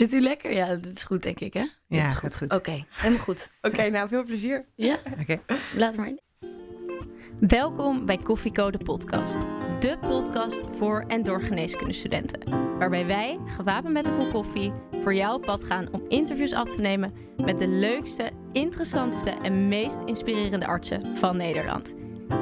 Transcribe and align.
Zit 0.00 0.14
u 0.14 0.20
lekker? 0.20 0.52
Ja, 0.52 0.74
dat 0.74 0.94
is 0.94 1.04
goed, 1.04 1.22
denk 1.22 1.40
ik, 1.40 1.54
hè? 1.54 1.64
Ja, 1.86 2.02
dat 2.02 2.10
is 2.10 2.14
gaat 2.14 2.36
goed. 2.36 2.52
Oké, 2.52 2.84
helemaal 2.90 3.24
goed. 3.24 3.50
Oké, 3.62 3.90
nou 3.90 4.08
veel 4.08 4.24
plezier. 4.24 4.64
Ja, 4.74 4.98
Oké. 5.20 5.40
laat 5.76 5.96
maar 5.96 6.08
in. 6.08 6.20
Welkom 7.48 8.06
bij 8.06 8.16
Koffiecode 8.16 8.78
Podcast. 8.78 9.40
De 9.78 9.98
podcast 10.00 10.64
voor 10.76 11.04
en 11.08 11.22
door 11.22 11.42
geneeskundestudenten. 11.42 12.40
Waarbij 12.78 13.06
wij, 13.06 13.38
gewapend 13.46 13.92
met 13.92 14.06
een 14.06 14.16
kop 14.16 14.30
koffie, 14.30 14.72
voor 15.02 15.14
jou 15.14 15.34
op 15.34 15.42
pad 15.42 15.64
gaan 15.64 15.88
om 15.92 16.02
interviews 16.08 16.52
af 16.52 16.74
te 16.74 16.80
nemen 16.80 17.12
met 17.36 17.58
de 17.58 17.68
leukste, 17.68 18.30
interessantste 18.52 19.30
en 19.30 19.68
meest 19.68 20.00
inspirerende 20.04 20.66
artsen 20.66 21.16
van 21.16 21.36
Nederland. 21.36 21.94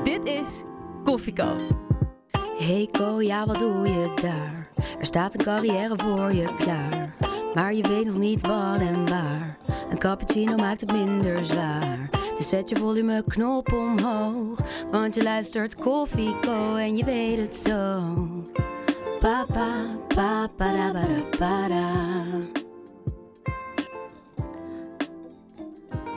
Dit 0.04 0.24
is 0.24 0.62
Koffieco. 1.04 1.56
Hey 2.58 2.88
Ko, 2.92 3.22
ja 3.22 3.46
wat 3.46 3.58
doe 3.58 3.86
je 3.86 4.12
daar? 4.22 4.68
Er 4.98 5.06
staat 5.06 5.34
een 5.34 5.44
carrière 5.44 5.96
voor 5.96 6.32
je 6.32 6.54
klaar. 6.58 6.97
Maar 7.58 7.74
je 7.74 7.88
weet 7.88 8.04
nog 8.04 8.16
niet 8.16 8.40
wat 8.40 8.80
en 8.80 9.08
waar. 9.08 9.58
Een 9.88 9.98
cappuccino 9.98 10.56
maakt 10.56 10.80
het 10.80 10.92
minder 10.92 11.44
zwaar. 11.44 12.10
Dus 12.36 12.48
zet 12.48 12.68
je 12.68 12.76
volumeknop 12.76 13.72
omhoog. 13.72 14.60
Want 14.90 15.14
je 15.14 15.22
luistert 15.22 15.74
Koffie 15.74 16.40
Co 16.40 16.76
en 16.76 16.96
je 16.96 17.04
weet 17.04 17.38
het 17.38 17.56
zo. 17.56 18.02
Pa 19.20 19.46
pa 19.52 19.98
pa 20.08 20.48
pa 20.56 20.76
da 20.76 20.92
ba 20.92 21.06
da 21.06 21.38
ba 21.38 21.68
da. 21.68 21.94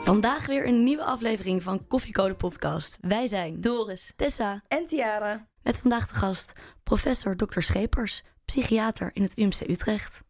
Vandaag 0.02 0.46
weer 0.46 0.66
een 0.66 0.84
nieuwe 0.84 1.04
aflevering 1.04 1.62
van 1.62 1.86
Koffiecode 1.86 2.34
Podcast. 2.34 2.98
Wij 3.00 3.26
zijn 3.26 3.60
Doris. 3.60 4.12
Tessa 4.16 4.62
En 4.68 4.86
Tiara. 4.86 5.46
met 5.62 5.78
vandaag 5.78 6.06
de 6.06 6.14
gast 6.14 6.52
professor 6.82 7.36
Dr. 7.36 7.60
Schepers, 7.60 8.22
psychiater 8.44 9.10
in 9.12 9.22
het 9.22 9.38
UMC 9.38 9.60
Utrecht. 9.68 10.22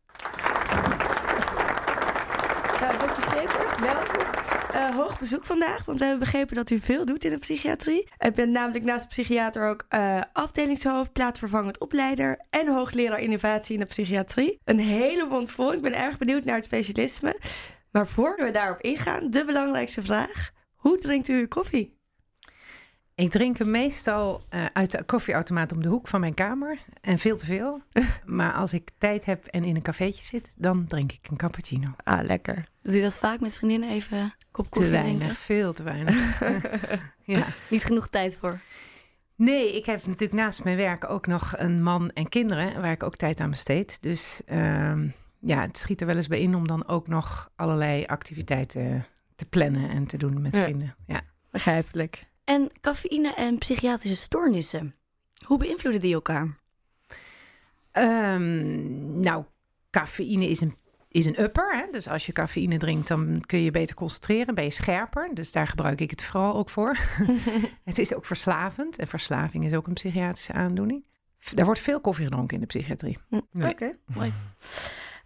Nou, 2.83 2.98
dokter 2.98 3.22
Schepers, 3.22 3.71
welkom. 3.82 4.24
Eh, 4.72 4.94
hoog 4.94 5.19
bezoek 5.19 5.44
vandaag, 5.44 5.84
want 5.84 5.98
we 5.98 6.05
hebben 6.05 6.25
begrepen 6.25 6.56
dat 6.56 6.70
u 6.70 6.78
veel 6.78 7.05
doet 7.05 7.25
in 7.25 7.30
de 7.30 7.38
psychiatrie. 7.38 8.08
Ik 8.19 8.34
ben 8.34 8.50
namelijk 8.50 8.84
naast 8.84 9.08
psychiater 9.08 9.69
ook 9.69 9.86
eh, 9.88 10.20
afdelingshoofd, 10.33 11.12
plaatsvervangend 11.12 11.78
opleider 11.78 12.41
en 12.50 12.69
hoogleraar 12.69 13.20
innovatie 13.20 13.75
in 13.75 13.80
de 13.80 13.86
psychiatrie. 13.86 14.60
Een 14.64 14.78
hele 14.78 15.27
mond 15.27 15.50
vol. 15.50 15.72
Ik 15.72 15.80
ben 15.80 15.94
erg 15.98 16.19
benieuwd 16.19 16.44
naar 16.44 16.56
het 16.56 16.64
specialisme. 16.64 17.41
Maar 17.91 18.06
voordat 18.06 18.47
we 18.47 18.53
daarop 18.53 18.80
ingaan, 18.80 19.30
de 19.30 19.44
belangrijkste 19.44 20.03
vraag. 20.03 20.50
Hoe 20.75 20.97
drinkt 20.97 21.28
u 21.28 21.38
uw 21.38 21.48
koffie? 21.48 22.00
Ik 23.14 23.30
drink 23.30 23.58
hem 23.58 23.70
meestal 23.70 24.44
eh, 24.48 24.64
uit 24.72 24.91
de 24.91 25.05
koffieautomaat 25.05 25.72
om 25.72 25.82
de 25.82 25.88
hoek 25.88 26.08
van 26.08 26.20
mijn 26.20 26.34
kamer. 26.34 26.78
En 27.00 27.19
veel 27.19 27.36
te 27.36 27.46
veel. 27.46 27.80
maar 28.24 28.52
als 28.52 28.72
ik 28.72 28.91
tijd 28.98 29.24
heb 29.24 29.44
en 29.44 29.64
in 29.64 29.77
een 29.77 29.82
cafeetje 29.82 30.24
zit, 30.24 30.52
dan 30.56 30.86
drink 30.86 31.12
ik 31.12 31.28
een 31.30 31.36
cappuccino. 31.36 31.94
Ah, 32.04 32.22
lekker. 32.22 32.64
Doet 32.82 32.94
u 32.94 33.00
dat 33.00 33.19
vaak 33.19 33.41
met 33.41 33.56
vriendinnen 33.56 33.91
even 33.91 34.19
een 34.19 34.32
kop 34.50 34.64
Te 34.64 34.70
koffie 34.70 34.91
weinig, 34.92 35.16
drinken? 35.19 35.36
veel 35.36 35.72
te 35.72 35.82
weinig. 35.82 36.41
ja. 37.24 37.46
Niet 37.69 37.84
genoeg 37.84 38.08
tijd 38.08 38.36
voor. 38.41 38.60
Nee, 39.36 39.76
ik 39.76 39.86
heb 39.86 40.06
natuurlijk 40.06 40.32
naast 40.41 40.64
mijn 40.64 40.76
werk 40.76 41.10
ook 41.10 41.26
nog 41.26 41.54
een 41.56 41.82
man 41.82 42.10
en 42.10 42.28
kinderen, 42.28 42.80
waar 42.80 42.92
ik 42.92 43.02
ook 43.02 43.16
tijd 43.16 43.41
aan 43.41 43.50
besteed. 43.50 44.02
Dus 44.02 44.42
ehm, 44.47 45.08
ja, 45.41 45.60
het 45.60 45.78
schiet 45.78 46.00
er 46.00 46.06
wel 46.06 46.16
eens 46.16 46.28
bij 46.28 46.41
in 46.41 46.54
om 46.54 46.66
dan 46.66 46.88
ook 46.88 47.06
nog 47.08 47.50
allerlei 47.56 48.04
activiteiten 48.06 49.04
te 49.36 49.44
plannen 49.44 49.91
en 49.91 50.06
te 50.06 50.16
doen 50.16 50.41
met 50.42 50.54
Ja. 50.54 50.62
vrienden. 50.62 50.94
Ja. 51.06 51.20
Begrijpelijk. 51.50 52.30
En 52.44 52.70
cafeïne 52.80 53.34
en 53.34 53.58
psychiatrische 53.58 54.16
stoornissen. 54.16 54.94
Hoe 55.44 55.58
beïnvloeden 55.58 56.00
die 56.00 56.14
elkaar? 56.14 56.58
Ehm, 57.90 59.20
nou, 59.20 59.44
cafeïne 59.90 60.48
is 60.48 60.60
een, 60.60 60.76
is 61.08 61.26
een 61.26 61.42
upper. 61.42 61.76
Hè? 61.76 61.84
Dus 61.90 62.08
als 62.08 62.26
je 62.26 62.32
cafeïne 62.32 62.78
drinkt, 62.78 63.08
dan 63.08 63.42
kun 63.46 63.62
je 63.62 63.70
beter 63.70 63.94
concentreren. 63.96 64.54
Ben 64.54 64.64
je 64.64 64.70
scherper. 64.70 65.30
Dus 65.34 65.52
daar 65.52 65.66
gebruik 65.66 66.00
ik 66.00 66.10
het 66.10 66.22
vooral 66.22 66.54
ook 66.54 66.70
voor. 66.70 66.96
het 67.84 67.98
is 67.98 68.14
ook 68.14 68.26
verslavend. 68.26 68.97
En 68.97 69.06
verslaving 69.06 69.64
is 69.64 69.75
ook 69.75 69.86
een 69.86 69.94
psychiatrische 69.94 70.52
aandoening. 70.52 71.04
Er 71.56 71.64
wordt 71.64 71.81
veel 71.81 72.00
koffie 72.00 72.25
gedronken 72.25 72.54
in 72.54 72.60
de 72.60 72.66
psychiatrie. 72.66 73.19
Ja. 73.28 73.69
Oké. 73.69 73.97
Mooi. 74.14 74.32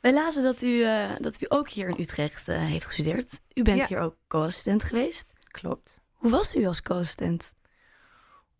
Wij 0.01 0.13
lazen 0.13 0.43
dat 0.43 0.63
u, 0.63 0.83
eh, 0.83 1.11
dat 1.19 1.43
u 1.43 1.45
ook 1.49 1.69
hier 1.69 1.89
in 1.89 2.01
Utrecht 2.01 2.49
eh, 2.49 2.59
heeft 2.59 2.87
gestudeerd. 2.87 3.41
U 3.55 3.63
bent 3.63 3.79
Ja. 3.79 3.87
hier 3.87 3.99
ook 3.99 4.17
co-assistent 4.29 4.85
geweest. 4.85 5.33
Klopt. 5.45 6.01
Hoe 6.27 6.35
was 6.35 6.55
u 6.55 6.67
als 6.67 6.83
co-assistent? 6.83 7.53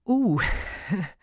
Oeh. 0.05 0.45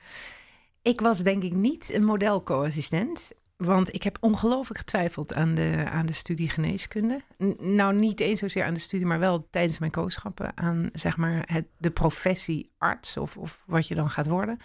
ik 0.92 1.02
was 1.02 1.20
denk 1.20 1.44
ik 1.44 1.54
niet 1.54 1.94
een 1.94 2.04
model 2.04 2.44
co-assistent. 2.44 3.32
Want 3.58 3.94
ik 3.94 4.04
heb 4.04 4.18
ongelooflijk 4.20 4.80
getwijfeld 4.80 5.34
aan 5.34 5.56
de, 5.56 5.84
aan 5.90 6.06
de 6.06 6.14
studie 6.14 6.50
geneeskunde. 6.50 7.22
Nou, 7.58 7.96
niet 7.96 8.20
eens 8.20 8.40
zozeer 8.40 8.64
aan 8.64 8.74
de 8.74 8.80
studie, 8.80 9.06
maar 9.06 9.20
wel 9.20 9.48
tijdens 9.50 9.80
mijn 9.80 9.92
kooschappen 9.92 10.58
aan 10.58 10.90
zeg 10.94 11.18
maar, 11.18 11.44
het, 11.46 11.66
de 11.78 11.92
professie 11.92 12.72
arts 12.78 13.18
of, 13.18 13.38
of 13.38 13.64
wat 13.68 13.88
je 13.88 13.96
dan 13.96 14.10
gaat 14.10 14.28
worden. 14.28 14.58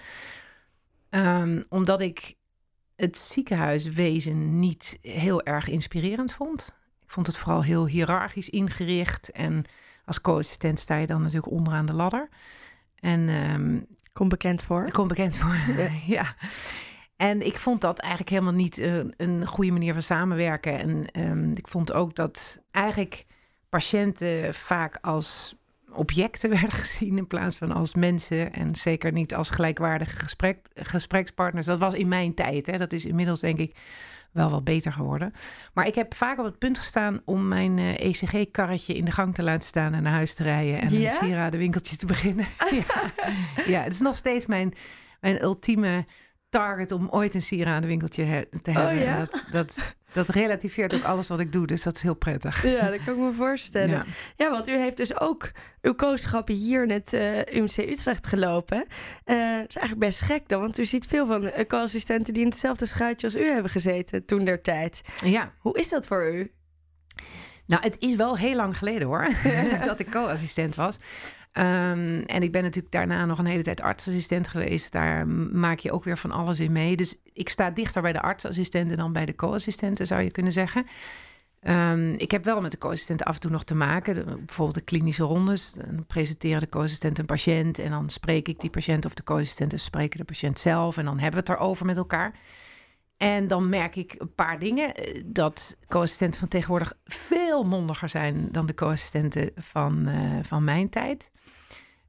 Ehm, 1.11 1.63
omdat 1.69 2.01
ik 2.01 2.35
het 2.97 3.19
ziekenhuiswezen 3.19 4.59
niet 4.59 4.99
heel 5.03 5.43
erg 5.43 5.69
inspirerend 5.69 6.35
vond. 6.35 6.75
Ik 7.03 7.11
vond 7.11 7.27
het 7.27 7.37
vooral 7.37 7.63
heel 7.63 7.87
hiërarchisch 7.87 8.49
ingericht. 8.49 9.31
En 9.31 9.65
als 10.09 10.21
co-assistent 10.21 10.81
sta 10.81 10.97
je 10.97 11.07
dan 11.07 11.21
natuurlijk 11.21 11.53
onderaan 11.53 11.87
de 11.87 11.93
ladder. 11.93 12.29
En 12.95 13.29
ehm, 13.29 13.79
Kom 14.13 14.29
bekend 14.29 14.63
voor. 14.63 14.91
kom 14.91 15.09
bekend 15.09 15.37
voor. 15.37 15.57
ja. 16.17 16.35
En 17.17 17.47
ik 17.47 17.59
vond 17.59 17.81
dat 17.81 17.99
eigenlijk 17.99 18.31
helemaal 18.31 18.53
niet 18.53 18.79
eh, 18.79 18.97
een 19.17 19.47
goede 19.47 19.73
manier 19.73 19.93
van 19.93 20.03
samenwerken. 20.03 20.79
En 20.79 21.11
ehm, 21.11 21.51
ik 21.51 21.69
vond 21.69 21.93
ook 21.93 22.15
dat 22.15 22.63
eigenlijk 22.71 23.27
patiënten 23.69 24.55
vaak 24.55 24.99
als 25.01 25.57
objecten 25.93 26.51
werden 26.61 26.71
gezien 26.71 27.19
in 27.19 27.27
plaats 27.27 27.57
van 27.57 27.73
als 27.73 27.95
mensen. 27.95 28.53
En 28.53 28.75
zeker 28.75 29.13
niet 29.13 29.35
als 29.35 29.51
gelijkwaardige 29.51 30.17
gesprek, 30.17 30.59
gesprekspartners. 30.75 31.67
Dat 31.67 31.79
was 31.79 31.95
in 31.95 32.09
mijn 32.09 32.35
tijd. 32.35 32.67
Hè. 32.67 32.79
Dat 32.79 32.93
is 32.93 33.07
inmiddels 33.07 33.41
denk 33.41 33.59
ik 33.59 33.77
wel 34.33 34.51
wat 34.51 34.65
beter 34.65 34.93
geworden. 34.93 35.33
Maar 35.75 35.87
ik 35.87 35.95
heb 35.95 36.15
vaak 36.15 36.39
op 36.39 36.45
het 36.45 36.59
punt 36.59 36.79
gestaan 36.79 37.21
om 37.25 37.49
mijn 37.49 37.79
eh, 37.79 38.07
ECG-karretje 38.07 38.95
in 38.95 39.05
de 39.05 39.11
gang 39.11 39.35
te 39.35 39.43
laten 39.43 39.69
staan 39.69 39.95
en 39.95 40.03
naar 40.03 40.13
huis 40.13 40.35
te 40.35 40.43
rijden. 40.43 40.81
En 40.81 40.95
een 40.95 41.11
sieradenwinkeltje 41.11 41.97
te 41.97 42.07
beginnen. 42.07 42.47
ja. 42.87 43.13
ja, 43.67 43.83
het 43.83 43.93
is 43.93 44.01
nog 44.01 44.17
steeds 44.17 44.47
mijn, 44.47 44.75
mijn 45.21 45.43
ultieme 45.43 46.07
target 46.49 46.93
om 46.93 47.09
ooit 47.11 47.35
een 47.35 47.43
sieradenwinkeltje 47.43 48.49
te 48.63 48.71
hebben. 48.71 48.99
Oh 48.99 49.03
ja? 49.03 49.19
dat, 49.19 49.47
dat, 49.51 49.97
dat 50.13 50.29
relativeert 50.29 50.95
ook 50.95 51.03
alles 51.03 51.29
wat 51.29 51.41
ik 51.41 51.53
doe, 51.53 51.67
dus 51.67 51.83
dat 51.83 51.97
is 51.97 52.03
heel 52.03 52.15
prettig. 52.15 52.63
Ja, 52.63 52.91
dat 52.91 53.05
kan 53.05 53.15
ik 53.15 53.21
me 53.21 53.33
voorstellen. 53.33 53.89
Ja. 53.89 54.05
Ja, 54.37 54.51
want 54.51 54.69
u 54.69 54.73
heeft 54.73 54.97
dus 54.97 55.21
ook 55.21 55.51
uw 55.83 55.95
kooschappen 55.95 56.55
hier 56.55 56.83
in 56.83 56.91
het 56.91 57.13
eh, 57.13 57.39
UMC 57.39 57.77
Utrecht 57.77 58.27
gelopen. 58.27 58.87
Eh 59.25 59.37
dat 59.59 59.69
is 59.69 59.77
eigenlijk 59.77 59.99
best 59.99 60.21
gek 60.21 60.49
dan, 60.49 60.61
want 60.61 60.79
u 60.79 60.85
ziet 60.85 61.07
veel 61.07 61.27
van 61.27 61.45
uh, 61.45 61.51
co-assistenten 61.67 62.35
die 62.35 62.43
in 62.43 62.49
hetzelfde 62.49 62.87
schuitje 62.87 63.27
als 63.27 63.37
u 63.37 63.45
hebben 63.45 63.71
gezeten 63.71 64.25
toen 64.25 64.45
der 64.45 64.63
tijd. 64.63 65.01
ja, 65.25 65.53
Hoe 65.59 65.79
is 65.79 65.89
dat 65.89 66.07
voor 66.07 66.33
u? 66.35 66.53
Nou, 67.67 67.83
het 67.83 67.97
is 67.99 68.17
wel 68.17 68.37
heel 68.37 68.57
lang 68.57 68.79
geleden 68.79 69.09
hoor, 69.09 69.29
dat 69.85 69.99
ik 69.99 70.11
co-assistent 70.11 70.75
was. 70.75 70.97
Ehm, 71.53 72.23
en 72.27 72.43
ik 72.43 72.53
ben 72.53 72.63
natuurlijk 72.63 72.93
daarna 72.93 73.25
nog 73.25 73.39
een 73.39 73.47
hele 73.47 73.63
tijd 73.63 73.81
artsassistent 73.81 74.49
geweest. 74.49 74.93
Daar 74.93 75.27
maak 75.29 75.79
je 75.79 75.93
ook 75.93 76.05
weer 76.05 76.19
van 76.19 76.31
alles 76.31 76.61
in 76.61 76.73
mee. 76.73 76.97
Dus 76.97 77.21
ik 77.33 77.49
sta 77.49 77.71
dichter 77.71 78.03
bij 78.03 78.13
de 78.13 78.21
artsassistenten 78.21 78.97
dan 78.97 79.13
bij 79.13 79.25
de 79.27 79.35
co-assistenten, 79.35 80.07
zou 80.07 80.23
je 80.23 80.31
kunnen 80.31 80.53
zeggen. 80.53 80.87
Ehm, 81.61 82.13
ik 82.13 82.31
heb 82.31 82.45
wel 82.45 82.61
met 82.61 82.71
de 82.71 82.79
co-assistenten 82.79 83.27
af 83.27 83.35
en 83.35 83.41
toe 83.41 83.51
nog 83.51 83.65
te 83.65 83.75
maken. 83.75 84.25
Bijvoorbeeld 84.25 84.75
de 84.79 84.85
klinische 84.85 85.23
rondes. 85.23 85.73
Dan 85.73 86.07
presenteren 86.07 86.61
de 86.61 86.69
co-assistent 86.69 87.19
een 87.19 87.27
patiënt. 87.27 87.79
En 87.79 87.91
dan 87.91 88.11
spreek 88.11 88.49
ik 88.49 88.61
die 88.61 88.71
patiënt 88.71 89.05
of 89.05 89.15
de 89.15 89.23
co-assistenten 89.25 89.81
spreken 89.81 90.19
de 90.19 90.25
patiënt 90.25 90.59
zelf. 90.59 90.97
En 90.97 91.05
dan 91.05 91.19
hebben 91.19 91.45
we 91.45 91.51
het 91.51 91.61
erover 91.61 91.87
met 91.87 91.97
elkaar. 91.97 92.35
En 93.17 93.47
dan 93.47 93.69
merk 93.69 93.97
ik 93.97 94.15
een 94.19 94.35
paar 94.35 94.59
dingen. 94.59 94.95
eh, 94.95 95.23
Dat 95.27 95.77
co-assistenten 95.89 96.41
van 96.41 96.49
tegenwoordig 96.49 96.93
veel 97.05 97.65
mondiger 97.65 98.09
zijn 98.09 98.49
dan 98.53 98.67
de 98.67 98.75
co-assistenten 98.75 99.51
van, 99.57 100.07
eh, 100.07 100.21
van 100.43 100.65
mijn 100.65 100.89
tijd. 100.89 101.31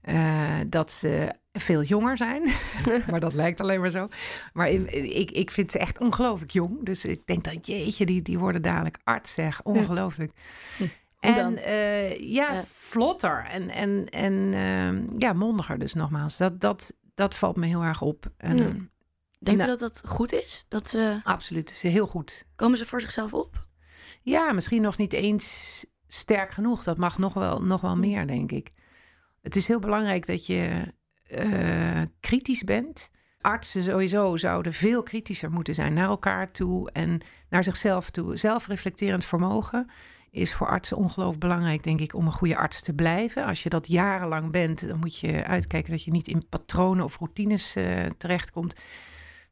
Eh, 0.01 0.59
dat 0.67 0.91
ze 0.91 1.31
veel 1.51 1.83
jonger 1.83 2.17
zijn. 2.17 2.43
maar 3.09 3.19
dat 3.19 3.33
lijkt 3.33 3.59
alleen 3.59 3.81
maar 3.81 3.89
zo. 3.89 4.07
Maar 4.53 4.69
in- 4.69 5.15
ik, 5.19 5.31
ik 5.31 5.51
vind 5.51 5.71
ze 5.71 5.79
echt 5.79 5.99
ongelooflijk 5.99 6.51
jong. 6.51 6.85
Dus 6.85 7.05
ik 7.05 7.21
denk 7.25 7.43
dan, 7.43 7.57
jeetje, 7.61 8.05
die, 8.05 8.21
die 8.21 8.39
worden 8.39 8.61
dadelijk 8.61 8.97
arts, 9.03 9.33
zeg. 9.33 9.63
Ongelooflijk. 9.63 10.31
Hoe 10.77 10.87
En 11.19 11.57
eh, 11.63 12.19
ja, 12.19 12.53
Ja. 12.53 12.63
vlotter 12.67 13.45
en, 13.45 13.69
en, 13.69 14.09
en 14.09 14.53
ehm, 14.53 15.05
ja, 15.17 15.33
mondiger 15.33 15.79
dus 15.79 15.93
nogmaals. 15.93 16.37
Dat, 16.37 16.59
dat, 16.61 16.93
dat 17.15 17.35
valt 17.35 17.55
me 17.55 17.65
heel 17.65 17.83
erg 17.83 18.01
op. 18.01 18.25
En, 18.37 18.57
Ja. 18.57 18.63
Denkt 19.41 19.59
Nou. 19.61 19.77
dat 19.77 19.79
dat 19.79 20.01
goed 20.05 20.31
is? 20.33 20.65
Dat 20.69 20.89
ze, 20.89 21.19
Absoluut, 21.23 21.71
is 21.71 21.81
heel 21.81 22.07
goed. 22.07 22.45
komen 22.55 22.77
ze 22.77 22.85
voor 22.85 23.01
zichzelf 23.01 23.33
op? 23.33 23.67
Ja, 24.21 24.51
misschien 24.53 24.81
nog 24.81 24.97
niet 24.97 25.13
eens 25.13 25.85
sterk 26.07 26.51
genoeg. 26.51 26.83
Dat 26.83 26.97
mag 26.97 27.17
nog 27.17 27.33
wel, 27.33 27.61
nog 27.63 27.81
wel 27.81 27.97
meer, 27.97 28.27
denk 28.27 28.51
ik. 28.51 28.71
Het 29.41 29.55
is 29.55 29.67
heel 29.67 29.79
belangrijk 29.79 30.25
dat 30.25 30.45
je 30.45 30.93
eh, 31.27 32.01
kritisch 32.19 32.63
bent, 32.63 33.11
artsen 33.41 33.83
sowieso 33.83 34.37
zouden 34.37 34.73
veel 34.73 35.03
kritischer 35.03 35.51
moeten 35.51 35.75
zijn 35.75 35.93
naar 35.93 36.07
elkaar 36.07 36.51
toe 36.51 36.91
en 36.91 37.21
naar 37.49 37.63
zichzelf 37.63 38.09
toe. 38.09 38.37
Zelfreflecterend 38.37 39.25
vermogen 39.25 39.89
is 40.31 40.53
voor 40.53 40.67
artsen 40.67 40.97
ongelooflijk 40.97 41.39
belangrijk, 41.39 41.83
denk 41.83 41.99
ik, 41.99 42.13
om 42.15 42.25
een 42.25 42.31
goede 42.31 42.57
arts 42.57 42.81
te 42.81 42.93
blijven. 42.93 43.45
Als 43.45 43.63
je 43.63 43.69
dat 43.69 43.87
jarenlang 43.87 44.51
bent, 44.51 44.87
dan 44.87 44.99
moet 44.99 45.19
je 45.19 45.45
uitkijken 45.45 45.91
dat 45.91 46.03
je 46.03 46.11
niet 46.11 46.27
in 46.27 46.47
patronen 46.49 47.03
of 47.03 47.17
routines 47.17 47.75
uh, 47.75 48.05
terechtkomt. 48.17 48.75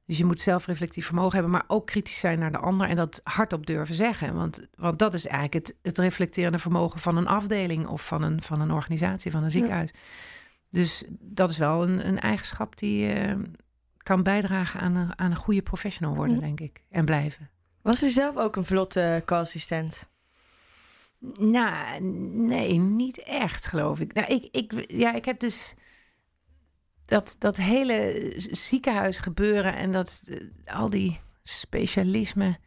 Dus 0.07 0.17
je 0.17 0.25
moet 0.25 0.39
zelfreflectief 0.39 1.05
vermogen 1.05 1.33
hebben, 1.33 1.51
maar 1.51 1.63
ook 1.67 1.85
kritisch 1.85 2.19
zijn 2.19 2.39
naar 2.39 2.51
de 2.51 2.57
ander 2.57 2.89
en 2.89 2.95
dat 2.95 3.21
hardop 3.23 3.65
durven 3.65 3.95
zeggen. 3.95 4.33
Want, 4.33 4.59
want 4.75 4.99
dat 4.99 5.13
is 5.13 5.25
eigenlijk 5.27 5.67
het, 5.67 5.75
het 5.81 5.97
reflecterende 5.97 6.59
vermogen 6.59 6.99
van 6.99 7.17
een 7.17 7.27
afdeling 7.27 7.87
of 7.87 8.05
van 8.05 8.23
een, 8.23 8.41
van 8.41 8.61
een 8.61 8.71
organisatie, 8.71 9.31
van 9.31 9.43
een 9.43 9.51
ziekenhuis. 9.51 9.91
Dus 10.69 11.03
dat 11.19 11.51
is 11.51 11.57
wel 11.57 11.83
een, 11.83 12.07
een 12.07 12.19
eigenschap 12.19 12.77
die 12.77 13.27
uh, 13.27 13.33
kan 13.97 14.23
bijdragen 14.23 14.79
aan 14.79 14.95
een, 14.95 15.19
aan 15.19 15.31
een 15.31 15.37
goede 15.37 15.61
professional 15.61 16.15
worden, 16.15 16.39
denk 16.39 16.59
ik. 16.59 16.83
En 16.89 17.05
blijven. 17.05 17.49
Was 17.81 18.03
u 18.03 18.09
zelf 18.09 18.37
ook 18.37 18.55
een 18.55 18.65
vlotte 18.65 19.23
co-assistent? 19.25 20.09
Nou, 21.39 22.01
nee, 22.33 22.73
niet 22.73 23.17
echt, 23.23 23.65
geloof 23.65 23.99
ik. 23.99 24.13
Nou, 24.13 24.27
ik, 24.27 24.47
ik, 24.51 24.91
ja, 24.91 25.13
ik 25.13 25.25
heb 25.25 25.39
dus 25.39 25.75
dat, 27.07 27.35
dat 27.39 27.57
hele 27.57 28.33
ziekenhuis 28.51 29.19
gebeuren 29.19 29.75
en 29.75 29.91
dat 29.91 30.21
al 30.65 30.89
die 30.89 31.19
specialismen. 31.43 32.57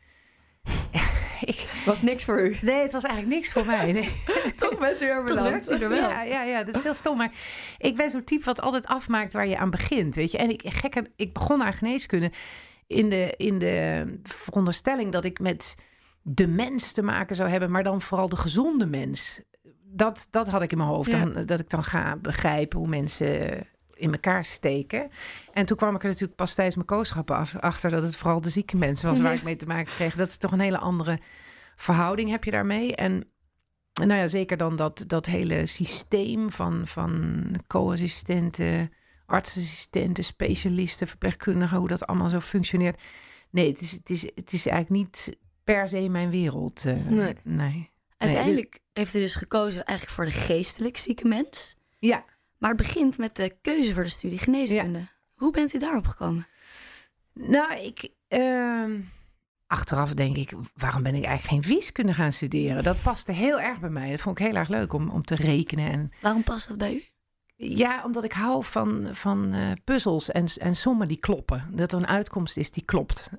ik, 1.41 1.83
was 1.85 2.03
niks 2.03 2.25
voor 2.25 2.41
u. 2.41 2.57
Nee, 2.63 2.83
het 2.83 2.93
was 2.93 3.03
eigenlijk 3.03 3.35
niks 3.35 3.53
voor 3.53 3.67
mij. 3.67 3.93
Nee. 3.93 4.11
Toch 4.57 4.79
bent 4.79 5.03
u 5.03 5.07
er 5.07 5.25
beland. 5.25 5.69
er 5.69 5.89
wel. 5.89 6.11
Ja, 6.11 6.23
ja, 6.23 6.43
ja, 6.43 6.65
dat 6.65 6.75
is 6.75 6.83
heel 6.83 6.95
stom. 6.95 7.17
Maar 7.17 7.33
ik 7.79 7.97
ben 7.97 8.11
zo'n 8.11 8.25
type 8.25 8.45
wat 8.45 8.61
altijd 8.61 8.87
afmaakt 8.87 9.33
waar 9.33 9.47
je 9.47 9.59
aan 9.59 9.71
begint. 9.71 10.15
Weet 10.15 10.31
je? 10.31 10.39
En 10.39 10.51
ik, 10.51 10.63
gek, 10.65 11.03
ik 11.17 11.33
begon 11.33 11.63
aan 11.63 11.73
geneeskunde 11.73 12.31
in 12.87 13.09
de, 13.09 13.35
in 13.37 13.59
de 13.59 14.05
veronderstelling 14.23 15.13
dat 15.13 15.25
ik 15.25 15.41
met 15.41 15.75
de 16.23 16.47
mens 16.47 16.93
te 16.93 17.03
maken 17.03 17.37
zou 17.37 17.49
hebben, 17.49 17.71
maar 17.71 17.83
dan 17.83 18.01
vooral 18.01 18.29
de 18.29 18.37
gezonde 18.37 18.87
mens. 18.87 19.41
Dat, 19.83 20.27
dat 20.31 20.49
had 20.49 20.63
ik 20.63 20.73
in 20.73 20.79
mijn 20.79 20.91
hoofd. 20.91 21.11
Dan, 21.11 21.33
dat 21.45 21.61
ik 21.61 21.71
dan 21.71 21.85
ga 21.85 22.17
begrijpen 22.17 22.79
hoe 22.79 22.89
mensen 22.89 23.67
in 24.00 24.12
elkaar 24.12 24.44
steken. 24.44 25.11
En 25.52 25.67
toen 25.67 25.76
kwam 25.76 25.94
ik 25.94 26.02
er 26.02 26.08
natuurlijk 26.08 26.37
pas 26.37 26.55
tijdens 26.55 26.76
mijn 26.76 26.88
kooschappen 26.88 27.37
af, 27.37 27.56
achter 27.56 27.91
dat 27.91 28.02
het 28.02 28.17
vooral 28.17 28.41
de 28.41 28.50
zieke 28.50 28.76
mensen 28.76 29.08
was 29.08 29.20
waar 29.20 29.35
ik 29.35 29.43
mee 29.43 29.56
te 29.56 29.67
maken 29.67 29.93
kreeg. 29.93 30.17
Dat 30.17 30.29
is 30.29 30.37
toch 30.37 30.52
een 30.52 30.61
hele 30.61 30.79
andere 30.79 31.19
verhouding 31.76 32.31
heb 32.31 32.44
je 32.44 32.50
daarmee. 32.50 32.94
En 32.94 33.25
nou 33.93 34.20
ja, 34.20 34.26
zeker 34.26 34.56
dan 34.56 34.76
dat, 34.76 35.05
dat 35.06 35.26
hele 35.26 35.67
systeem 35.67 36.50
van, 36.50 36.87
van 36.87 37.44
co-assistenten, 37.67 38.93
artsassistenten, 39.26 40.25
specialisten, 40.25 41.06
verpleegkundigen, 41.06 41.79
hoe 41.79 41.88
dat 41.88 42.06
allemaal 42.06 42.29
zo 42.29 42.41
functioneert. 42.41 43.00
Nee, 43.50 43.69
het 43.69 43.81
is, 43.81 43.93
het 43.93 44.11
is, 44.11 44.23
het 44.23 44.53
is 44.53 44.67
eigenlijk 44.67 45.05
niet 45.05 45.37
per 45.64 45.88
se 45.88 46.08
mijn 46.08 46.31
wereld. 46.31 46.85
Uh, 46.85 47.06
nee. 47.06 47.35
nee. 47.44 47.91
Uiteindelijk 48.17 48.79
heeft 48.93 49.12
hij 49.12 49.23
dus 49.23 49.35
gekozen 49.35 49.85
eigenlijk 49.85 50.17
voor 50.17 50.25
de 50.25 50.46
geestelijk 50.46 50.96
zieke 50.96 51.29
mens. 51.29 51.76
Ja. 51.99 52.25
Maar 52.61 52.71
het 52.71 52.79
begint 52.79 53.19
met 53.19 53.37
de 53.37 53.57
keuze 53.62 53.95
voor 53.95 54.03
de 54.03 54.09
studie 54.09 54.39
geneeskunde. 54.39 55.07
Hoe 55.35 55.53
bent 55.53 55.75
u 55.75 55.79
daarop 55.79 56.07
gekomen? 56.07 56.47
Nou, 57.33 57.75
ik. 57.75 58.11
Uh, 58.29 58.85
achteraf 59.67 60.15
denk 60.15 60.37
ik, 60.37 60.53
waarom 60.75 61.03
ben 61.03 61.15
ik 61.15 61.25
eigenlijk 61.25 61.65
geen 61.65 61.75
wiskunde 61.75 62.15
gaan 62.15 62.33
studeren? 62.33 62.83
Dat 62.83 63.03
paste 63.03 63.33
heel 63.33 63.61
erg 63.61 63.81
bij 63.81 63.91
mij. 63.91 64.11
Dat 64.11 64.21
vond 64.21 64.39
ik 64.39 64.47
heel 64.47 64.55
erg 64.55 64.69
leuk 64.69 64.93
om, 64.93 65.11
om 65.11 65.25
te 65.25 65.35
rekenen. 65.35 65.91
En... 65.91 66.12
Waarom 66.21 66.43
past 66.43 66.69
dat 66.69 66.79
bij 66.79 66.95
u? 66.95 67.05
Ja, 67.57 68.05
omdat 68.05 68.25
ik 68.25 68.33
hou 68.33 68.65
van, 68.65 69.09
van 69.13 69.55
uh, 69.55 69.73
puzzels 69.85 70.31
en, 70.31 70.47
en 70.56 70.75
sommen 70.75 71.09
die 71.09 71.17
kloppen. 71.17 71.69
Dat 71.71 71.93
er 71.93 71.99
een 71.99 72.06
uitkomst 72.06 72.56
is 72.56 72.71
die 72.71 72.85
klopt. 72.85 73.31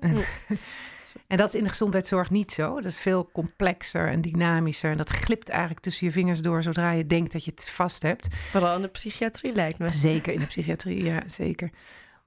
En 1.26 1.36
dat 1.36 1.48
is 1.48 1.54
in 1.54 1.62
de 1.62 1.68
gezondheidszorg 1.68 2.30
niet 2.30 2.52
zo. 2.52 2.74
Dat 2.74 2.84
is 2.84 3.00
veel 3.00 3.30
complexer 3.32 4.08
en 4.08 4.20
dynamischer. 4.20 4.90
En 4.90 4.96
dat 4.96 5.10
glipt 5.10 5.48
eigenlijk 5.48 5.80
tussen 5.80 6.06
je 6.06 6.12
vingers 6.12 6.40
door 6.40 6.62
zodra 6.62 6.90
je 6.90 7.06
denkt 7.06 7.32
dat 7.32 7.44
je 7.44 7.50
het 7.50 7.70
vast 7.70 8.02
hebt. 8.02 8.34
Vooral 8.34 8.76
in 8.76 8.82
de 8.82 8.88
psychiatrie 8.88 9.52
lijkt 9.52 9.78
me. 9.78 9.90
Zeker 9.90 10.32
in 10.32 10.40
de 10.40 10.46
psychiatrie, 10.46 11.04
ja, 11.04 11.22
zeker. 11.26 11.70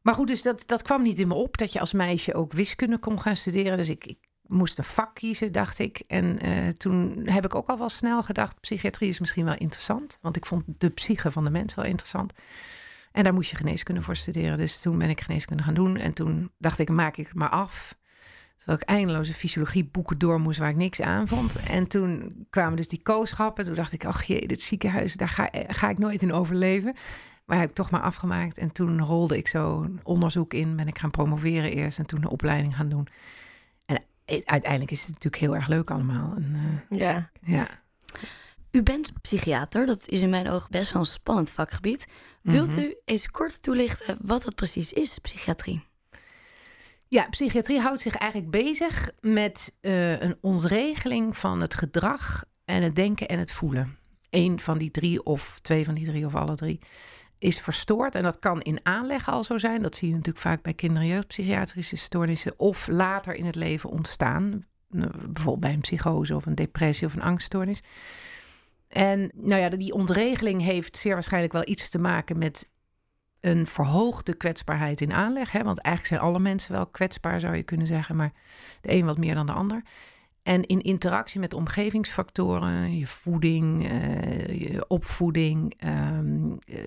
Maar 0.01 0.13
goed, 0.13 0.27
dus 0.27 0.41
dat, 0.41 0.63
dat 0.65 0.81
kwam 0.81 1.01
niet 1.01 1.19
in 1.19 1.27
me 1.27 1.33
op 1.33 1.57
dat 1.57 1.73
je 1.73 1.79
als 1.79 1.93
meisje 1.93 2.33
ook 2.33 2.53
wiskunde 2.53 2.97
kon 2.97 3.21
gaan 3.21 3.35
studeren. 3.35 3.77
Dus 3.77 3.89
ik, 3.89 4.05
ik 4.05 4.17
moest 4.47 4.77
een 4.77 4.83
vak 4.83 5.15
kiezen, 5.15 5.51
dacht 5.51 5.79
ik. 5.79 6.01
En 6.07 6.45
uh, 6.45 6.67
toen 6.67 7.21
heb 7.25 7.45
ik 7.45 7.55
ook 7.55 7.69
al 7.69 7.77
wel 7.77 7.89
snel 7.89 8.23
gedacht: 8.23 8.59
psychiatrie 8.59 9.09
is 9.09 9.19
misschien 9.19 9.45
wel 9.45 9.57
interessant. 9.57 10.17
Want 10.21 10.35
ik 10.35 10.45
vond 10.45 10.63
de 10.77 10.89
psyche 10.89 11.31
van 11.31 11.43
de 11.43 11.49
mens 11.49 11.75
wel 11.75 11.85
interessant. 11.85 12.33
En 13.11 13.23
daar 13.23 13.33
moest 13.33 13.49
je 13.49 13.55
geneeskunde 13.55 14.01
voor 14.01 14.15
studeren. 14.15 14.57
Dus 14.57 14.81
toen 14.81 14.97
ben 14.97 15.09
ik 15.09 15.21
geneeskunde 15.21 15.63
gaan 15.63 15.73
doen. 15.73 15.97
En 15.97 16.13
toen 16.13 16.51
dacht 16.57 16.79
ik: 16.79 16.89
maak 16.89 17.17
ik 17.17 17.27
het 17.27 17.35
maar 17.35 17.49
af. 17.49 17.95
Terwijl 18.57 18.77
ik 18.77 18.87
eindeloze 18.87 19.33
fysiologieboeken 19.33 20.17
door 20.17 20.39
moest 20.39 20.59
waar 20.59 20.69
ik 20.69 20.75
niks 20.75 21.01
aan 21.01 21.27
vond. 21.27 21.55
En 21.55 21.87
toen 21.87 22.31
kwamen 22.49 22.77
dus 22.77 22.87
die 22.87 23.01
kooschappen. 23.01 23.65
Toen 23.65 23.73
dacht 23.73 23.91
ik, 23.91 24.05
ach 24.05 24.23
jee, 24.23 24.47
dit 24.47 24.61
ziekenhuis, 24.61 25.13
daar 25.13 25.29
ga, 25.29 25.49
ga 25.67 25.89
ik 25.89 25.97
nooit 25.97 26.21
in 26.21 26.33
overleven. 26.33 26.95
Maar 27.45 27.59
heb 27.59 27.69
ik 27.69 27.75
toch 27.75 27.89
maar 27.89 28.01
afgemaakt. 28.01 28.57
En 28.57 28.71
toen 28.71 29.01
rolde 29.01 29.37
ik 29.37 29.47
zo 29.47 29.87
onderzoek 30.03 30.53
in. 30.53 30.75
Ben 30.75 30.87
ik 30.87 30.99
gaan 30.99 31.11
promoveren 31.11 31.71
eerst 31.71 31.99
en 31.99 32.05
toen 32.05 32.21
de 32.21 32.29
opleiding 32.29 32.75
gaan 32.75 32.89
doen. 32.89 33.07
En 33.85 34.01
uiteindelijk 34.45 34.91
is 34.91 35.01
het 35.01 35.13
natuurlijk 35.13 35.41
heel 35.41 35.55
erg 35.55 35.67
leuk 35.67 35.91
allemaal. 35.91 36.33
En, 36.35 36.81
uh, 36.89 36.99
ja. 36.99 37.29
ja. 37.41 37.67
U 38.71 38.83
bent 38.83 39.21
psychiater. 39.21 39.85
Dat 39.85 40.09
is 40.09 40.21
in 40.21 40.29
mijn 40.29 40.49
ogen 40.49 40.71
best 40.71 40.91
wel 40.91 41.01
een 41.01 41.07
spannend 41.07 41.51
vakgebied. 41.51 42.05
Wilt 42.41 42.69
mhm. 42.69 42.79
u 42.79 42.95
eens 43.05 43.27
kort 43.27 43.61
toelichten 43.61 44.17
wat 44.21 44.43
dat 44.43 44.55
precies 44.55 44.93
is, 44.93 45.19
psychiatrie? 45.19 45.83
Ja, 47.07 47.27
psychiatrie 47.29 47.79
houdt 47.79 48.01
zich 48.01 48.15
eigenlijk 48.15 48.51
bezig 48.51 49.09
met 49.21 49.75
uh, 49.81 50.19
een 50.19 50.37
ontregeling 50.41 51.37
van 51.37 51.61
het 51.61 51.75
gedrag 51.75 52.43
en 52.65 52.83
het 52.83 52.95
denken 52.95 53.27
en 53.27 53.39
het 53.39 53.51
voelen. 53.51 53.97
Eén 54.29 54.59
van 54.59 54.77
die 54.77 54.91
drie 54.91 55.23
of 55.23 55.59
twee 55.61 55.85
van 55.85 55.93
die 55.93 56.05
drie 56.05 56.25
of 56.25 56.35
alle 56.35 56.55
drie 56.55 56.79
is 57.37 57.59
verstoord. 57.59 58.15
En 58.15 58.23
dat 58.23 58.39
kan 58.39 58.61
in 58.61 58.79
aanleg 58.83 59.29
al 59.29 59.43
zo 59.43 59.57
zijn. 59.57 59.81
Dat 59.81 59.95
zie 59.95 60.07
je 60.07 60.13
natuurlijk 60.13 60.45
vaak 60.45 60.61
bij 60.61 60.73
kinder- 60.73 61.01
en 61.01 61.07
jeugdpsychiatrische 61.07 61.95
stoornissen. 61.95 62.53
Of 62.57 62.87
later 62.87 63.35
in 63.35 63.45
het 63.45 63.55
leven 63.55 63.89
ontstaan. 63.89 64.65
Bijvoorbeeld 64.89 65.59
bij 65.59 65.73
een 65.73 65.79
psychose 65.79 66.35
of 66.35 66.45
een 66.45 66.55
depressie 66.55 67.07
of 67.07 67.13
een 67.13 67.21
angststoornis. 67.21 67.81
En 68.87 69.31
nou 69.35 69.61
ja, 69.61 69.69
die 69.69 69.93
ontregeling 69.93 70.61
heeft 70.61 70.97
zeer 70.97 71.13
waarschijnlijk 71.13 71.53
wel 71.53 71.67
iets 71.67 71.89
te 71.89 71.99
maken 71.99 72.37
met 72.37 72.69
een 73.45 73.67
verhoogde 73.67 74.33
kwetsbaarheid 74.33 75.01
in 75.01 75.13
aanleg. 75.13 75.51
Hè? 75.51 75.63
Want 75.63 75.79
eigenlijk 75.79 76.15
zijn 76.15 76.29
alle 76.29 76.39
mensen 76.39 76.71
wel 76.71 76.87
kwetsbaar, 76.87 77.39
zou 77.39 77.55
je 77.55 77.63
kunnen 77.63 77.87
zeggen, 77.87 78.15
maar 78.15 78.31
de 78.81 78.91
een 78.91 79.05
wat 79.05 79.17
meer 79.17 79.35
dan 79.35 79.45
de 79.45 79.51
ander. 79.51 79.83
En 80.43 80.63
in 80.65 80.81
interactie 80.81 81.39
met 81.39 81.53
omgevingsfactoren, 81.53 82.97
je 82.97 83.07
voeding, 83.07 83.91
uh, 83.91 84.61
je 84.61 84.85
opvoeding, 84.87 85.83
um, 85.85 86.59
uh, 86.65 86.77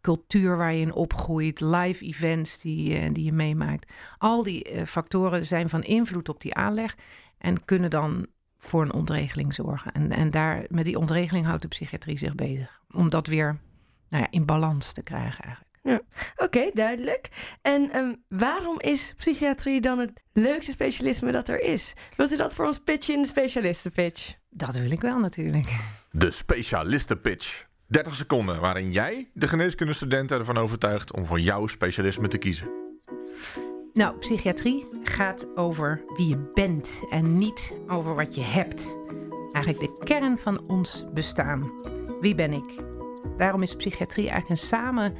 cultuur 0.00 0.56
waar 0.56 0.72
je 0.72 0.80
in 0.80 0.92
opgroeit, 0.92 1.60
live 1.60 2.04
events 2.04 2.60
die, 2.60 3.12
die 3.12 3.24
je 3.24 3.32
meemaakt. 3.32 3.92
Al 4.18 4.42
die 4.42 4.86
factoren 4.86 5.46
zijn 5.46 5.68
van 5.68 5.82
invloed 5.82 6.28
op 6.28 6.40
die 6.40 6.54
aanleg 6.54 6.96
en 7.38 7.64
kunnen 7.64 7.90
dan 7.90 8.26
voor 8.58 8.82
een 8.82 8.92
ontregeling 8.92 9.54
zorgen. 9.54 9.92
En, 9.92 10.10
en 10.10 10.30
daar, 10.30 10.64
met 10.68 10.84
die 10.84 10.98
ontregeling 10.98 11.46
houdt 11.46 11.62
de 11.62 11.68
psychiatrie 11.68 12.18
zich 12.18 12.34
bezig. 12.34 12.80
Om 12.90 13.10
dat 13.10 13.26
weer 13.26 13.58
nou 14.08 14.22
ja, 14.22 14.30
in 14.30 14.44
balans 14.44 14.92
te 14.92 15.02
krijgen 15.02 15.44
eigenlijk. 15.44 15.69
Ja. 15.82 16.00
Oké, 16.36 16.70
duidelijk. 16.74 17.28
En 17.62 17.96
um, 17.96 18.16
waarom 18.28 18.80
is 18.80 19.14
psychiatrie 19.16 19.80
dan 19.80 19.98
het 19.98 20.12
leukste 20.32 20.72
specialisme 20.72 21.32
dat 21.32 21.48
er 21.48 21.60
is? 21.60 21.92
Wilt 22.16 22.32
u 22.32 22.36
dat 22.36 22.54
voor 22.54 22.66
ons 22.66 22.78
pitchen 22.78 23.14
in 23.14 23.22
de 23.22 23.28
specialistenpitch? 23.28 24.34
Dat 24.50 24.74
wil 24.74 24.90
ik 24.90 25.00
wel 25.00 25.18
natuurlijk. 25.18 25.78
De 26.10 26.30
specialistenpitch. 26.30 27.68
30 27.86 28.14
seconden 28.14 28.60
waarin 28.60 28.92
jij 28.92 29.30
de 29.34 29.48
geneeskundestudenten 29.48 30.38
ervan 30.38 30.56
overtuigt 30.56 31.12
om 31.12 31.26
voor 31.26 31.40
jouw 31.40 31.66
specialisme 31.66 32.28
te 32.28 32.38
kiezen. 32.38 32.68
Nou, 33.92 34.18
psychiatrie 34.18 34.86
gaat 35.04 35.56
over 35.56 36.02
wie 36.16 36.28
je 36.28 36.50
bent 36.54 37.00
en 37.10 37.36
niet 37.36 37.72
over 37.88 38.14
wat 38.14 38.34
je 38.34 38.42
hebt. 38.42 38.98
Eigenlijk 39.52 39.84
de 39.84 40.04
kern 40.04 40.38
van 40.38 40.68
ons 40.68 41.04
bestaan. 41.12 41.70
Wie 42.20 42.34
ben 42.34 42.52
ik? 42.52 42.84
Daarom 43.36 43.62
is 43.62 43.76
psychiatrie 43.76 44.28
eigenlijk 44.28 44.60
een 44.60 44.66
samen 44.66 45.16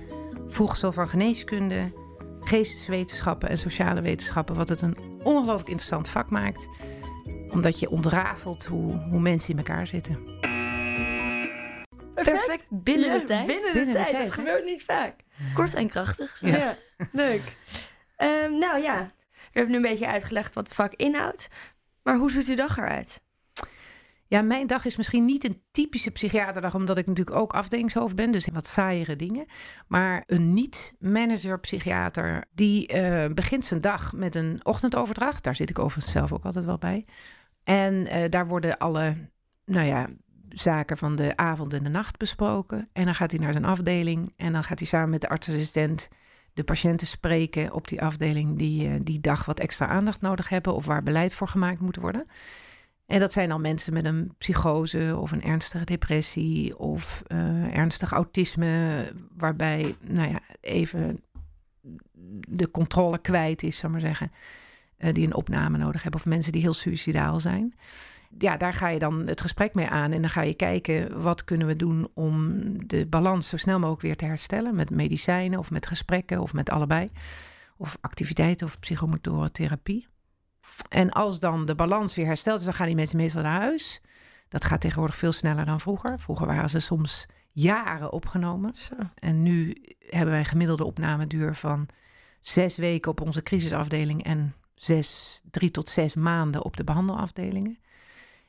voegsel 0.50 0.92
van 0.92 1.08
geneeskunde, 1.08 1.92
geesteswetenschappen 2.40 3.48
en 3.48 3.58
sociale 3.58 4.00
wetenschappen, 4.00 4.54
wat 4.54 4.68
het 4.68 4.80
een 4.80 4.96
ongelooflijk 5.22 5.68
interessant 5.68 6.08
vak 6.08 6.30
maakt, 6.30 6.68
omdat 7.48 7.78
je 7.78 7.90
ontrafelt 7.90 8.64
hoe, 8.64 8.92
hoe 8.92 9.20
mensen 9.20 9.50
in 9.50 9.58
elkaar 9.58 9.86
zitten. 9.86 10.38
Perfect, 12.14 12.66
binnen 12.70 13.20
de 13.20 13.26
tijd. 13.26 13.46
Binnen 13.46 13.86
de, 13.86 13.92
tijd. 13.92 14.16
dat 14.16 14.32
gebeurt 14.32 14.64
niet 14.64 14.82
vaak. 14.82 15.14
Kort 15.54 15.74
en 15.74 15.88
krachtig. 15.88 16.40
Ja, 16.40 16.76
leuk. 17.12 17.56
Um, 18.18 18.58
nou 18.58 18.82
ja, 18.82 19.10
we 19.30 19.58
hebben 19.58 19.70
nu 19.70 19.76
een 19.76 19.90
beetje 19.90 20.06
uitgelegd 20.06 20.54
wat 20.54 20.64
het 20.64 20.74
vak 20.74 20.94
inhoudt. 20.94 21.48
Maar 22.02 22.16
hoe 22.16 22.30
ziet 22.30 22.48
uw 22.48 22.54
dag 22.54 22.78
eruit? 22.78 23.22
Ja, 24.30 24.42
mijn 24.42 24.66
dag 24.66 24.84
is 24.84 24.96
misschien 24.96 25.24
niet 25.24 25.44
een 25.44 25.62
typische 25.70 26.10
psychiaterdag, 26.10 26.74
omdat 26.74 26.98
ik 26.98 27.06
natuurlijk 27.06 27.36
ook 27.36 27.52
afdelingshoofd 27.52 28.14
ben, 28.14 28.30
dus 28.30 28.48
wat 28.52 28.66
saaiere 28.66 29.16
dingen. 29.16 29.46
Maar 29.86 30.22
een 30.26 30.54
niet-manager-psychiater, 30.54 32.44
die 32.54 32.86
eh, 32.86 33.32
begint 33.34 33.64
zijn 33.64 33.80
dag 33.80 34.12
met 34.12 34.34
een 34.34 34.60
ochtendoverdracht. 34.62 35.44
Daar 35.44 35.56
zit 35.56 35.70
ik 35.70 35.78
overigens 35.78 36.12
zelf 36.12 36.32
ook 36.32 36.44
altijd 36.44 36.64
wel 36.64 36.78
bij. 36.78 37.04
En 37.64 38.06
eh, 38.06 38.30
daar 38.30 38.46
worden 38.46 38.78
alle, 38.78 39.16
nou 39.64 39.86
ja, 39.86 40.08
zaken 40.48 40.96
van 40.96 41.16
de 41.16 41.36
avond 41.36 41.72
en 41.72 41.84
de 41.84 41.90
nacht 41.90 42.16
besproken. 42.16 42.88
En 42.92 43.04
dan 43.04 43.14
gaat 43.14 43.30
hij 43.30 43.40
naar 43.40 43.52
zijn 43.52 43.64
afdeling 43.64 44.32
en 44.36 44.52
dan 44.52 44.64
gaat 44.64 44.78
hij 44.78 44.88
samen 44.88 45.10
met 45.10 45.20
de 45.20 45.28
artsassistent 45.28 46.08
de 46.54 46.64
patiënten 46.64 47.06
spreken 47.06 47.72
op 47.72 47.88
die 47.88 48.02
afdeling 48.02 48.58
die 48.58 48.88
uh, 48.88 48.94
die 49.02 49.20
dag 49.20 49.44
wat 49.44 49.60
extra 49.60 49.86
aandacht 49.86 50.20
nodig 50.20 50.48
hebben 50.48 50.74
of 50.74 50.86
waar 50.86 51.02
beleid 51.02 51.34
voor 51.34 51.48
gemaakt 51.48 51.80
moet 51.80 51.96
worden. 51.96 52.26
En 53.10 53.20
dat 53.20 53.32
zijn 53.32 53.48
dan 53.48 53.60
mensen 53.60 53.92
met 53.92 54.04
een 54.04 54.34
psychose 54.38 55.16
of 55.18 55.32
een 55.32 55.42
ernstige 55.42 55.84
depressie 55.84 56.78
of 56.78 57.22
uh, 57.28 57.76
ernstig 57.76 58.12
autisme, 58.12 59.04
waarbij, 59.36 59.96
nou 60.00 60.30
ja, 60.30 60.40
even 60.60 61.20
de 62.48 62.70
controle 62.70 63.18
kwijt 63.18 63.62
is, 63.62 63.76
zal 63.76 63.90
maar 63.90 64.00
zeggen. 64.00 64.32
Uh, 64.98 65.12
die 65.12 65.26
een 65.26 65.34
opname 65.34 65.78
nodig 65.78 66.02
hebben. 66.02 66.20
Of 66.20 66.26
mensen 66.26 66.52
die 66.52 66.60
heel 66.60 66.74
suicidaal 66.74 67.40
zijn. 67.40 67.74
Ja, 68.38 68.56
daar 68.56 68.74
ga 68.74 68.88
je 68.88 68.98
dan 68.98 69.26
het 69.26 69.40
gesprek 69.40 69.74
mee 69.74 69.88
aan. 69.88 70.12
En 70.12 70.20
dan 70.20 70.30
ga 70.30 70.42
je 70.42 70.54
kijken 70.54 71.22
wat 71.22 71.44
kunnen 71.44 71.66
we 71.66 71.76
doen 71.76 72.08
om 72.14 72.48
de 72.86 73.06
balans 73.06 73.48
zo 73.48 73.56
snel 73.56 73.78
mogelijk 73.78 74.02
weer 74.02 74.16
te 74.16 74.24
herstellen. 74.24 74.74
Met 74.74 74.90
medicijnen 74.90 75.58
of 75.58 75.70
met 75.70 75.86
gesprekken 75.86 76.40
of 76.40 76.52
met 76.52 76.70
allebei. 76.70 77.10
Of 77.76 77.98
activiteiten 78.00 78.66
of 78.66 78.78
psychomotoren 78.78 79.52
therapie. 79.52 80.09
En 80.88 81.10
als 81.10 81.40
dan 81.40 81.64
de 81.64 81.74
balans 81.74 82.14
weer 82.14 82.26
hersteld 82.26 82.58
is, 82.58 82.64
dan 82.64 82.74
gaan 82.74 82.86
die 82.86 82.94
mensen 82.94 83.16
meestal 83.16 83.42
naar 83.42 83.60
huis. 83.60 84.00
Dat 84.48 84.64
gaat 84.64 84.80
tegenwoordig 84.80 85.16
veel 85.16 85.32
sneller 85.32 85.64
dan 85.64 85.80
vroeger. 85.80 86.20
Vroeger 86.20 86.46
waren 86.46 86.70
ze 86.70 86.80
soms 86.80 87.26
jaren 87.52 88.12
opgenomen. 88.12 88.74
Zo. 88.74 88.94
En 89.14 89.42
nu 89.42 89.76
hebben 89.98 90.30
wij 90.30 90.38
een 90.38 90.44
gemiddelde 90.44 90.84
opnameduur 90.84 91.54
van 91.54 91.88
zes 92.40 92.76
weken 92.76 93.10
op 93.10 93.20
onze 93.20 93.42
crisisafdeling 93.42 94.24
en 94.24 94.54
zes, 94.74 95.40
drie 95.50 95.70
tot 95.70 95.88
zes 95.88 96.14
maanden 96.14 96.64
op 96.64 96.76
de 96.76 96.84
behandelafdelingen. 96.84 97.78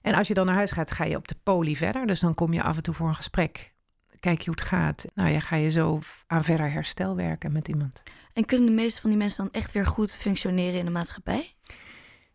En 0.02 0.14
als 0.14 0.28
je 0.28 0.34
dan 0.34 0.46
naar 0.46 0.56
huis 0.56 0.72
gaat, 0.72 0.92
ga 0.92 1.04
je 1.04 1.16
op 1.16 1.28
de 1.28 1.36
poli 1.44 1.78
verder. 1.78 2.06
Dus 2.06 2.20
dan 2.20 2.34
kom 2.34 2.54
je 2.54 2.64
af 2.64 2.76
en 2.76 2.84
toe 2.84 2.94
voor 2.94 3.08
een 3.08 3.16
gesprek. 3.16 3.74
Kijk 4.20 4.40
je 4.42 4.46
hoe 4.46 4.60
het 4.60 4.70
gaat. 4.70 5.06
Nou 5.14 5.30
ja, 5.30 5.40
ga 5.40 5.56
je 5.56 5.70
zo 5.70 6.00
aan 6.28 6.44
verder 6.44 6.72
herstel 6.72 7.16
werken 7.16 7.52
met 7.52 7.68
iemand. 7.68 8.04
En 8.34 8.46
kunnen 8.46 8.68
de 8.68 8.76
meeste 8.76 9.02
van 9.02 9.10
die 9.10 9.20
mensen 9.20 9.44
dan 9.44 9.62
echt 9.62 9.72
weer 9.72 9.86
goed 9.86 10.12
functioneren 10.16 10.80
in 10.80 10.86
de 10.86 10.92
maatschappij? 10.92 11.54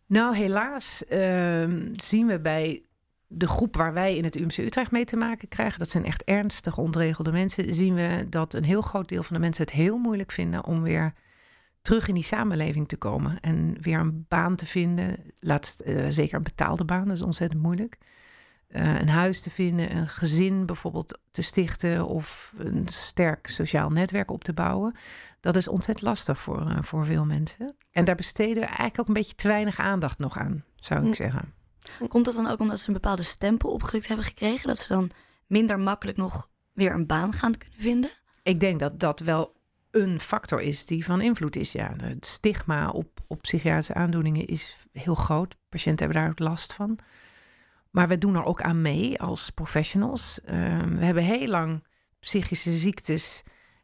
Nou, 0.07 0.37
helaas 0.37 1.03
uh, 1.13 1.19
zien 1.93 2.27
we 2.27 2.41
bij 2.41 2.83
de 3.27 3.49
groep 3.49 3.77
waar 3.77 3.93
wij 3.93 4.17
in 4.17 4.25
het 4.25 4.37
UMC 4.37 4.57
Utrecht 4.57 4.91
mee 4.91 5.05
te 5.05 5.17
maken 5.17 5.49
krijgen, 5.49 5.79
dat 5.79 5.91
zijn 5.91 6.05
echt 6.05 6.25
ernstig 6.25 6.79
ontregelde 6.79 7.33
mensen, 7.33 7.75
zien 7.75 7.95
we 7.95 8.27
dat 8.29 8.55
een 8.55 8.65
heel 8.65 8.83
groot 8.83 9.09
deel 9.09 9.23
van 9.23 9.37
de 9.37 9.43
mensen 9.43 9.65
het 9.65 9.73
heel 9.73 9.99
moeilijk 9.99 10.33
vinden 10.33 10.65
om 10.65 10.83
weer 10.83 11.13
terug 11.83 12.09
in 12.09 12.15
die 12.15 12.23
samenleving 12.23 12.89
te 12.89 12.97
komen 12.97 13.41
en 13.41 13.77
weer 13.81 13.99
een 13.99 14.25
baan 14.29 14.57
te 14.57 14.67
vinden. 14.67 15.17
Laat, 15.39 15.81
uh, 15.85 16.07
zeker 16.09 16.37
een 16.37 16.43
betaalde 16.43 16.85
baan, 16.85 17.09
dat 17.09 17.17
is 17.17 17.23
ontzettend 17.23 17.63
moeilijk. 17.63 17.99
Uh, 18.77 19.01
een 19.01 19.09
huis 19.09 19.41
te 19.41 19.51
vinden, 19.51 19.97
een 19.97 20.09
gezin 20.09 20.67
bijvoorbeeld 20.67 21.19
te 21.31 21.43
stichten 21.43 22.07
of 22.07 22.55
een 22.59 22.89
sterk 22.89 23.47
sociaal 23.47 23.91
netwerk 23.91 24.31
op 24.31 24.45
te 24.45 24.53
bouwen. 24.53 24.95
Dat 25.41 25.57
is 25.57 25.69
ontzettend 25.69 26.07
lastig 26.07 26.41
voor, 26.41 26.71
uh, 26.71 26.79
voor 26.81 27.05
veel 27.05 27.25
mensen. 27.25 27.77
En 27.91 28.05
daar 28.05 28.15
besteden 28.15 28.55
we 28.55 28.67
eigenlijk 28.67 29.01
ook 29.01 29.09
een 29.09 29.15
beetje 29.15 29.35
te 29.35 29.49
weinig 29.49 29.79
aandacht 29.79 30.19
nog 30.19 30.39
aan, 30.39 30.65
zou 30.77 31.01
ik 31.01 31.07
Hm. 31.07 31.13
zeggen. 31.15 31.55
Komt 32.09 32.25
dat 32.25 32.35
dan 32.35 32.47
ook 32.47 32.61
omdat 32.61 32.81
ze 32.81 32.89
een 32.89 32.95
bepaalde 32.95 33.23
stempel 33.23 33.71
opgedrukt 33.71 34.07
hebben 34.07 34.27
gekregen? 34.27 34.69
Dat 34.69 34.79
ze 34.79 34.89
dan 34.89 35.11
minder 35.47 35.81
makkelijk 35.81 36.19
nog 36.19 36.49
weer 36.73 36.93
een 36.93 37.07
baan 37.07 37.33
gaan 37.33 37.57
kunnen 37.57 37.79
vinden? 37.81 38.11
Ik 38.43 38.61
denk 38.61 38.81
dat 38.81 39.01
dat 39.01 39.21
wel 39.21 39.55
een 39.91 40.21
factor 40.21 40.61
is 40.61 40.87
die 40.87 41.05
van 41.05 41.21
invloed 41.21 41.57
is. 41.57 41.73
Ja, 41.73 41.93
het 42.03 42.27
stigma 42.27 42.91
op, 42.91 43.21
op 43.27 43.43
psychiatrische 43.43 43.95
aandoeningen 43.95 44.47
is 44.47 44.77
heel 44.93 45.15
groot. 45.15 45.57
Patiënten 45.69 46.05
hebben 46.05 46.23
daar 46.23 46.31
ook 46.31 46.39
last 46.39 46.73
van. 46.73 46.99
Maar 47.97 48.09
we 48.09 48.19
doen 48.19 48.35
er 48.35 48.45
ook 48.45 48.63
aan 48.63 48.83
mee 48.83 49.21
als 49.21 49.51
professionals. 49.51 50.41
Uh, 50.45 50.51
we 50.83 51.05
hebben 51.05 51.23
heel 51.23 51.49
lang 51.49 51.85
psychische 52.21 52.71
ziektes 52.71 53.43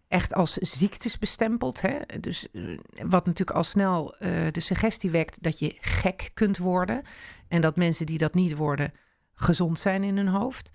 echt 0.08 0.34
als 0.34 0.52
ziektes 0.52 1.18
bestempeld. 1.18 1.80
Hè? 1.80 1.98
Dus 2.20 2.48
uh, 2.52 2.78
wat 3.04 3.26
natuurlijk 3.26 3.56
al 3.56 3.64
snel 3.64 4.14
uh, 4.14 4.28
de 4.50 4.60
suggestie 4.60 5.10
wekt 5.10 5.42
dat 5.42 5.58
je 5.58 5.76
gek 5.80 6.30
kunt 6.34 6.58
worden. 6.58 7.02
En 7.48 7.60
dat 7.60 7.76
mensen 7.76 8.06
die 8.06 8.18
dat 8.18 8.34
niet 8.34 8.56
worden 8.56 8.90
gezond 9.32 9.78
zijn 9.78 10.02
in 10.02 10.16
hun 10.16 10.28
hoofd. 10.28 10.70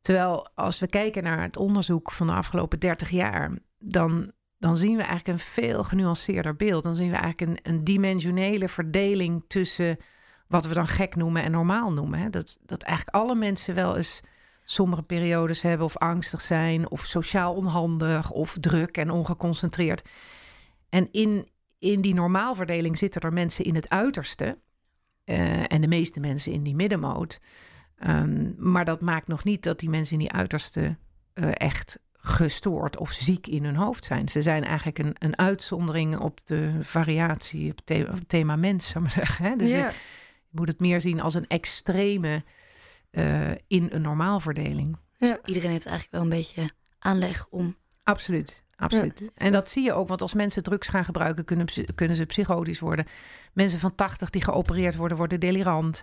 Terwijl 0.00 0.48
als 0.54 0.78
we 0.78 0.86
kijken 0.86 1.22
naar 1.22 1.42
het 1.42 1.56
onderzoek 1.56 2.10
van 2.12 2.26
de 2.26 2.32
afgelopen 2.32 2.78
30 2.78 3.10
jaar, 3.10 3.58
dan, 3.78 4.32
dan 4.58 4.76
zien 4.76 4.96
we 4.96 5.02
eigenlijk 5.02 5.28
een 5.28 5.44
veel 5.44 5.84
genuanceerder 5.84 6.56
beeld. 6.56 6.82
Dan 6.82 6.96
zien 6.96 7.10
we 7.10 7.16
eigenlijk 7.16 7.50
een, 7.50 7.72
een 7.72 7.84
dimensionele 7.84 8.68
verdeling 8.68 9.44
tussen 9.46 9.98
wat 10.52 10.66
we 10.66 10.74
dan 10.74 10.88
gek 10.88 11.16
noemen 11.16 11.42
en 11.42 11.50
normaal 11.50 11.92
noemen. 11.92 12.18
Hè? 12.18 12.30
Dat, 12.30 12.58
dat 12.62 12.82
eigenlijk 12.82 13.16
alle 13.16 13.34
mensen 13.34 13.74
wel 13.74 13.96
eens 13.96 14.20
sommige 14.64 15.02
periodes 15.02 15.62
hebben 15.62 15.86
of 15.86 15.96
angstig 15.96 16.40
zijn 16.40 16.90
of 16.90 17.00
sociaal 17.00 17.54
onhandig 17.54 18.30
of 18.30 18.56
druk 18.60 18.96
en 18.96 19.10
ongeconcentreerd. 19.10 20.02
En 20.88 21.08
in, 21.12 21.48
in 21.78 22.00
die 22.00 22.14
normaalverdeling 22.14 22.98
zitten 22.98 23.20
er 23.20 23.32
mensen 23.32 23.64
in 23.64 23.74
het 23.74 23.88
uiterste 23.88 24.58
uh, 25.24 25.72
en 25.72 25.80
de 25.80 25.88
meeste 25.88 26.20
mensen 26.20 26.52
in 26.52 26.62
die 26.62 26.74
middenmoot. 26.74 27.40
Um, 28.06 28.54
maar 28.58 28.84
dat 28.84 29.00
maakt 29.00 29.26
nog 29.26 29.44
niet 29.44 29.62
dat 29.62 29.80
die 29.80 29.90
mensen 29.90 30.12
in 30.12 30.18
die 30.18 30.32
uiterste 30.32 30.96
uh, 31.34 31.50
echt 31.52 31.98
gestoord 32.12 32.96
of 32.98 33.12
ziek 33.12 33.46
in 33.46 33.64
hun 33.64 33.76
hoofd 33.76 34.04
zijn. 34.04 34.28
Ze 34.28 34.42
zijn 34.42 34.64
eigenlijk 34.64 34.98
een, 34.98 35.14
een 35.18 35.38
uitzondering 35.38 36.18
op 36.18 36.46
de 36.46 36.72
variatie, 36.80 37.70
op 37.70 37.80
thema, 37.84 38.08
op 38.08 38.14
het 38.14 38.28
thema 38.28 38.56
mens, 38.56 38.88
zou 38.88 39.04
ik 39.04 39.14
maar 39.14 39.26
zeggen. 39.26 39.44
Hè? 39.44 39.56
Dus 39.56 39.70
Ja. 39.70 39.92
Je, 40.52 40.58
moet 40.58 40.68
het 40.68 40.80
meer 40.80 41.00
zien 41.00 41.20
als 41.20 41.34
een 41.34 41.46
extreme 41.46 42.44
uh, 43.10 43.50
in 43.66 43.88
een 43.90 44.02
normaalverdeling. 44.02 44.96
Dus 45.18 45.28
Ja. 45.28 45.38
iedereen 45.44 45.70
heeft 45.70 45.86
eigenlijk 45.86 46.14
wel 46.14 46.22
een 46.22 46.38
beetje 46.38 46.70
aanleg 46.98 47.46
om... 47.50 47.76
Absoluut, 48.04 48.64
absoluut. 48.76 49.32
En 49.34 49.52
dat 49.52 49.70
zie 49.70 49.82
je 49.82 49.92
ook, 49.92 50.08
want 50.08 50.22
als 50.22 50.34
mensen 50.34 50.62
drugs 50.62 50.88
gaan 50.88 51.04
gebruiken, 51.04 51.44
kunnen, 51.94 52.16
ze 52.16 52.26
psychotisch 52.26 52.80
worden. 52.80 53.06
Mensen 53.52 53.78
van 53.78 53.94
80 53.94 54.30
die 54.30 54.44
geopereerd 54.44 54.96
worden, 54.96 55.16
worden 55.16 55.40
delirant. 55.40 56.02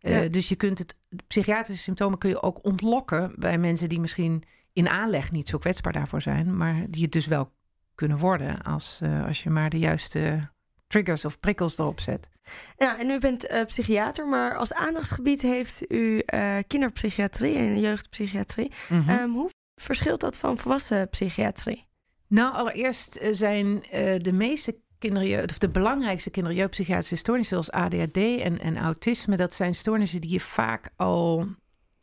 Uh, 0.00 0.22
Ja. 0.22 0.28
Dus 0.28 0.48
je 0.48 0.56
kunt 0.56 0.78
het, 0.78 0.96
psychiatrische 1.26 1.82
symptomen 1.82 2.18
kun 2.18 2.30
je 2.30 2.42
ook 2.42 2.64
ontlokken 2.64 3.32
bij 3.36 3.58
mensen 3.58 3.88
die 3.88 4.00
misschien 4.00 4.42
in 4.72 4.88
aanleg 4.88 5.30
niet 5.30 5.48
zo 5.48 5.58
kwetsbaar 5.58 5.92
daarvoor 5.92 6.22
zijn, 6.22 6.56
maar 6.56 6.86
die 6.90 7.02
het 7.02 7.12
dus 7.12 7.26
wel 7.26 7.52
kunnen 7.94 8.18
worden 8.18 8.62
als, 8.62 9.00
uh, 9.02 9.26
als 9.26 9.42
je 9.42 9.50
maar 9.50 9.70
de 9.70 9.78
juiste 9.78 10.50
triggers 10.88 11.24
of 11.24 11.38
prikkels 11.40 11.78
erop 11.78 12.00
zet. 12.00 12.28
Ja, 12.76 12.98
en 12.98 13.10
u 13.10 13.18
bent 13.18 13.46
eh, 13.46 13.64
psychiater, 13.64 14.26
maar 14.26 14.56
als 14.56 14.72
aandachtsgebied 14.72 15.42
heeft 15.42 15.92
u 15.92 16.18
eh, 16.18 16.56
kinderpsychiatrie 16.66 17.56
en 17.56 17.80
jeugdpsychiatrie. 17.80 18.72
Mhm. 18.88 19.08
Ehm, 19.10 19.28
hoe 19.30 19.50
verschilt 19.80 20.20
dat 20.20 20.36
van 20.38 20.58
volwassen 20.58 21.08
psychiatrie? 21.08 21.86
Nou, 22.28 22.54
allereerst 22.54 23.16
eh, 23.16 23.28
zijn 23.32 23.84
eh, 23.90 24.18
de 24.18 24.32
meeste 24.32 24.76
kinderjeugd, 24.98 25.50
of 25.50 25.58
de 25.58 25.68
belangrijkste 25.68 26.30
kinderjeugdpsychiatrische 26.30 27.16
stoornissen, 27.16 27.62
zoals 27.64 27.84
ADHD 27.84 28.16
en, 28.16 28.58
en 28.58 28.78
autisme, 28.78 29.36
dat 29.36 29.54
zijn 29.54 29.74
stoornissen 29.74 30.20
die 30.20 30.30
je 30.30 30.40
vaak 30.40 30.90
al 30.96 31.46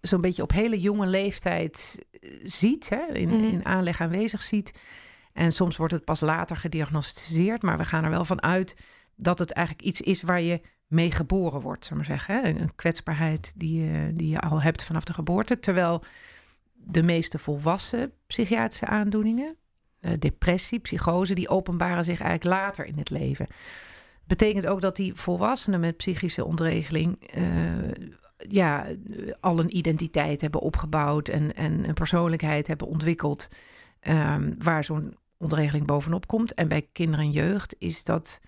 zo'n 0.01 0.21
beetje 0.21 0.41
op 0.41 0.51
hele 0.51 0.79
jonge 0.79 1.07
leeftijd 1.07 1.99
ziet, 2.43 2.89
hè, 2.89 3.05
in, 3.13 3.27
Mhm. 3.29 3.43
in 3.43 3.65
aanleg 3.65 4.01
aanwezig 4.01 4.41
ziet. 4.41 4.71
En 5.35 5.51
soms 5.51 5.77
wordt 5.77 5.93
het 5.93 6.05
pas 6.05 6.21
later 6.21 6.57
gediagnosticeerd, 6.57 7.61
maar 7.61 7.77
we 7.77 7.85
gaan 7.85 8.03
er 8.03 8.09
wel 8.09 8.25
van 8.25 8.41
uit 8.41 8.75
dat 9.15 9.39
het 9.39 9.51
eigenlijk 9.51 9.87
iets 9.87 10.01
is 10.01 10.21
waar 10.21 10.41
je 10.41 10.61
mee 10.87 11.11
geboren 11.11 11.61
wordt, 11.61 11.85
zullen 11.85 11.97
maar 11.97 12.17
zeggen. 12.17 12.35
Hè? 12.35 12.49
Een- 12.49 12.75
kwetsbaarheid 12.75 13.51
die 13.55 13.83
je, 13.83 14.11
die 14.15 14.29
je 14.29 14.39
al 14.39 14.61
hebt 14.61 14.83
vanaf 14.83 15.03
de 15.03 15.13
geboorte. 15.13 15.59
Terwijl 15.59 16.03
de 16.73 17.03
meeste 17.03 17.37
volwassen 17.37 18.11
psychiatrische 18.27 18.85
aandoeningen, 18.85 19.55
eh, 19.99 20.11
depressie, 20.19 20.79
psychose, 20.79 21.33
die 21.33 21.49
openbaren 21.49 22.03
zich 22.03 22.19
eigenlijk 22.21 22.61
later 22.61 22.85
in 22.85 22.97
het 22.97 23.09
leven. 23.09 23.47
Betekent 24.27 24.67
ook 24.67 24.81
dat 24.81 24.95
die 24.95 25.13
volwassenen 25.13 25.79
met 25.79 25.97
psychische 25.97 26.45
ontregeling 26.45 27.23
eh, 27.23 27.43
ja, 28.37 28.85
al 29.39 29.59
een 29.59 29.77
identiteit 29.77 30.41
hebben 30.41 30.61
opgebouwd 30.61 31.27
en, 31.27 31.55
en 31.55 31.87
een 31.87 31.93
persoonlijkheid 31.93 32.67
hebben 32.67 32.87
ontwikkeld 32.87 33.47
ehm, 33.99 34.53
waar 34.57 34.83
zo'n 34.83 35.15
ontregeling 35.45 35.85
bovenop 35.85 36.27
komt. 36.27 36.53
En 36.53 36.67
bij 36.67 36.87
kinderen 36.91 37.25
en 37.25 37.31
jeugd 37.31 37.75
is 37.79 38.03
dat 38.03 38.39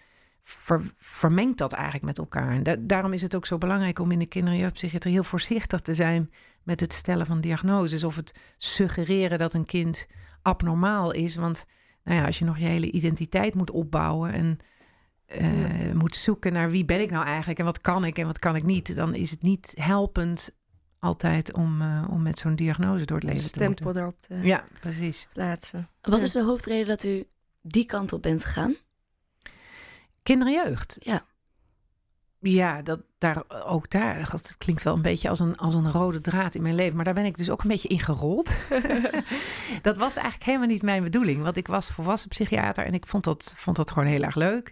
ver- 0.43 0.93
vermengt 0.97 1.57
dat 1.57 1.73
eigenlijk 1.73 2.05
met 2.05 2.17
elkaar. 2.17 2.51
En 2.51 2.63
da- 2.63 2.75
daarom 2.79 3.13
is 3.13 3.21
het 3.21 3.35
ook 3.35 3.45
zo 3.45 3.57
belangrijk 3.57 3.99
om 3.99 4.11
in 4.11 4.19
de 4.19 4.25
kinder- 4.25 4.53
en 4.53 4.59
jeugdpsychiatrie 4.59 5.13
heel 5.13 5.23
voorzichtig 5.23 5.79
te 5.79 5.93
zijn 5.93 6.31
met 6.63 6.79
het 6.79 6.93
stellen 6.93 7.25
van 7.25 7.41
diagnoses 7.41 8.03
of 8.03 8.15
het 8.15 8.39
suggereren 8.57 9.37
dat 9.37 9.53
een 9.53 9.65
kind 9.65 10.07
abnormaal 10.41 11.11
is. 11.11 11.35
Want 11.35 11.65
nou 12.03 12.19
ja, 12.19 12.25
als 12.25 12.39
je 12.39 12.45
nog 12.45 12.57
je 12.57 12.65
hele 12.65 12.91
identiteit 12.91 13.55
moet 13.55 13.71
opbouwen 13.71 14.33
en 14.33 14.57
eh, 15.25 15.91
moet 15.93 16.15
zoeken 16.15 16.53
naar 16.53 16.71
wie 16.71 16.85
ben 16.85 17.01
ik 17.01 17.11
nou 17.11 17.25
eigenlijk 17.25 17.59
en 17.59 17.65
wat 17.65 17.81
kan 17.81 18.05
ik 18.05 18.17
en 18.17 18.25
wat 18.25 18.39
kan 18.39 18.55
ik 18.55 18.63
niet, 18.63 18.95
dan 18.95 19.15
is 19.15 19.31
het 19.31 19.41
niet 19.41 19.73
helpend 19.75 20.49
altijd 21.07 21.53
om, 21.53 21.81
eh, 21.81 22.03
om 22.09 22.21
met 22.21 22.37
zo'n 22.39 22.55
diagnose 22.55 23.05
door 23.05 23.17
het 23.17 23.25
leven 23.25 23.51
te 23.51 23.63
moeten. 23.63 23.75
stempel 23.85 24.01
erop 24.01 24.21
te 24.21 24.35
Ja, 24.35 24.63
precies. 24.79 25.27
plaatsen. 25.33 25.89
Wat 26.01 26.17
Ja. 26.17 26.23
is 26.23 26.31
de 26.31 26.43
hoofdreden 26.43 26.87
dat 26.87 27.03
u 27.03 27.25
die 27.61 27.85
kant 27.85 28.13
op 28.13 28.21
bent 28.21 28.45
gegaan? 28.45 28.75
Kinder 30.23 30.47
en 30.47 30.53
jeugd. 30.53 30.97
Ja. 30.99 31.21
Ja, 32.39 32.81
dat, 32.81 32.99
daar, 33.17 33.43
ook 33.65 33.89
daar, 33.89 34.29
dat 34.31 34.55
klinkt 34.57 34.83
wel 34.83 34.93
een 34.93 35.01
beetje 35.01 35.29
als 35.29 35.39
een, 35.39 35.57
als 35.57 35.73
een 35.73 35.91
rode 35.91 36.21
draad 36.21 36.55
in 36.55 36.61
mijn 36.61 36.75
leven. 36.75 36.95
Maar 36.95 37.05
daar 37.05 37.13
ben 37.13 37.25
ik 37.25 37.37
dus 37.37 37.49
ook 37.49 37.61
een 37.63 37.69
beetje 37.69 37.87
in 37.87 37.99
gerold. 37.99 38.57
dat 39.81 39.97
was 39.97 40.15
eigenlijk 40.15 40.45
helemaal 40.45 40.67
niet 40.67 40.81
mijn 40.81 41.03
bedoeling. 41.03 41.41
Want 41.41 41.57
ik 41.57 41.67
was 41.67 41.87
volwassen 41.89 42.29
psychiater 42.29 42.85
en 42.85 42.93
ik 42.93 43.05
vond 43.07 43.23
dat, 43.23 43.51
vond 43.55 43.75
dat 43.75 43.91
gewoon 43.91 44.07
heel 44.07 44.21
erg 44.23 44.35
leuk. 44.35 44.71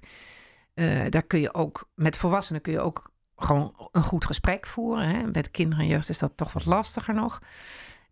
Eh, 0.73 1.05
daar 1.09 1.23
kun 1.23 1.39
je 1.39 1.53
ook, 1.53 1.89
met 1.95 2.17
volwassenen 2.17 2.61
kun 2.61 2.73
je 2.73 2.79
ook 2.79 3.11
gewoon 3.35 3.89
een 3.91 4.03
goed 4.03 4.25
gesprek 4.25 4.67
voeren. 4.67 5.09
Hè? 5.09 5.23
Met 5.23 5.51
kinderen 5.51 5.83
en 5.83 5.89
jeugd 5.89 6.09
is 6.09 6.19
dat 6.19 6.37
toch 6.37 6.53
wat 6.53 6.65
lastiger 6.65 7.13
nog. 7.13 7.41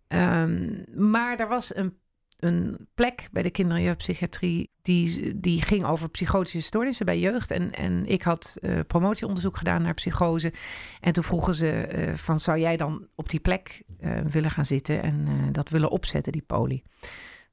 Ehm, 0.07 0.69
maar 1.09 1.39
er 1.39 1.47
was 1.47 1.75
een, 1.75 1.97
een 2.39 2.87
plek 2.93 3.29
bij 3.31 3.43
de 3.43 3.49
kinder- 3.49 3.77
en 3.77 3.83
jeugdpsychiatrie... 3.83 4.71
Die, 4.81 5.39
die 5.39 5.61
ging 5.61 5.85
over 5.85 6.09
psychotische 6.09 6.61
stoornissen 6.61 7.05
bij 7.05 7.19
jeugd. 7.19 7.51
En, 7.51 7.71
en 7.71 8.05
ik 8.05 8.21
had 8.21 8.57
eh, 8.61 8.79
promotieonderzoek 8.87 9.57
gedaan 9.57 9.81
naar 9.81 9.93
psychose. 9.93 10.53
En 10.99 11.13
toen 11.13 11.23
vroegen 11.23 11.55
ze 11.55 11.71
eh, 11.71 12.13
van... 12.13 12.39
zou 12.39 12.59
jij 12.59 12.77
dan 12.77 13.07
op 13.15 13.29
die 13.29 13.39
plek 13.39 13.83
eh, 13.99 14.19
willen 14.19 14.51
gaan 14.51 14.65
zitten... 14.65 15.01
en 15.01 15.27
dat 15.51 15.69
willen 15.69 15.89
opzetten, 15.89 16.31
die 16.31 16.41
poli? 16.41 16.83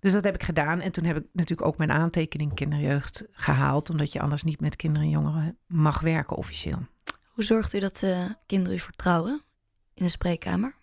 Dus 0.00 0.12
dat 0.12 0.25
heb 0.25 0.35
ik 0.35 0.43
gedaan. 0.43 0.81
En 0.81 0.93
toen 0.93 1.05
heb 1.05 1.17
ik 1.17 1.27
natuurlijk 1.33 1.69
ook 1.69 1.77
mijn 1.77 1.91
aantekening 1.91 2.55
kinderjeugd 2.55 3.25
gehaald... 3.33 3.91
omdat 3.91 4.12
je 4.12 4.21
anders 4.21 4.43
niet 4.43 4.61
met 4.61 4.77
kinderen 4.77 5.07
en 5.07 5.12
jongeren 5.12 5.59
mag 5.67 6.00
werken 6.00 6.37
officieel. 6.37 6.87
Hoe 7.41 7.49
zorgt 7.49 7.75
u 7.75 7.79
dat 7.79 8.03
eh, 8.03 8.25
kinderen 8.47 8.77
u 8.77 8.81
vertrouwen 8.81 9.43
in 9.95 10.05
de 10.05 10.11
spreekkamer? 10.11 10.75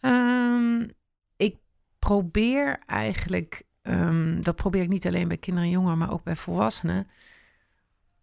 Ehm, 0.00 0.88
ik 1.36 1.56
probeer 1.98 2.78
eigenlijk, 2.86 3.62
ehm, 3.82 4.40
dat 4.42 4.56
probeer 4.56 4.82
ik 4.82 4.88
niet 4.88 5.06
alleen 5.06 5.28
bij 5.28 5.36
kinderen 5.36 5.68
en 5.68 5.74
jongeren, 5.74 5.98
maar 5.98 6.12
ook 6.12 6.22
bij 6.22 6.36
volwassenen, 6.36 7.08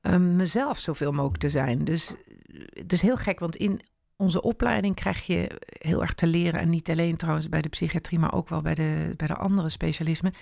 ehm, 0.02 0.36
mezelf 0.36 0.80
zoveel 0.80 1.12
mogelijk 1.12 1.40
te 1.40 1.50
zijn. 1.50 1.84
Dus 1.84 2.16
eh, 2.16 2.62
het 2.70 2.92
is 2.92 3.02
heel 3.02 3.18
gek, 3.18 3.40
want 3.40 3.56
in 3.56 3.82
onze 4.16 4.42
opleiding 4.42 4.96
krijg 4.96 5.26
je 5.26 5.62
heel 5.66 6.02
erg 6.02 6.14
te 6.14 6.28
leren, 6.28 6.60
en 6.60 6.70
niet 6.70 6.90
alleen 6.90 7.18
trouwens 7.18 7.50
bij 7.50 7.62
de 7.62 7.70
psychiatrie, 7.70 8.20
maar 8.20 8.34
ook 8.34 8.50
wel 8.50 8.62
bij 8.62 8.76
de, 8.76 9.14
bij 9.18 9.28
de 9.28 9.36
andere 9.36 9.70
specialismen, 9.70 10.34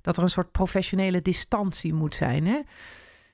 dat 0.00 0.16
er 0.16 0.22
een 0.22 0.30
soort 0.30 0.52
professionele 0.52 1.22
distantie 1.22 1.94
moet 1.94 2.14
zijn. 2.14 2.46
Hè? 2.46 2.60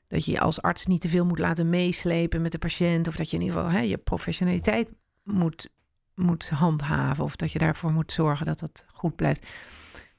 Dat 0.09 0.25
je 0.25 0.41
als 0.41 0.63
arts 0.63 0.87
niet 0.87 1.01
te 1.01 1.09
veel 1.09 1.25
moet 1.25 1.39
laten 1.39 1.71
meeslepen 1.71 2.43
met 2.43 2.53
de 2.53 2.59
patiënt, 2.59 3.09
of 3.09 3.17
dat 3.17 3.31
je 3.31 3.37
in 3.37 3.43
ieder 3.43 3.57
geval 3.57 3.73
hè, 3.73 3.81
je 3.81 3.99
professionaliteit 3.99 4.89
moet 5.23 5.69
moet 6.17 6.49
handhaven 6.51 7.25
of 7.25 7.37
dat 7.37 7.53
je 7.53 7.59
daarvoor 7.59 7.93
moet 7.93 8.13
zorgen 8.13 8.47
dat 8.47 8.59
dat 8.59 8.85
goed 8.89 9.17
blijft. 9.17 9.47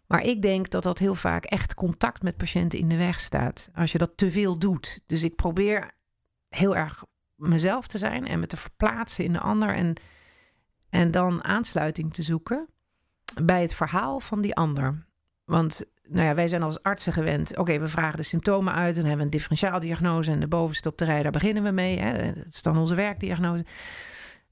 Maar 0.07 0.21
ik 0.21 0.41
denk 0.41 0.69
dat 0.69 0.83
dat 0.83 0.99
heel 0.99 1.15
vaak 1.15 1.45
echt 1.45 1.73
contact 1.73 2.21
met 2.21 2.37
patiënten 2.37 2.79
in 2.79 2.89
de 2.89 2.97
weg 2.97 3.19
staat. 3.19 3.69
Als 3.73 3.91
je 3.91 3.97
dat 3.97 4.17
te 4.17 4.31
veel 4.31 4.57
doet. 4.59 5.01
Dus 5.05 5.23
ik 5.23 5.35
probeer 5.35 5.91
heel 6.49 6.75
erg 6.75 7.03
mezelf 7.35 7.87
te 7.87 7.97
zijn 7.97 8.27
en 8.27 8.39
me 8.39 8.47
te 8.47 8.57
verplaatsen 8.57 9.23
in 9.23 9.33
de 9.33 9.39
ander. 9.39 9.75
En, 9.75 9.93
en 10.89 11.11
dan 11.11 11.43
aansluiting 11.43 12.13
te 12.13 12.21
zoeken 12.21 12.67
bij 13.41 13.61
het 13.61 13.73
verhaal 13.73 14.19
van 14.19 14.41
die 14.41 14.55
ander. 14.55 15.05
Want 15.45 15.85
nou 16.09 16.25
ja, 16.25 16.35
wij 16.35 16.47
zijn 16.47 16.63
als 16.63 16.83
artsen 16.83 17.13
gewend. 17.13 17.57
Oké, 17.57 17.79
we 17.79 17.87
vragen 17.87 18.17
de 18.17 18.23
symptomen 18.23 18.73
uit. 18.73 18.95
En 18.95 19.01
dan 19.01 19.09
hebben 19.09 19.17
we 19.17 19.23
een 19.23 19.29
differentiaaldiagnose. 19.29 20.31
En 20.31 20.39
de 20.39 20.47
bovenste 20.47 20.89
op 20.89 20.97
de 20.97 21.05
rij, 21.05 21.23
daar 21.23 21.31
beginnen 21.31 21.63
we 21.63 21.71
mee. 21.71 21.99
Hè. 21.99 22.33
Dat 22.33 22.45
is 22.49 22.61
dan 22.61 22.77
onze 22.77 22.95
werkdiagnose. 22.95 23.65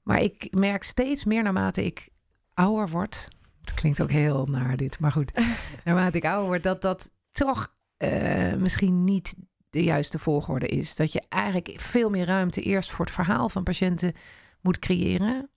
Maar 0.02 0.22
ik 0.22 0.48
merk 0.50 0.82
steeds 0.82 1.24
meer 1.24 1.42
naarmate 1.42 1.84
ik 1.84 2.08
ouder 2.54 2.88
word. 2.88 3.28
Het 3.60 3.74
klinkt 3.74 4.00
ook 4.00 4.10
heel 4.10 4.46
naar 4.46 4.76
dit, 4.76 4.98
maar 4.98 5.12
goed. 5.12 5.32
naarmate 5.84 6.16
ik 6.16 6.24
ouder 6.24 6.46
word, 6.46 6.62
dat 6.62 6.82
dat 6.82 7.12
toch 7.32 7.74
eh, 7.96 8.54
misschien 8.54 9.04
niet 9.04 9.34
de 9.70 9.84
juiste 9.84 10.18
volgorde 10.18 10.66
is. 10.66 10.96
Dat 10.96 11.12
je 11.12 11.22
eigenlijk 11.28 11.74
veel 11.76 12.10
meer 12.10 12.26
ruimte 12.26 12.60
eerst 12.60 12.90
voor 12.90 13.04
het 13.04 13.14
verhaal 13.14 13.48
van 13.48 13.62
patiënten 13.62 14.12
moet 14.60 14.78
creëren. 14.78 15.50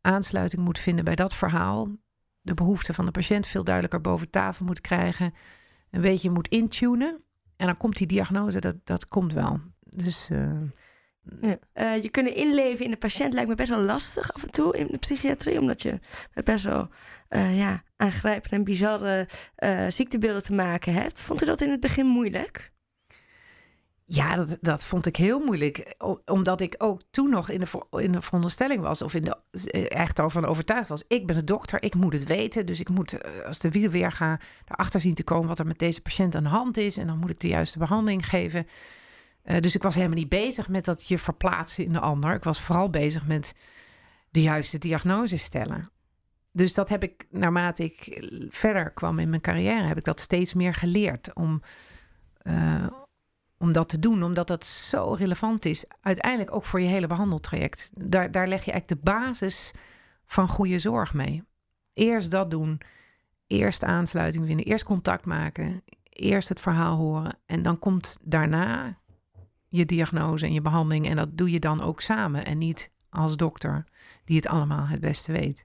Aansluiting 0.00 0.62
moet 0.62 0.78
vinden 0.78 1.04
bij 1.04 1.14
dat 1.14 1.34
verhaal. 1.34 1.88
De 2.44 2.54
behoeften 2.54 2.94
van 2.94 3.04
de 3.04 3.10
patiënt 3.10 3.46
veel 3.46 3.64
duidelijker 3.64 4.00
boven 4.00 4.30
tafel 4.30 4.64
moet 4.64 4.80
krijgen. 4.80 5.34
Een 5.90 6.00
beetje 6.00 6.30
moet 6.30 6.48
intunen. 6.48 7.22
En 7.56 7.66
dan 7.66 7.76
komt 7.76 7.96
die 7.96 8.06
diagnose, 8.06 8.60
dat, 8.60 8.76
dat 8.84 9.08
komt 9.08 9.32
wel. 9.32 9.60
Dus 9.80 10.30
eh, 10.30 10.60
Ja. 11.40 11.58
Eh, 11.72 12.02
je 12.02 12.08
kunnen 12.08 12.34
inleven 12.34 12.84
in 12.84 12.90
de 12.90 12.96
patiënt 12.96 13.32
lijkt 13.32 13.48
me 13.48 13.54
best 13.54 13.68
wel 13.68 13.80
lastig 13.80 14.32
af 14.32 14.42
en 14.42 14.50
toe 14.50 14.76
in 14.76 14.86
de 14.86 14.98
psychiatrie. 14.98 15.60
Omdat 15.60 15.82
je 15.82 15.98
best 16.44 16.64
wel 16.64 16.88
eh, 17.28 17.58
ja, 17.58 17.82
aangrijpende 17.96 18.56
en 18.56 18.64
bizarre 18.64 19.28
ziektebeelden 19.88 20.42
te 20.42 20.52
maken 20.52 20.92
hebt. 20.92 21.20
Vond 21.20 21.42
u 21.42 21.46
dat 21.46 21.60
in 21.60 21.70
het 21.70 21.80
begin 21.80 22.06
moeilijk? 22.06 22.72
Ja, 24.06 24.36
dat, 24.36 24.58
dat 24.60 24.86
vond 24.86 25.06
ik 25.06 25.16
heel 25.16 25.40
moeilijk. 25.40 25.94
Omdat 26.24 26.60
ik 26.60 26.74
ook 26.78 27.02
toen 27.10 27.30
nog 27.30 27.48
in 27.48 27.60
de, 27.60 28.00
in 28.00 28.12
de 28.12 28.22
veronderstelling 28.22 28.80
was, 28.80 29.02
of 29.02 29.14
in 29.14 29.24
de, 29.24 29.36
eh, 29.70 30.00
echt 30.00 30.18
ervan 30.18 30.44
overtuigd 30.44 30.88
was. 30.88 31.04
Ik 31.08 31.26
ben 31.26 31.36
de 31.36 31.44
dokter, 31.44 31.82
ik 31.82 31.94
moet 31.94 32.12
het 32.12 32.24
weten. 32.24 32.66
Dus 32.66 32.80
ik 32.80 32.88
moet, 32.88 33.12
eh, 33.12 33.46
als 33.46 33.58
de 33.58 33.70
wiel 33.70 33.90
weer 33.90 34.12
ga, 34.12 34.40
erachter 34.68 35.00
zien 35.00 35.14
te 35.14 35.24
komen 35.24 35.48
wat 35.48 35.58
er 35.58 35.66
met 35.66 35.78
deze 35.78 36.00
patiënt 36.00 36.34
aan 36.34 36.42
de 36.42 36.48
hand 36.48 36.76
is. 36.76 36.96
En 36.96 37.06
dan 37.06 37.18
moet 37.18 37.30
ik 37.30 37.40
de 37.40 37.48
juiste 37.48 37.78
behandeling 37.78 38.28
geven. 38.28 38.66
Eh, 39.42 39.60
dus 39.60 39.74
ik 39.74 39.82
was 39.82 39.94
helemaal 39.94 40.16
niet 40.16 40.28
bezig 40.28 40.68
met 40.68 40.84
dat 40.84 41.08
je 41.08 41.18
verplaatsen 41.18 41.84
in 41.84 41.92
de 41.92 42.00
ander. 42.00 42.34
Ik 42.34 42.44
was 42.44 42.60
vooral 42.60 42.90
bezig 42.90 43.26
met 43.26 43.54
de 44.30 44.42
juiste 44.42 44.78
diagnose 44.78 45.36
stellen. 45.36 45.90
Dus 46.52 46.74
dat 46.74 46.88
heb 46.88 47.02
ik, 47.02 47.26
naarmate 47.30 47.84
ik 47.84 48.24
verder 48.48 48.90
kwam 48.90 49.18
in 49.18 49.28
mijn 49.28 49.40
carrière, 49.40 49.86
heb 49.86 49.96
ik 49.96 50.04
dat 50.04 50.20
steeds 50.20 50.54
meer 50.54 50.74
geleerd. 50.74 51.34
Om, 51.34 51.62
om 53.64 53.72
dat 53.72 53.88
te 53.88 53.98
doen, 53.98 54.22
omdat 54.22 54.46
dat 54.46 54.64
zo 54.64 55.12
relevant 55.12 55.64
is. 55.64 55.84
Uiteindelijk 56.00 56.54
ook 56.54 56.64
voor 56.64 56.80
je 56.80 56.88
hele 56.88 57.06
behandeltraject. 57.06 57.90
Daar, 57.94 58.30
daar 58.30 58.48
leg 58.48 58.64
je 58.64 58.72
eigenlijk 58.72 59.02
de 59.02 59.10
basis 59.10 59.72
van 60.26 60.48
goede 60.48 60.78
zorg 60.78 61.14
mee. 61.14 61.42
Eerst 61.92 62.30
dat 62.30 62.50
doen, 62.50 62.80
eerst 63.46 63.84
aansluiting 63.84 64.46
vinden, 64.46 64.66
eerst 64.66 64.84
contact 64.84 65.24
maken, 65.24 65.82
eerst 66.08 66.48
het 66.48 66.60
verhaal 66.60 66.96
horen. 66.96 67.38
En 67.46 67.62
dan 67.62 67.78
komt 67.78 68.18
daarna 68.22 68.98
je 69.68 69.84
diagnose 69.84 70.46
en 70.46 70.52
je 70.52 70.60
behandeling. 70.60 71.08
En 71.08 71.16
dat 71.16 71.36
doe 71.36 71.50
je 71.50 71.60
dan 71.60 71.80
ook 71.80 72.00
samen 72.00 72.44
en 72.44 72.58
niet 72.58 72.90
als 73.10 73.36
dokter 73.36 73.84
die 74.24 74.36
het 74.36 74.46
allemaal 74.46 74.86
het 74.86 75.00
beste 75.00 75.32
weet. 75.32 75.64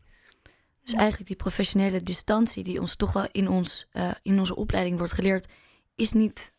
Dus 0.83 0.93
eigenlijk 0.93 1.27
die 1.27 1.35
professionele 1.35 2.03
distantie 2.03 2.63
die 2.63 2.79
ons 2.79 2.95
toch 2.95 3.13
wel 3.13 3.27
in, 3.31 3.49
ons, 3.49 3.87
eh, 3.91 4.11
in 4.21 4.39
onze 4.39 4.55
opleiding 4.55 4.97
wordt 4.97 5.13
geleerd, 5.13 5.51
is 5.95 6.11
niet 6.11 6.53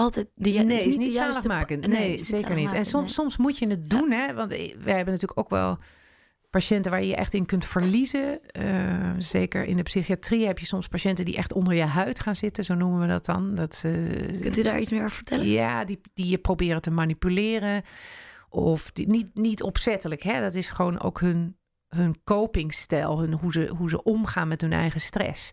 altijd 0.00 0.28
de, 0.34 0.52
ju- 0.52 0.62
nee, 0.62 0.76
is 0.80 0.84
is 0.86 0.96
niet 0.96 1.14
juiste 1.14 1.42
zaligmakend. 1.42 1.80
pa- 1.80 1.86
Nee, 1.86 2.24
zeker 2.24 2.54
niet. 2.54 2.72
En 2.72 2.84
soms, 2.84 3.04
nee. 3.04 3.12
soms 3.12 3.36
moet 3.36 3.58
je 3.58 3.66
het 3.66 3.88
doen, 3.90 4.10
hè? 4.10 4.34
Want 4.34 4.50
wij 4.50 4.94
hebben 4.96 5.12
natuurlijk 5.14 5.38
ook 5.38 5.50
wel 5.50 5.78
patiënten 6.50 6.90
waar 6.90 7.00
je 7.00 7.06
je 7.08 7.14
echt 7.16 7.34
in 7.34 7.46
kunt 7.46 7.64
verliezen. 7.64 8.40
Eh, 8.52 9.12
zeker 9.18 9.64
in 9.64 9.76
de 9.76 9.82
psychiatrie 9.82 10.46
heb 10.46 10.58
je 10.58 10.66
soms 10.66 10.88
patiënten 10.88 11.24
die 11.24 11.36
echt 11.36 11.52
onder 11.52 11.74
je 11.74 11.82
huid 11.84 12.20
gaan 12.20 12.34
zitten, 12.36 12.64
zo 12.64 12.74
noemen 12.74 13.00
we 13.00 13.06
dat 13.06 13.24
dan. 13.24 13.54
Dat, 13.54 13.82
eh, 13.84 14.40
Kunt 14.40 14.58
u 14.58 14.62
daar 14.62 14.80
iets 14.80 14.90
meer 14.90 15.00
over 15.04 15.10
vertellen? 15.16 15.46
ja, 15.46 15.84
die, 15.84 16.00
die 16.14 16.26
je 16.28 16.38
proberen 16.38 16.80
te 16.82 16.90
manipuleren. 16.90 17.82
Of 18.48 18.90
die, 18.90 19.08
niet, 19.08 19.28
niet 19.34 19.62
opzettelijk, 19.62 20.22
hè? 20.22 20.40
dat 20.40 20.54
is 20.54 20.70
gewoon 20.70 21.00
ook 21.00 21.20
hun, 21.20 21.56
hun 21.88 22.16
copingstijl, 22.24 23.18
hun, 23.20 23.32
hoe, 23.32 23.52
ze, 23.52 23.72
hoe 23.76 23.88
ze 23.88 24.02
omgaan 24.02 24.48
met 24.48 24.60
hun 24.60 24.72
eigen 24.72 25.00
stress. 25.00 25.50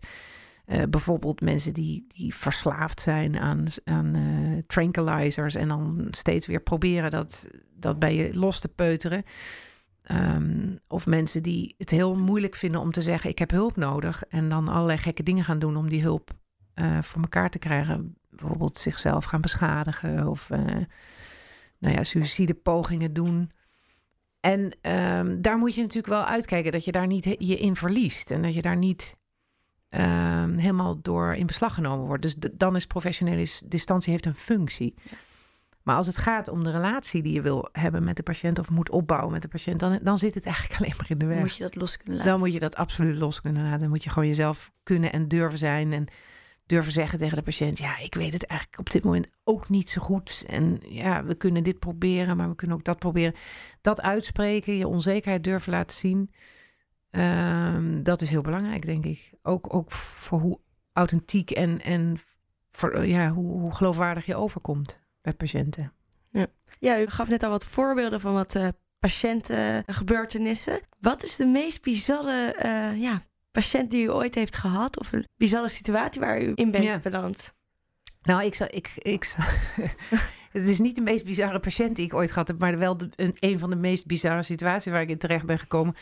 Eh, 0.68 0.82
bijvoorbeeld 0.90 1.40
mensen 1.40 1.74
die, 1.74 2.06
die 2.08 2.34
verslaafd 2.34 3.00
zijn 3.00 3.38
aan, 3.38 3.64
aan 3.84 4.14
eh, 4.14 4.62
tranquilizers 4.66 5.54
en 5.54 5.68
dan 5.68 6.06
steeds 6.10 6.46
weer 6.46 6.60
proberen 6.60 7.10
dat, 7.10 7.46
dat 7.74 7.98
bij 7.98 8.14
je 8.14 8.34
los 8.34 8.60
te 8.60 8.68
peuteren. 8.68 9.22
Ehm, 10.02 10.76
of 10.88 11.06
mensen 11.06 11.42
die 11.42 11.74
het 11.78 11.90
heel 11.90 12.14
moeilijk 12.14 12.54
vinden 12.54 12.80
om 12.80 12.92
te 12.92 13.00
zeggen: 13.00 13.30
Ik 13.30 13.38
heb 13.38 13.50
hulp 13.50 13.76
nodig. 13.76 14.22
En 14.28 14.48
dan 14.48 14.68
allerlei 14.68 14.98
gekke 14.98 15.22
dingen 15.22 15.44
gaan 15.44 15.58
doen 15.58 15.76
om 15.76 15.88
die 15.88 16.02
hulp 16.02 16.30
eh, 16.74 17.02
voor 17.02 17.22
elkaar 17.22 17.50
te 17.50 17.58
krijgen. 17.58 18.16
Bijvoorbeeld 18.30 18.78
zichzelf 18.78 19.24
gaan 19.24 19.40
beschadigen 19.40 20.26
of 20.26 20.48
nou 21.78 21.94
ja, 21.94 22.04
suïcidepogingen 22.04 23.12
doen. 23.12 23.50
En 24.40 24.76
ehm, 24.80 25.40
daar 25.40 25.58
moet 25.58 25.74
je 25.74 25.80
natuurlijk 25.80 26.12
wel 26.12 26.24
uitkijken 26.24 26.72
dat 26.72 26.84
je 26.84 26.92
daar 26.92 27.06
niet 27.06 27.24
je 27.24 27.58
in 27.58 27.76
verliest. 27.76 28.30
En 28.30 28.42
dat 28.42 28.54
je 28.54 28.62
daar 28.62 28.76
niet 28.76 29.17
ehm, 29.88 30.56
helemaal 30.56 31.02
door 31.02 31.34
in 31.34 31.46
beslag 31.46 31.74
genomen 31.74 32.06
wordt. 32.06 32.22
Dus 32.22 32.34
dan 32.52 32.76
is 32.76 32.86
professionele 32.86 33.46
distantie 33.66 34.12
heeft 34.12 34.26
een 34.26 34.34
functie. 34.34 34.94
Maar 35.88 35.96
als 35.96 36.06
het 36.06 36.16
gaat 36.16 36.48
om 36.48 36.64
de 36.64 36.70
relatie 36.70 37.22
die 37.22 37.32
je 37.32 37.42
wil 37.42 37.68
hebben 37.72 38.04
met 38.04 38.16
de 38.16 38.22
patiënt 38.22 38.58
of 38.58 38.70
moet 38.70 38.90
opbouwen 38.90 39.32
met 39.32 39.42
de 39.42 39.48
patiënt, 39.48 39.80
dan, 39.80 39.98
dan 40.02 40.18
zit 40.18 40.34
het 40.34 40.46
eigenlijk 40.46 40.80
alleen 40.80 40.94
maar 40.96 41.10
in 41.10 41.18
de 41.18 41.26
weg. 41.26 41.38
Moet 41.38 41.56
je 41.56 41.62
dat 41.62 41.74
los 41.74 41.96
kunnen 41.96 42.16
laten? 42.16 42.30
Dan 42.30 42.40
moet 42.40 42.52
je 42.52 42.58
dat 42.58 42.76
absoluut 42.76 43.16
los 43.16 43.40
kunnen 43.40 43.62
laten. 43.62 43.80
Dan 43.80 43.88
moet 43.88 44.04
je 44.04 44.10
gewoon 44.10 44.28
jezelf 44.28 44.70
kunnen 44.82 45.12
en 45.12 45.28
durven 45.28 45.58
zijn. 45.58 45.92
En 45.92 46.06
durven 46.66 46.92
zeggen 46.92 47.18
tegen 47.18 47.36
de 47.36 47.42
patiënt: 47.42 47.78
Ja, 47.78 47.98
ik 47.98 48.14
weet 48.14 48.32
het 48.32 48.46
eigenlijk 48.46 48.80
op 48.80 48.90
dit 48.90 49.04
moment 49.04 49.28
ook 49.44 49.68
niet 49.68 49.88
zo 49.88 50.02
goed. 50.02 50.44
En 50.46 50.78
ja, 50.88 51.24
we 51.24 51.34
kunnen 51.34 51.62
dit 51.62 51.78
proberen, 51.78 52.36
maar 52.36 52.48
we 52.48 52.54
kunnen 52.54 52.76
ook 52.76 52.84
dat 52.84 52.98
proberen. 52.98 53.34
Dat 53.80 54.00
uitspreken, 54.00 54.76
je 54.76 54.88
onzekerheid 54.88 55.44
durven 55.44 55.72
laten 55.72 55.96
zien. 55.96 56.30
Ehm, 57.10 58.02
dat 58.02 58.20
is 58.20 58.30
heel 58.30 58.42
belangrijk, 58.42 58.86
denk 58.86 59.04
ik. 59.04 59.32
Ook, 59.42 59.74
ook 59.74 59.92
voor 59.92 60.40
hoe 60.40 60.58
authentiek 60.92 61.50
en, 61.50 61.80
en 61.82 62.16
voor, 62.70 63.06
ja, 63.06 63.30
hoe, 63.30 63.60
hoe 63.60 63.74
geloofwaardig 63.74 64.26
je 64.26 64.36
overkomt 64.36 65.00
bij 65.20 65.32
patiënten. 65.32 65.92
Ja. 66.30 66.46
ja, 66.78 67.00
u 67.00 67.06
gaf 67.06 67.28
net 67.28 67.42
al 67.42 67.50
wat 67.50 67.64
voorbeelden 67.64 68.20
van 68.20 68.32
wat 68.32 68.54
uh, 68.54 68.68
patiëntengebeurtenissen. 68.98 70.80
Wat 71.00 71.22
is 71.22 71.36
de 71.36 71.46
meest 71.46 71.82
bizarre 71.82 72.56
uh, 72.64 73.00
ja, 73.00 73.22
patiënt 73.50 73.90
die 73.90 74.04
u 74.04 74.10
ooit 74.10 74.34
heeft 74.34 74.56
gehad? 74.56 74.98
Of 74.98 75.12
een 75.12 75.28
bizarre 75.36 75.68
situatie 75.68 76.20
waar 76.20 76.42
u 76.42 76.52
in 76.54 76.70
bent 76.70 76.84
ja. 76.84 76.98
beland? 76.98 77.54
Nou, 78.22 78.44
ik 78.44 78.54
zou, 78.54 78.70
ik, 78.70 78.92
ik 78.96 79.24
zou, 79.24 79.48
het 80.52 80.68
is 80.68 80.78
niet 80.78 80.94
de 80.94 81.00
meest 81.00 81.24
bizarre 81.24 81.60
patiënt 81.60 81.96
die 81.96 82.04
ik 82.04 82.14
ooit 82.14 82.30
gehad 82.30 82.48
heb, 82.48 82.58
maar 82.58 82.78
wel 82.78 82.96
de, 82.96 83.08
een, 83.16 83.36
een 83.38 83.58
van 83.58 83.70
de 83.70 83.76
meest 83.76 84.06
bizarre 84.06 84.42
situaties 84.42 84.92
waar 84.92 85.02
ik 85.02 85.08
in 85.08 85.18
terecht 85.18 85.46
ben 85.46 85.58
gekomen. 85.58 85.94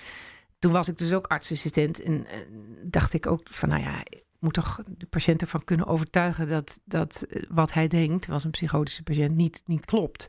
Toen 0.59 0.73
was 0.73 0.88
ik 0.88 0.99
dus 0.99 1.12
ook 1.12 1.27
artsassistent 1.27 2.01
en, 2.01 2.27
en 2.27 2.77
dacht 2.83 3.12
ik 3.12 3.27
ook 3.27 3.49
van, 3.51 3.69
nou 3.69 3.83
ja, 3.83 4.03
moet 4.38 4.55
toch 4.55 4.81
de 4.87 5.07
patiënt 5.07 5.40
ervan 5.40 5.64
kunnen 5.64 5.87
overtuigen 5.87 6.49
dat, 6.49 6.81
dat 6.85 7.27
wat 7.49 7.73
hij 7.73 7.88
denkt, 7.88 8.27
was 8.27 8.45
een 8.45 8.51
psychotische 8.51 9.03
patiënt, 9.03 9.37
niet, 9.37 9.62
niet 9.66 9.85
klopt. 9.85 10.29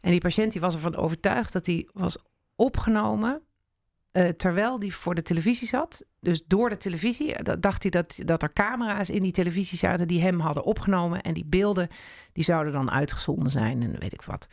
En 0.00 0.10
die 0.10 0.20
patiënt 0.20 0.52
die 0.52 0.60
was 0.60 0.74
ervan 0.74 0.96
overtuigd 0.96 1.52
dat 1.52 1.66
hij 1.66 1.88
was 1.92 2.18
opgenomen 2.54 3.42
uh, 4.16 4.28
terwijl 4.28 4.78
die 4.78 4.94
voor 4.94 5.14
de 5.14 5.22
televisie 5.22 5.68
zat. 5.68 6.04
Dus 6.20 6.44
door 6.46 6.68
de 6.68 6.76
televisie 6.76 7.42
dacht 7.60 7.82
hij 7.82 7.90
dat, 7.90 8.18
dat 8.24 8.42
er 8.42 8.52
camera's 8.52 9.10
in 9.10 9.22
die 9.22 9.32
televisie 9.32 9.78
zaten 9.78 10.08
die 10.08 10.20
hem 10.20 10.40
hadden 10.40 10.64
opgenomen. 10.64 11.22
En 11.22 11.34
die 11.34 11.44
beelden 11.44 11.88
die 12.32 12.44
zouden 12.44 12.72
dan 12.72 12.90
uitgezonden 12.90 13.50
zijn 13.50 13.82
en 13.82 13.98
weet 13.98 14.12
ik 14.12 14.22
wat. 14.22 14.46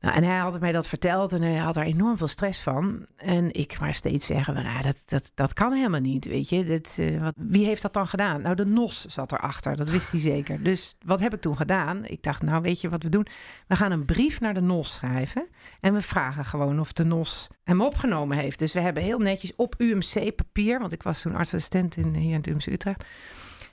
Nou, 0.00 0.14
en 0.14 0.24
hij 0.24 0.36
had 0.36 0.60
mij 0.60 0.72
dat 0.72 0.86
verteld 0.86 1.32
en 1.32 1.42
hij 1.42 1.56
had 1.56 1.76
er 1.76 1.82
enorm 1.82 2.16
veel 2.16 2.28
stress 2.28 2.60
van. 2.60 3.06
En 3.16 3.52
ik 3.52 3.80
maar 3.80 3.94
steeds 3.94 4.26
zeggen, 4.26 4.54
nou, 4.54 4.82
dat, 4.82 5.02
dat, 5.04 5.30
dat 5.34 5.52
kan 5.52 5.72
helemaal 5.72 6.00
niet, 6.00 6.24
weet 6.24 6.48
je. 6.48 6.64
Dat, 6.64 6.96
uh, 7.00 7.20
wat, 7.20 7.34
wie 7.36 7.66
heeft 7.66 7.82
dat 7.82 7.92
dan 7.92 8.08
gedaan? 8.08 8.42
Nou, 8.42 8.54
de 8.54 8.66
NOS 8.66 9.04
zat 9.04 9.32
erachter, 9.32 9.76
dat 9.76 9.90
wist 9.90 10.10
hij 10.10 10.20
zeker. 10.20 10.62
Dus 10.62 10.96
wat 11.04 11.20
heb 11.20 11.34
ik 11.34 11.40
toen 11.40 11.56
gedaan? 11.56 12.04
Ik 12.04 12.22
dacht, 12.22 12.42
nou, 12.42 12.62
weet 12.62 12.80
je 12.80 12.88
wat 12.88 13.02
we 13.02 13.08
doen? 13.08 13.26
We 13.66 13.76
gaan 13.76 13.92
een 13.92 14.04
brief 14.04 14.40
naar 14.40 14.54
de 14.54 14.60
NOS 14.60 14.94
schrijven. 14.94 15.48
En 15.80 15.94
we 15.94 16.02
vragen 16.02 16.44
gewoon 16.44 16.80
of 16.80 16.92
de 16.92 17.04
NOS 17.04 17.48
hem 17.64 17.80
opgenomen 17.80 18.36
heeft. 18.36 18.58
Dus 18.58 18.72
we 18.72 18.80
hebben 18.80 19.02
heel 19.02 19.18
netjes 19.18 19.56
op 19.56 19.74
UMC-papier, 19.78 20.78
want 20.78 20.92
ik 20.92 21.02
was 21.02 21.22
toen 21.22 21.34
artsassistent 21.34 21.96
in, 21.96 22.14
hier 22.14 22.30
in 22.30 22.36
het 22.36 22.46
UMC 22.46 22.66
Utrecht 22.66 23.04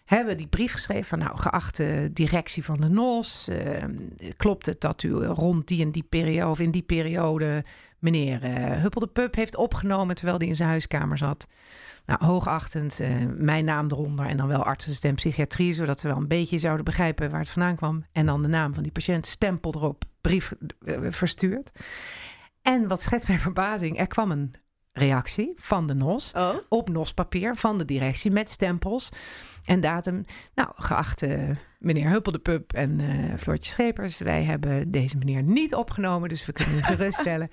hebben 0.05 0.37
die 0.37 0.47
brief 0.47 0.71
geschreven 0.71 1.03
van 1.03 1.19
nou 1.19 1.37
geachte 1.37 2.09
directie 2.13 2.63
van 2.63 2.81
de 2.81 2.89
NOS, 2.89 3.49
uh, 3.49 3.57
klopt 4.37 4.65
het 4.65 4.81
dat 4.81 5.03
u 5.03 5.11
rond 5.13 5.67
die 5.67 5.81
en 5.81 5.91
die 5.91 6.05
periode 6.09 6.49
of 6.49 6.59
in 6.59 6.71
die 6.71 6.81
periode 6.81 7.63
meneer 7.99 8.43
uh, 8.43 8.81
Huppel 8.81 9.01
de 9.01 9.07
Pup 9.07 9.35
heeft 9.35 9.55
opgenomen 9.55 10.15
terwijl 10.15 10.37
hij 10.37 10.47
in 10.47 10.55
zijn 10.55 10.69
huiskamer 10.69 11.17
zat. 11.17 11.47
Nou, 12.05 12.25
hoogachtend, 12.25 13.01
uh, 13.01 13.07
mijn 13.37 13.65
naam 13.65 13.87
eronder 13.91 14.25
en 14.25 14.37
dan 14.37 14.47
wel 14.47 14.63
artsassistent 14.63 15.15
psychiatrie, 15.15 15.73
zodat 15.73 15.99
ze 15.99 16.07
wel 16.07 16.17
een 16.17 16.27
beetje 16.27 16.57
zouden 16.57 16.85
begrijpen 16.85 17.31
waar 17.31 17.39
het 17.39 17.49
vandaan 17.49 17.75
kwam. 17.75 18.05
En 18.11 18.25
dan 18.25 18.41
de 18.41 18.47
naam 18.47 18.73
van 18.73 18.83
die 18.83 18.91
patiënt, 18.91 19.25
stempel 19.25 19.73
erop, 19.75 20.03
brief 20.21 20.53
verstuurd. 21.09 21.71
En 22.61 22.87
wat 22.87 23.01
schetst 23.01 23.27
mijn 23.27 23.39
verbazing, 23.39 23.99
er 23.99 24.07
kwam 24.07 24.31
een 24.31 24.55
reactie 24.97 25.53
van 25.55 25.87
de 25.87 25.93
NOS 25.93 26.31
oh. 26.35 26.55
op 26.69 26.89
NOS-papier 26.89 27.55
van 27.55 27.77
de 27.77 27.85
directie 27.85 28.31
met 28.31 28.49
stempels 28.49 29.09
en 29.65 29.79
datum. 29.79 30.25
Nou, 30.53 30.69
geachte 30.75 31.55
meneer 31.79 32.09
Huppel 32.09 32.31
de 32.31 32.39
Pup 32.39 32.73
en 32.73 32.99
uh, 32.99 33.33
Floortje 33.37 33.71
Schepers, 33.71 34.17
wij 34.17 34.43
hebben 34.43 34.91
deze 34.91 35.17
meneer 35.17 35.43
niet 35.43 35.75
opgenomen, 35.75 36.29
dus 36.29 36.45
we 36.45 36.51
kunnen 36.51 36.77
u 36.77 36.81
geruststellen. 36.93 37.49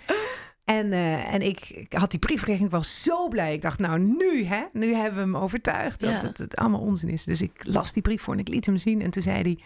En, 0.64 0.86
uh, 0.86 1.34
en 1.34 1.42
ik, 1.42 1.68
ik, 1.68 1.92
had 1.92 2.10
die 2.10 2.20
briefrekening, 2.20 2.64
ik 2.64 2.76
was 2.76 3.02
zo 3.02 3.28
blij. 3.28 3.52
Ik 3.52 3.62
dacht, 3.62 3.78
nou 3.78 3.98
nu, 3.98 4.44
hè, 4.44 4.64
nu 4.72 4.94
hebben 4.94 5.14
we 5.14 5.20
hem 5.32 5.36
overtuigd 5.42 6.00
dat 6.00 6.20
Ja. 6.20 6.26
het, 6.26 6.38
het 6.38 6.56
allemaal 6.56 6.80
onzin 6.80 7.08
is. 7.08 7.24
Dus 7.24 7.42
ik 7.42 7.66
las 7.66 7.92
die 7.92 8.02
brief 8.02 8.22
voor 8.22 8.34
en 8.34 8.40
ik 8.40 8.48
liet 8.48 8.66
hem 8.66 8.78
zien. 8.78 9.02
En 9.02 9.10
toen 9.10 9.22
zei 9.22 9.42
hij, 9.42 9.58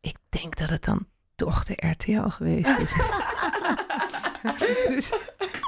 ik 0.00 0.16
denk 0.28 0.56
dat 0.56 0.70
het 0.70 0.84
dan 0.84 1.06
toch 1.34 1.64
de 1.64 1.88
RTL 1.88 2.28
geweest 2.28 2.78
is. 2.78 2.94
dus, 4.88 5.12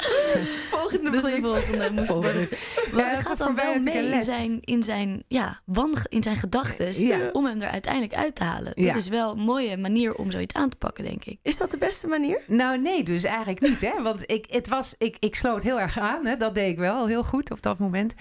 Volgende 0.70 1.10
Dus 1.10 1.22
de 1.24 1.30
brief. 1.30 1.42
volgende 1.44 1.90
moest 1.90 2.06
Volgende. 2.12 2.32
worden. 2.38 2.58
Ja, 2.90 2.94
Maar 2.96 3.04
het 3.06 3.14
dat 3.16 3.26
gaat 3.26 3.38
dan 3.38 3.54
wel 3.54 3.78
mee 3.78 4.12
in 4.12 4.22
zijn, 4.22 4.58
in 4.60 4.82
zijn, 4.82 5.22
ja, 5.28 5.60
wan, 5.64 5.94
in 6.08 6.22
zijn 6.22 6.36
gedachten 6.36 7.02
Ja. 7.06 7.30
om 7.32 7.44
hem 7.46 7.60
er 7.62 7.68
uiteindelijk 7.68 8.14
uit 8.14 8.34
te 8.34 8.44
halen. 8.44 8.72
Dat 8.74 8.84
Ja. 8.84 8.94
is 8.94 9.08
wel 9.08 9.30
een 9.32 9.38
mooie 9.38 9.76
manier 9.76 10.14
om 10.14 10.30
zoiets 10.30 10.54
aan 10.54 10.68
te 10.68 10.76
pakken, 10.76 11.04
denk 11.04 11.24
ik. 11.24 11.38
Is 11.42 11.56
dat 11.56 11.70
de 11.70 11.78
beste 11.78 12.06
manier? 12.06 12.40
Nou, 12.46 12.78
nee, 12.80 13.02
dus 13.04 13.24
eigenlijk 13.24 13.60
niet. 13.60 13.80
Hè? 13.80 14.02
Want 14.02 14.22
ik, 14.30 14.46
het 14.50 14.68
was, 14.68 14.94
ik, 14.98 15.16
ik 15.18 15.34
sloot 15.34 15.62
heel 15.62 15.80
erg 15.80 15.98
aan. 15.98 16.26
Hè? 16.26 16.36
Dat 16.36 16.54
deed 16.54 16.70
ik 16.70 16.78
wel 16.78 17.06
heel 17.06 17.24
goed 17.24 17.50
op 17.50 17.62
dat 17.62 17.78
moment. 17.78 18.14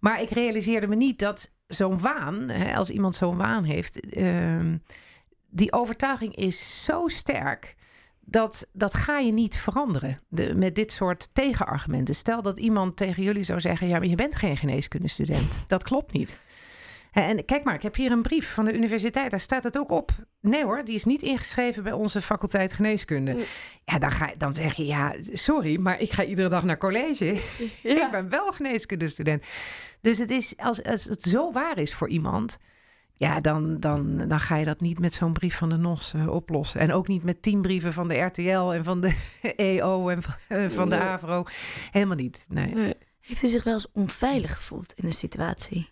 Maar 0.00 0.22
ik 0.22 0.30
realiseerde 0.30 0.86
me 0.86 0.94
niet 0.96 1.18
dat 1.18 1.50
zo'n 1.66 2.00
waan, 2.00 2.48
hè, 2.48 2.76
als 2.76 2.90
iemand 2.90 3.14
zo'n 3.16 3.36
waan 3.36 3.64
heeft, 3.64 4.00
ehm, 4.10 4.76
die 5.50 5.72
overtuiging 5.72 6.36
is 6.36 6.84
zo 6.84 7.08
sterk. 7.08 7.74
Dat, 8.20 8.66
dat 8.72 8.94
ga 8.94 9.18
je 9.18 9.32
niet 9.32 9.56
veranderen 9.56 10.20
de, 10.28 10.54
met 10.54 10.74
dit 10.74 10.92
soort 10.92 11.28
tegenargumenten. 11.32 12.14
Stel 12.14 12.42
dat 12.42 12.58
iemand 12.58 12.96
tegen 12.96 13.22
jullie 13.22 13.42
zou 13.42 13.60
zeggen: 13.60 13.88
Ja, 13.88 13.98
maar 13.98 14.08
je 14.08 14.14
bent 14.14 14.36
geen 14.36 14.56
geneeskundestudent. 14.56 15.64
Dat 15.66 15.82
klopt 15.82 16.12
niet. 16.12 16.38
En 17.12 17.44
kijk 17.44 17.64
maar, 17.64 17.74
ik 17.74 17.82
heb 17.82 17.94
hier 17.94 18.10
een 18.10 18.22
brief 18.22 18.54
van 18.54 18.64
de 18.64 18.74
universiteit. 18.74 19.30
Daar 19.30 19.40
staat 19.40 19.62
het 19.62 19.78
ook 19.78 19.90
op. 19.90 20.10
Nee 20.40 20.64
hoor, 20.64 20.84
die 20.84 20.94
is 20.94 21.04
niet 21.04 21.22
ingeschreven 21.22 21.82
bij 21.82 21.92
onze 21.92 22.22
faculteit 22.22 22.72
geneeskunde. 22.72 23.36
Ja, 23.84 23.98
dan, 23.98 24.10
ga, 24.10 24.32
dan 24.38 24.54
zeg 24.54 24.74
je, 24.74 24.86
ja, 24.86 25.14
sorry, 25.32 25.78
maar 25.80 26.00
ik 26.00 26.12
ga 26.12 26.24
iedere 26.24 26.48
dag 26.48 26.64
naar 26.64 26.78
college. 26.78 27.24
Ik 27.82 28.08
ben 28.10 28.28
wel 28.28 28.52
geneeskundestudent. 28.52 29.44
Dus 30.00 30.18
het 30.18 30.30
is, 30.30 30.54
als, 30.56 30.82
als 30.82 31.04
het 31.04 31.22
zo 31.22 31.52
waar 31.52 31.78
is 31.78 31.94
voor 31.94 32.08
iemand... 32.08 32.58
Ja, 33.20 33.40
dan, 33.40 33.80
dan, 33.80 34.28
dan 34.28 34.40
ga 34.40 34.56
je 34.56 34.64
dat 34.64 34.80
niet 34.80 34.98
met 34.98 35.14
zo'n 35.14 35.32
brief 35.32 35.56
van 35.56 35.68
de 35.68 35.76
NOS 35.76 36.12
eh, 36.14 36.28
oplossen. 36.28 36.80
En 36.80 36.92
ook 36.92 37.08
niet 37.08 37.22
met 37.22 37.42
tien 37.42 37.62
brieven 37.62 37.92
van 37.92 38.08
de 38.08 38.18
RTL 38.18 38.72
en 38.72 38.84
van 38.84 39.00
de 39.00 39.16
EO 39.56 40.08
en 40.08 40.22
van, 40.22 40.34
eh, 40.48 40.68
van 40.68 40.88
de. 40.88 40.98
AVRO. 40.98 41.44
Helemaal 41.90 42.16
niet, 42.16 42.44
nee. 42.48 42.94
Heeft 43.20 43.42
u 43.42 43.48
zich 43.48 43.64
wel 43.64 43.72
eens 43.72 43.92
onveilig 43.92 44.54
gevoeld 44.54 44.92
in 44.92 45.06
een 45.06 45.12
situatie? 45.12 45.88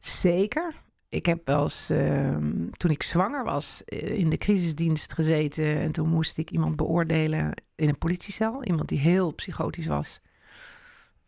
Zeker. 0.00 0.74
Ik 1.08 1.26
heb 1.26 1.46
wel 1.46 1.62
eens, 1.62 1.90
ehm, 1.90 2.70
toen 2.70 2.90
ik 2.90 3.02
zwanger 3.02 3.44
was, 3.44 3.82
eh, 3.84 4.18
in 4.18 4.30
de 4.30 4.38
crisisdienst 4.38 5.12
gezeten. 5.12 5.76
En 5.76 5.92
toen 5.92 6.08
moest 6.08 6.38
ik 6.38 6.50
iemand 6.50 6.76
beoordelen 6.76 7.62
in 7.74 7.88
een 7.88 7.98
politiecel. 7.98 8.64
Iemand 8.64 8.88
die 8.88 8.98
heel 8.98 9.32
psychotisch 9.32 9.86
was. 9.86 10.20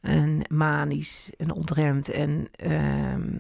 En 0.01 0.43
manisch 0.49 1.33
en 1.37 1.53
ontremd. 1.53 2.09
En 2.09 2.49
ehm, 2.53 3.37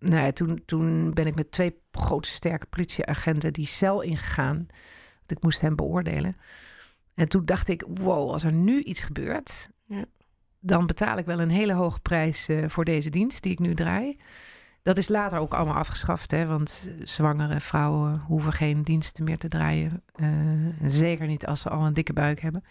nou 0.00 0.24
ja, 0.24 0.32
toen, 0.32 0.62
toen 0.66 1.14
ben 1.14 1.26
ik 1.26 1.34
met 1.34 1.50
twee 1.50 1.80
grote 1.92 2.28
sterke 2.28 2.66
politieagenten 2.66 3.52
die 3.52 3.66
cel 3.66 4.00
ingegaan. 4.00 4.56
Want 5.16 5.30
ik 5.30 5.42
moest 5.42 5.60
hem 5.60 5.76
beoordelen. 5.76 6.36
En 7.14 7.28
toen 7.28 7.44
dacht 7.44 7.68
ik, 7.68 7.84
wow, 7.94 8.30
als 8.30 8.44
er 8.44 8.52
nu 8.52 8.82
iets 8.82 9.02
gebeurt... 9.02 9.68
Ja. 9.86 10.04
dan 10.60 10.86
betaal 10.86 11.18
ik 11.18 11.26
wel 11.26 11.40
een 11.40 11.50
hele 11.50 11.72
hoge 11.72 12.00
prijs 12.00 12.48
eh, 12.48 12.68
voor 12.68 12.84
deze 12.84 13.10
dienst 13.10 13.42
die 13.42 13.52
ik 13.52 13.58
nu 13.58 13.74
draai. 13.74 14.18
Dat 14.82 14.96
is 14.96 15.08
later 15.08 15.38
ook 15.38 15.54
allemaal 15.54 15.74
afgeschaft, 15.74 16.30
hè? 16.30 16.46
want 16.46 16.90
zwangere 17.02 17.60
vrouwen 17.60 18.18
hoeven 18.18 18.52
geen 18.52 18.82
diensten 18.82 19.24
meer 19.24 19.38
te 19.38 19.48
draaien. 19.48 20.02
Eh, 20.14 20.28
zeker 20.82 21.26
niet 21.26 21.46
als 21.46 21.60
ze 21.60 21.68
al 21.68 21.86
een 21.86 21.94
dikke 21.94 22.12
buik 22.12 22.40
hebben. 22.40 22.64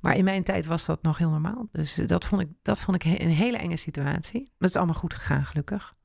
Maar 0.00 0.16
in 0.16 0.24
mijn 0.24 0.42
tijd 0.42 0.66
was 0.66 0.86
dat 0.86 1.02
nog 1.02 1.18
heel 1.18 1.30
normaal. 1.30 1.68
Dus 1.72 1.94
dat 1.94 2.24
vond 2.24 2.42
ik, 2.42 2.48
dat 2.62 2.80
vond 2.80 3.04
ik 3.04 3.20
een 3.20 3.30
hele 3.30 3.56
enge 3.56 3.76
situatie. 3.76 4.50
Dat 4.58 4.68
is 4.68 4.76
allemaal 4.76 4.94
goed 4.94 5.14
gegaan, 5.14 5.44
gelukkig. 5.44 5.95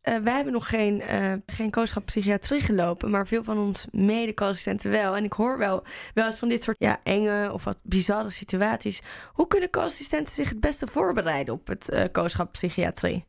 Eh, 0.00 0.16
wij 0.16 0.34
hebben 0.34 0.52
nog 0.52 0.68
geen, 0.68 1.00
eh 1.00 1.32
geen 1.46 1.70
kooschap 1.70 2.04
psychiatrie 2.04 2.60
gelopen, 2.60 3.10
maar 3.10 3.26
veel 3.26 3.44
van 3.44 3.58
ons 3.58 3.86
mede-co-assistenten 3.90 4.90
wel. 4.90 5.16
En 5.16 5.24
ik 5.24 5.32
hoor 5.32 5.58
wel, 5.58 5.84
wel 6.14 6.26
eens 6.26 6.38
van 6.38 6.48
dit 6.48 6.62
soort 6.62 6.76
ja, 6.78 7.00
enge 7.02 7.52
of 7.52 7.64
wat 7.64 7.80
bizarre 7.82 8.30
situaties. 8.30 9.02
Hoe 9.32 9.46
kunnen 9.46 9.70
co-assistenten 9.70 10.32
zich 10.32 10.48
het 10.48 10.60
beste 10.60 10.86
voorbereiden 10.86 11.54
op 11.54 11.66
het 11.66 11.88
eh 11.88 12.04
kooschap 12.12 12.52
psychiatrie? 12.52 13.26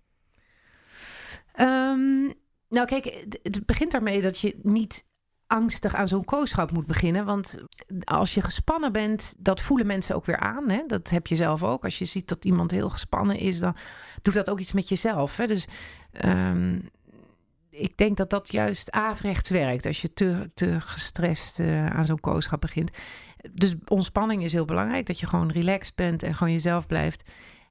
Ehm, 1.53 2.23
nou, 2.69 2.85
kijk, 2.85 3.05
het, 3.05 3.39
het 3.43 3.65
begint 3.65 3.91
daarmee 3.91 4.21
dat 4.21 4.39
je 4.39 4.59
niet 4.63 5.05
angstig 5.51 5.95
aan 5.95 6.07
zo'n 6.07 6.25
kooschap 6.25 6.71
moet 6.71 6.85
beginnen. 6.85 7.25
Want 7.25 7.57
als 8.03 8.33
je 8.33 8.41
gespannen 8.41 8.91
bent, 8.91 9.35
dat 9.37 9.61
voelen 9.61 9.87
mensen 9.87 10.15
ook 10.15 10.25
weer 10.25 10.37
aan. 10.37 10.69
Hè? 10.69 10.83
Dat 10.87 11.09
heb 11.09 11.27
je 11.27 11.35
zelf 11.35 11.63
ook. 11.63 11.83
Als 11.83 11.99
je 11.99 12.05
ziet 12.05 12.27
dat 12.27 12.45
iemand 12.45 12.71
heel 12.71 12.89
gespannen 12.89 13.37
is, 13.37 13.59
dan 13.59 13.75
doet 14.21 14.33
dat 14.33 14.49
ook 14.49 14.59
iets 14.59 14.71
met 14.71 14.89
jezelf. 14.89 15.37
Hè? 15.37 15.47
Dus 15.47 15.67
ehm, 16.11 16.79
ik 17.69 17.97
denk 17.97 18.17
dat 18.17 18.29
dat 18.29 18.51
juist 18.51 18.91
averechts 18.91 19.49
werkt 19.49 19.85
als 19.85 20.01
je 20.01 20.13
te, 20.13 20.51
te 20.53 20.81
gestrest 20.81 21.59
eh, 21.59 21.85
aan 21.85 22.05
zo'n 22.05 22.19
kooschap 22.19 22.61
begint. 22.61 22.91
Dus 23.53 23.75
ontspanning 23.87 24.43
is 24.43 24.53
heel 24.53 24.65
belangrijk. 24.65 25.05
Dat 25.05 25.19
je 25.19 25.25
gewoon 25.25 25.51
relaxed 25.51 25.95
bent 25.95 26.23
en 26.23 26.33
gewoon 26.35 26.53
jezelf 26.53 26.87
blijft. 26.87 27.29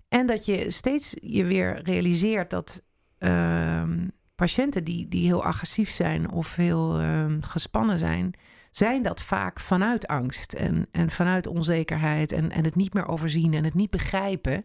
En 0.08 0.26
dat 0.26 0.44
je 0.44 0.70
steeds 0.70 1.14
je 1.20 1.44
weer 1.44 1.82
realiseert 1.82 2.50
dat, 2.50 2.82
ehm, 3.18 4.08
patiënten 4.40 4.84
die, 4.84 5.08
die 5.08 5.26
heel 5.26 5.44
agressief 5.44 5.90
zijn 5.90 6.30
of 6.30 6.56
heel 6.56 6.98
ehm, 7.00 7.40
gespannen 7.40 7.98
zijn, 7.98 8.34
zijn 8.70 9.02
dat 9.02 9.22
vaak 9.22 9.60
vanuit 9.60 10.06
angst 10.06 10.52
en, 10.52 10.86
en 10.90 11.10
vanuit 11.10 11.46
onzekerheid 11.46 12.32
en, 12.32 12.50
en 12.50 12.64
het 12.64 12.74
niet 12.74 12.94
meer 12.94 13.06
overzien 13.06 13.54
en 13.54 13.64
het 13.64 13.74
niet 13.74 13.90
begrijpen. 13.90 14.64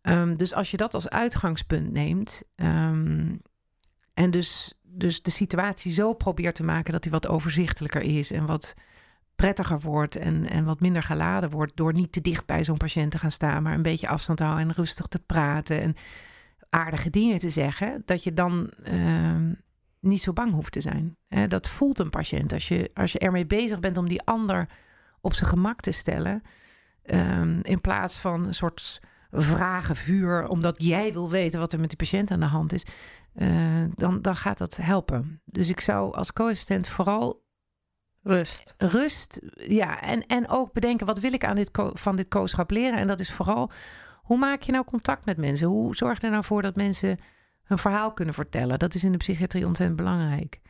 Ehm, 0.00 0.36
dus 0.36 0.54
als 0.54 0.70
je 0.70 0.76
dat 0.76 0.94
als 0.94 1.08
uitgangspunt 1.08 1.92
neemt 1.92 2.42
ehm, 2.54 3.36
en 4.14 4.30
dus, 4.30 4.74
dus 4.82 5.22
de 5.22 5.30
situatie 5.30 5.92
zo 5.92 6.12
probeert 6.12 6.54
te 6.54 6.62
maken 6.62 6.92
dat 6.92 7.02
die 7.02 7.12
wat 7.12 7.28
overzichtelijker 7.28 8.02
is 8.02 8.30
en 8.30 8.46
wat 8.46 8.74
prettiger 9.36 9.80
wordt 9.80 10.16
en, 10.16 10.48
en 10.48 10.64
wat 10.64 10.80
minder 10.80 11.02
geladen 11.02 11.50
wordt 11.50 11.76
door 11.76 11.92
niet 11.92 12.12
te 12.12 12.20
dicht 12.20 12.46
bij 12.46 12.64
zo'n 12.64 12.76
patiënt 12.76 13.10
te 13.10 13.18
gaan 13.18 13.30
staan, 13.30 13.62
maar 13.62 13.74
een 13.74 13.82
beetje 13.82 14.08
afstand 14.08 14.38
te 14.38 14.44
houden 14.44 14.68
en 14.68 14.74
rustig 14.74 15.06
te 15.06 15.18
praten 15.18 15.80
en 15.80 15.94
aardige 16.70 17.10
dingen 17.10 17.38
te 17.38 17.50
zeggen, 17.50 18.02
dat 18.04 18.22
je 18.22 18.32
dan 18.32 18.70
ehm, 18.82 19.52
niet 20.00 20.22
zo 20.22 20.32
bang 20.32 20.52
hoeft 20.52 20.72
te 20.72 20.80
zijn. 20.80 21.16
dat 21.48 21.68
voelt 21.68 21.98
een 21.98 22.10
patiënt 22.10 22.52
als 22.52 22.68
je, 22.68 22.90
als 22.94 23.12
je 23.12 23.18
ermee 23.18 23.46
bezig 23.46 23.80
bent 23.80 23.98
om 23.98 24.08
die 24.08 24.22
ander 24.22 24.68
op 25.20 25.34
zijn 25.34 25.50
gemak 25.50 25.80
te 25.80 25.90
stellen, 25.90 26.42
ehm, 27.02 27.58
in 27.62 27.80
plaats 27.80 28.16
van 28.16 28.46
een 28.46 28.54
soort 28.54 29.00
vragenvuur, 29.30 30.48
omdat 30.48 30.82
jij 30.82 31.12
wil 31.12 31.30
weten 31.30 31.60
wat 31.60 31.72
er 31.72 31.80
met 31.80 31.88
die 31.88 31.98
patiënt 31.98 32.30
aan 32.30 32.40
de 32.40 32.46
hand 32.46 32.72
is, 32.72 32.84
uh, 33.34 33.84
dan, 33.94 34.22
dan 34.22 34.36
gaat 34.36 34.58
dat 34.58 34.76
helpen. 34.76 35.40
Dus 35.44 35.68
ik 35.68 35.80
zou 35.80 36.14
als 36.14 36.32
co-assistent 36.32 36.88
vooral 36.88 37.46
Rust. 38.22 38.74
Rust, 38.78 39.40
ja. 39.54 40.00
En, 40.00 40.26
en 40.26 40.48
ook 40.48 40.72
bedenken, 40.72 41.06
wat 41.06 41.18
wil 41.18 41.32
ik 41.32 41.44
aan 41.44 41.54
dit 41.54 41.70
van 41.92 42.16
dit 42.16 42.28
kooschap 42.28 42.70
leren? 42.70 42.98
En 42.98 43.06
dat 43.06 43.20
is 43.20 43.32
vooral, 43.32 43.70
hoe 44.28 44.38
maak 44.38 44.62
je 44.62 44.72
nou 44.72 44.84
contact 44.84 45.24
met 45.24 45.36
mensen? 45.36 45.68
Hoe 45.68 45.96
zorg 45.96 46.20
je 46.20 46.26
er 46.26 46.32
nou 46.32 46.44
voor 46.44 46.62
dat 46.62 46.76
mensen 46.76 47.18
hun 47.64 47.78
verhaal 47.78 48.12
kunnen 48.12 48.34
vertellen? 48.34 48.78
Dat 48.78 48.94
is 48.94 49.04
in 49.04 49.12
de 49.12 49.18
psychiatrie 49.18 49.66
ontzettend 49.66 49.98
belangrijk. 49.98 50.60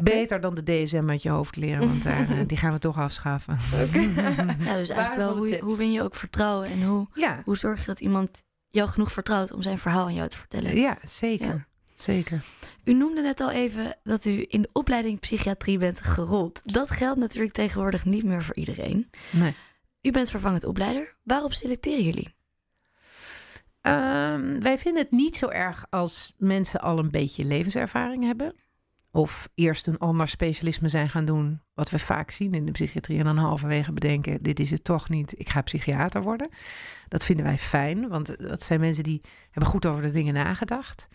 Beter 0.00 0.40
dan 0.40 0.54
de 0.54 0.62
DSM 0.62 1.04
met 1.04 1.22
je 1.22 1.28
hoofd 1.28 1.56
leren, 1.56 1.88
want 1.88 2.02
daar, 2.02 2.30
eh, 2.30 2.38
die 2.46 2.56
gaan 2.56 2.72
we 2.72 2.78
toch 2.78 2.98
afschaffen. 2.98 3.58
Ja, 4.64 4.76
dus 4.76 4.88
eigenlijk 4.88 5.16
wel, 5.16 5.36
hoe, 5.36 5.58
hoe 5.60 5.76
win 5.76 5.92
je 5.92 6.02
ook 6.02 6.14
vertrouwen 6.14 6.68
en 6.68 6.82
hoe, 6.82 7.06
ja. 7.14 7.42
hoe 7.44 7.56
zorg 7.56 7.80
je 7.80 7.86
dat 7.86 8.00
iemand 8.00 8.44
jou 8.68 8.88
genoeg 8.88 9.12
vertrouwt 9.12 9.52
om 9.52 9.62
zijn 9.62 9.78
verhaal 9.78 10.04
aan 10.04 10.14
jou 10.14 10.28
te 10.28 10.36
vertellen? 10.36 10.76
Ja, 10.76 10.98
zeker. 11.02 11.66
Zeker. 11.94 12.44
U 12.84 12.92
noemde 12.92 13.22
net 13.22 13.40
al 13.40 13.50
even 13.50 13.96
dat 14.02 14.24
u 14.24 14.44
in 14.48 14.62
de 14.62 14.70
opleiding 14.72 15.20
psychiatrie 15.20 15.78
bent 15.78 16.00
gerold. 16.00 16.60
Dat 16.64 16.90
geldt 16.90 17.20
natuurlijk 17.20 17.52
tegenwoordig 17.52 18.04
niet 18.04 18.24
meer 18.24 18.42
voor 18.42 18.54
iedereen. 18.54 19.10
Nee. 19.30 19.54
U 20.02 20.10
bent 20.10 20.30
vervangend 20.30 20.64
opleider. 20.64 21.16
Waarop 21.22 21.52
selecteren 21.52 22.04
jullie? 22.04 22.36
Um, 23.82 24.60
wij 24.60 24.78
vinden 24.78 25.02
het 25.02 25.10
niet 25.10 25.36
zo 25.36 25.48
erg 25.48 25.86
als 25.90 26.34
mensen 26.38 26.80
al 26.80 26.98
een 26.98 27.10
beetje 27.10 27.44
levenservaring 27.44 28.24
hebben. 28.24 28.54
Of 29.10 29.48
eerst 29.54 29.86
een 29.86 29.98
ander 29.98 30.28
specialisme 30.28 30.88
zijn 30.88 31.08
gaan 31.08 31.24
doen, 31.24 31.60
wat 31.74 31.90
we 31.90 31.98
vaak 31.98 32.30
zien 32.30 32.54
in 32.54 32.64
de 32.64 32.72
psychiatrie. 32.72 33.18
En 33.18 33.24
dan 33.24 33.36
halverwege 33.36 33.92
bedenken, 33.92 34.42
dit 34.42 34.60
is 34.60 34.70
het 34.70 34.84
toch 34.84 35.08
niet, 35.08 35.38
ik 35.38 35.48
ga 35.48 35.62
psychiater 35.62 36.22
worden. 36.22 36.48
Dat 37.08 37.24
vinden 37.24 37.44
wij 37.44 37.58
fijn, 37.58 38.08
want 38.08 38.38
dat 38.38 38.62
zijn 38.62 38.80
mensen 38.80 39.04
die 39.04 39.20
hebben 39.50 39.70
goed 39.70 39.86
over 39.86 40.02
de 40.02 40.12
dingen 40.12 40.34
nagedacht. 40.34 41.08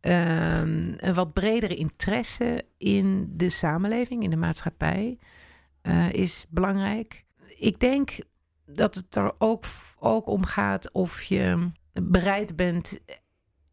Um, 0.00 0.94
een 0.96 1.14
wat 1.14 1.32
bredere 1.32 1.74
interesse 1.74 2.66
in 2.78 3.32
de 3.36 3.48
samenleving, 3.48 4.22
in 4.22 4.30
de 4.30 4.36
maatschappij, 4.36 5.18
uh, 5.82 6.12
is 6.12 6.46
belangrijk. 6.50 7.24
Ik 7.58 7.80
denk 7.80 8.18
dat 8.66 8.94
het 8.94 9.16
er 9.16 9.32
ook, 9.38 9.64
ook 9.98 10.26
om 10.26 10.44
gaat 10.44 10.92
of 10.92 11.22
je 11.22 11.70
bereid 12.02 12.56
bent 12.56 13.00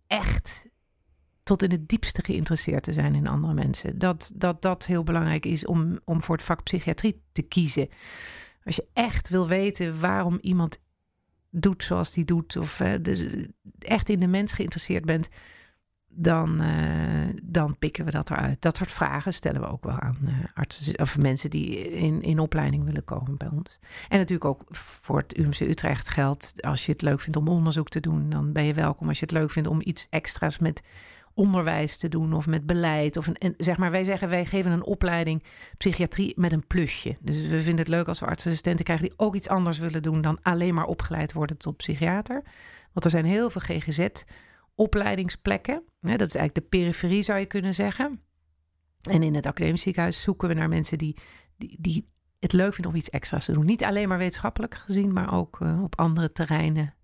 echt 0.07 0.69
tot 1.43 1.63
in 1.63 1.71
het 1.71 1.87
diepste 1.87 2.23
geïnteresseerd 2.23 2.83
te 2.83 2.93
zijn 2.93 3.15
in 3.15 3.27
andere 3.27 3.53
mensen. 3.53 3.99
Dat 3.99 4.31
dat, 4.35 4.61
dat 4.61 4.85
heel 4.85 5.03
belangrijk 5.03 5.45
is 5.45 5.65
om, 5.65 5.99
om 6.05 6.21
voor 6.21 6.35
het 6.35 6.45
vak 6.45 6.63
psychiatrie 6.63 7.21
te 7.31 7.41
kiezen. 7.41 7.89
Als 8.63 8.75
je 8.75 8.87
echt 8.93 9.29
wil 9.29 9.47
weten 9.47 9.99
waarom 9.99 10.37
iemand 10.41 10.79
doet 11.49 11.83
zoals 11.83 12.13
die 12.13 12.25
doet, 12.25 12.57
of 12.57 12.81
dus 13.01 13.25
echt 13.79 14.09
in 14.09 14.19
de 14.19 14.27
mens 14.27 14.53
geïnteresseerd 14.53 15.05
bent, 15.05 15.29
dan, 16.13 16.61
uh, 16.61 16.67
dan 17.43 17.77
pikken 17.77 18.05
we 18.05 18.11
dat 18.11 18.29
eruit. 18.29 18.61
Dat 18.61 18.77
soort 18.77 18.91
vragen 18.91 19.33
stellen 19.33 19.61
we 19.61 19.67
ook 19.67 19.83
wel 19.83 19.99
aan 19.99 20.17
uh, 20.23 20.33
artsen 20.53 20.99
of 20.99 21.17
mensen 21.17 21.49
die 21.49 21.91
in, 21.91 22.21
in 22.21 22.39
opleiding 22.39 22.83
willen 22.83 23.03
komen 23.03 23.37
bij 23.37 23.49
ons. 23.51 23.79
En 24.09 24.17
natuurlijk 24.17 24.45
ook 24.45 24.63
voor 24.69 25.17
het 25.17 25.37
UMC 25.37 25.59
Utrecht 25.59 26.09
geldt, 26.09 26.61
als 26.61 26.85
je 26.85 26.91
het 26.91 27.01
leuk 27.01 27.19
vindt 27.21 27.37
om 27.37 27.47
onderzoek 27.47 27.89
te 27.89 27.99
doen, 27.99 28.29
dan 28.29 28.51
ben 28.51 28.63
je 28.63 28.73
welkom. 28.73 29.07
Als 29.07 29.19
je 29.19 29.25
het 29.25 29.33
leuk 29.33 29.51
vindt 29.51 29.69
om 29.69 29.81
iets 29.83 30.07
extra's 30.09 30.59
met 30.59 30.81
onderwijs 31.33 31.97
te 31.97 32.07
doen 32.07 32.33
of 32.33 32.47
met 32.47 32.65
beleid. 32.65 33.17
Of 33.17 33.27
een, 33.27 33.37
en 33.37 33.53
zeg 33.57 33.77
maar, 33.77 33.91
wij 33.91 34.03
zeggen 34.03 34.29
wij 34.29 34.45
geven 34.45 34.71
een 34.71 34.85
opleiding 34.85 35.43
psychiatrie 35.77 36.33
met 36.35 36.51
een 36.51 36.67
plusje. 36.67 37.17
Dus 37.21 37.47
we 37.47 37.61
vinden 37.61 37.77
het 37.79 37.87
leuk 37.87 38.07
als 38.07 38.19
we 38.19 38.25
artsassistenten 38.25 38.85
krijgen 38.85 39.07
die 39.07 39.17
ook 39.17 39.35
iets 39.35 39.47
anders 39.47 39.77
willen 39.77 40.03
doen 40.03 40.21
dan 40.21 40.39
alleen 40.41 40.73
maar 40.73 40.85
opgeleid 40.85 41.33
worden 41.33 41.57
tot 41.57 41.77
psychiater. 41.77 42.43
Want 42.91 43.05
er 43.05 43.11
zijn 43.11 43.25
heel 43.25 43.49
veel 43.49 43.61
GGZ 43.61 44.07
dat 46.01 46.27
is 46.27 46.35
eigenlijk 46.35 46.55
de 46.55 46.77
periferie, 46.77 47.23
zou 47.23 47.39
je 47.39 47.45
kunnen 47.45 47.73
zeggen. 47.73 48.21
En 49.09 49.23
in 49.23 49.35
het 49.35 49.45
academisch 49.45 49.81
ziekenhuis 49.81 50.21
zoeken 50.21 50.47
we 50.47 50.53
naar 50.53 50.69
mensen 50.69 50.97
die, 50.97 51.17
die, 51.57 51.77
die 51.79 52.09
het 52.39 52.53
leuk 52.53 52.73
vinden 52.73 52.91
om 52.91 52.97
iets 52.97 53.09
extra's 53.09 53.45
te 53.45 53.51
doen. 53.51 53.65
Niet 53.65 53.83
alleen 53.83 54.07
maar 54.07 54.17
wetenschappelijk 54.17 54.75
gezien, 54.75 55.13
maar 55.13 55.33
ook 55.33 55.59
uh, 55.59 55.83
op 55.83 55.99
andere 55.99 56.31
terreinen. 56.31 56.95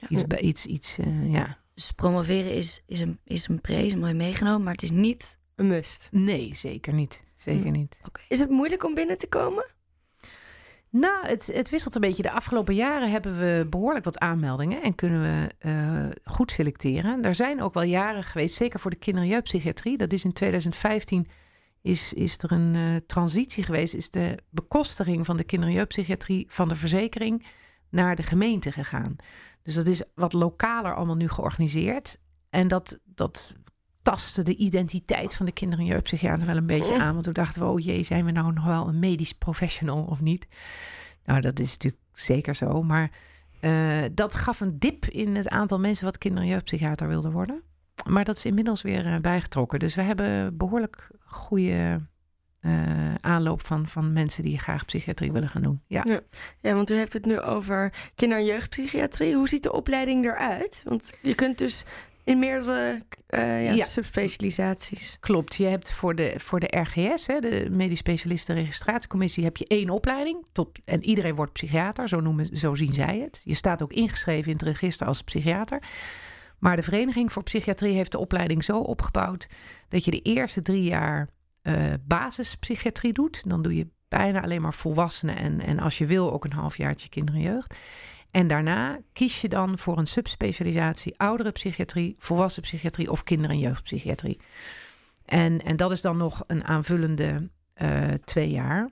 Ja. 0.00 0.08
Iets, 0.08 0.22
iets, 0.22 0.66
iets 0.66 0.98
uh, 0.98 1.28
ja. 1.28 1.58
Dus 1.74 1.92
promoveren 1.92 2.54
is, 2.54 2.82
is, 2.86 3.00
een, 3.00 3.18
is 3.24 3.48
een 3.48 3.60
prees, 3.60 3.94
mooi 3.94 4.14
meegenomen, 4.14 4.62
maar 4.62 4.72
het 4.72 4.82
is 4.82 4.90
niet... 4.90 5.38
Een 5.54 5.66
must? 5.66 6.08
Nee, 6.10 6.54
zeker 6.54 6.92
niet. 6.92 7.22
Zeker 7.34 7.66
hm. 7.66 7.72
niet. 7.72 7.96
Okay. 8.06 8.24
Is 8.28 8.38
het 8.38 8.50
moeilijk 8.50 8.84
om 8.84 8.94
binnen 8.94 9.18
te 9.18 9.28
komen? 9.28 9.66
Nou, 10.92 11.26
het, 11.26 11.50
het, 11.52 11.70
wisselt 11.70 11.94
een 11.94 12.00
beetje. 12.00 12.22
De 12.22 12.30
afgelopen 12.30 12.74
jaren 12.74 13.10
hebben 13.10 13.38
we 13.38 13.66
behoorlijk 13.70 14.04
wat 14.04 14.18
aanmeldingen 14.18 14.82
en 14.82 14.94
kunnen 14.94 15.20
we 15.20 15.66
uh, 15.66 16.08
goed 16.24 16.50
selecteren. 16.50 17.22
Er 17.22 17.34
zijn 17.34 17.62
ook 17.62 17.74
wel 17.74 17.82
jaren 17.82 18.22
geweest, 18.22 18.56
zeker 18.56 18.80
voor 18.80 18.90
de 18.90 18.96
kinder- 18.96 19.22
en 19.22 19.28
jeugdpsychiatrie. 19.28 19.98
Dat 19.98 20.12
is 20.12 20.24
in 20.24 20.32
2015 20.32 21.28
is, 21.82 22.12
is 22.12 22.38
er 22.38 22.52
een 22.52 22.74
uh, 22.74 22.96
transitie 23.06 23.64
geweest. 23.64 23.94
Is 23.94 24.10
de 24.10 24.38
bekostiging 24.50 25.26
van 25.26 25.36
de 25.36 25.44
kinder- 25.44 25.68
en 25.68 25.74
jeugdpsychiatrie 25.74 26.46
van 26.48 26.68
de 26.68 26.76
verzekering 26.76 27.46
naar 27.90 28.16
de 28.16 28.22
gemeente 28.22 28.72
gegaan. 28.72 29.16
Dus 29.62 29.74
dat 29.74 29.86
is 29.86 30.02
wat 30.14 30.32
lokaler 30.32 30.94
allemaal 30.94 31.16
nu 31.16 31.28
georganiseerd. 31.28 32.18
En 32.50 32.68
dat, 32.68 32.98
dat 33.04 33.54
tastte 34.02 34.42
de 34.42 34.56
identiteit 34.56 35.34
van 35.34 35.46
de 35.46 35.52
kinder- 35.52 35.78
en 35.78 35.84
jeugdpsychiater 35.84 36.46
wel 36.46 36.56
een 36.56 36.66
beetje 36.66 36.98
aan. 36.98 37.12
Want 37.12 37.24
toen 37.24 37.32
dachten 37.32 37.62
we, 37.62 37.68
oh 37.68 37.80
jee, 37.80 38.02
zijn 38.02 38.24
we 38.24 38.30
nou 38.30 38.52
nog 38.52 38.64
wel 38.64 38.88
een 38.88 38.98
medisch 38.98 39.32
professional 39.32 40.02
of 40.02 40.20
niet? 40.20 40.46
Nou, 41.24 41.40
dat 41.40 41.60
is 41.60 41.70
natuurlijk 41.70 42.02
zeker 42.12 42.54
zo. 42.54 42.82
Maar 42.82 43.10
uh, 43.60 44.02
dat 44.12 44.34
gaf 44.34 44.60
een 44.60 44.78
dip 44.78 45.06
in 45.06 45.36
het 45.36 45.48
aantal 45.48 45.80
mensen 45.80 46.04
wat 46.04 46.18
kinder- 46.18 46.42
en 46.42 46.48
jeugdpsychiater 46.48 47.08
wilde 47.08 47.30
worden. 47.30 47.62
Maar 48.08 48.24
dat 48.24 48.36
is 48.36 48.44
inmiddels 48.44 48.82
weer 48.82 49.06
uh, 49.06 49.16
bijgetrokken. 49.16 49.78
Dus 49.78 49.94
we 49.94 50.02
hebben 50.02 50.56
behoorlijk 50.56 51.08
goede 51.24 52.00
uh, 52.60 53.14
aanloop 53.20 53.60
van, 53.60 53.86
van 53.86 54.12
mensen 54.12 54.42
die 54.42 54.58
graag 54.58 54.84
psychiatrie 54.84 55.32
willen 55.32 55.48
gaan 55.48 55.62
doen. 55.62 55.82
Ja. 55.86 56.02
ja. 56.06 56.20
Ja, 56.60 56.74
want 56.74 56.90
u 56.90 56.94
heeft 56.94 57.12
het 57.12 57.24
nu 57.24 57.40
over 57.40 57.92
kinder- 58.14 58.38
en 58.38 58.44
jeugdpsychiatrie. 58.44 59.34
Hoe 59.34 59.48
ziet 59.48 59.62
de 59.62 59.72
opleiding 59.72 60.24
eruit? 60.24 60.82
Want 60.84 61.12
je 61.20 61.34
kunt 61.34 61.58
dus 61.58 61.84
in 62.24 62.38
meerdere 62.38 63.02
uh, 63.28 63.64
ja, 63.64 63.72
ja. 63.72 63.84
subspecialisaties. 63.84 65.16
Klopt. 65.20 65.54
Je 65.54 65.66
hebt 65.66 65.92
voor 65.92 66.14
de, 66.14 66.34
voor 66.36 66.60
de 66.60 66.78
RGS, 66.80 67.26
hè, 67.26 67.40
de 67.40 67.66
Medisch 67.70 67.98
Specialisten 67.98 68.54
Registratiecommissie, 68.54 69.44
heb 69.44 69.56
je 69.56 69.66
één 69.66 69.90
opleiding. 69.90 70.46
Tot, 70.52 70.80
en 70.84 71.04
iedereen 71.04 71.34
wordt 71.34 71.52
psychiater, 71.52 72.08
zo, 72.08 72.20
noemen, 72.20 72.56
zo 72.56 72.74
zien 72.74 72.92
zij 72.92 73.18
het. 73.18 73.40
Je 73.44 73.54
staat 73.54 73.82
ook 73.82 73.92
ingeschreven 73.92 74.50
in 74.50 74.56
het 74.56 74.66
register 74.66 75.06
als 75.06 75.22
psychiater. 75.22 75.82
Maar 76.58 76.76
de 76.76 76.82
Vereniging 76.82 77.32
voor 77.32 77.42
Psychiatrie 77.42 77.94
heeft 77.94 78.12
de 78.12 78.18
opleiding 78.18 78.64
zo 78.64 78.78
opgebouwd 78.78 79.46
dat 79.88 80.04
je 80.04 80.10
de 80.10 80.20
eerste 80.22 80.62
drie 80.62 80.82
jaar 80.82 81.28
uh, 81.62 81.74
basispsychiatrie 82.06 83.12
doet. 83.12 83.48
Dan 83.48 83.62
doe 83.62 83.76
je 83.76 83.86
bijna 84.08 84.42
alleen 84.42 84.62
maar 84.62 84.74
volwassenen 84.74 85.36
en, 85.36 85.60
en 85.60 85.78
als 85.78 85.98
je 85.98 86.06
wil 86.06 86.32
ook 86.32 86.44
een 86.44 86.52
halfjaartje 86.52 87.08
kinderen 87.08 87.40
en 87.40 87.46
jeugd. 87.46 87.74
En 88.32 88.46
daarna 88.46 88.98
kies 89.12 89.40
je 89.40 89.48
dan 89.48 89.78
voor 89.78 89.98
een 89.98 90.06
subspecialisatie 90.06 91.18
ouderenpsychiatrie, 91.18 92.14
volwassen 92.18 92.62
psychiatrie 92.62 93.10
of 93.10 93.22
kinder- 93.22 93.50
en 93.50 93.58
jeugdpsychiatrie. 93.58 94.40
En, 95.24 95.62
en 95.62 95.76
dat 95.76 95.90
is 95.90 96.00
dan 96.00 96.16
nog 96.16 96.44
een 96.46 96.64
aanvullende 96.64 97.50
uh, 97.82 98.08
twee 98.24 98.50
jaar. 98.50 98.90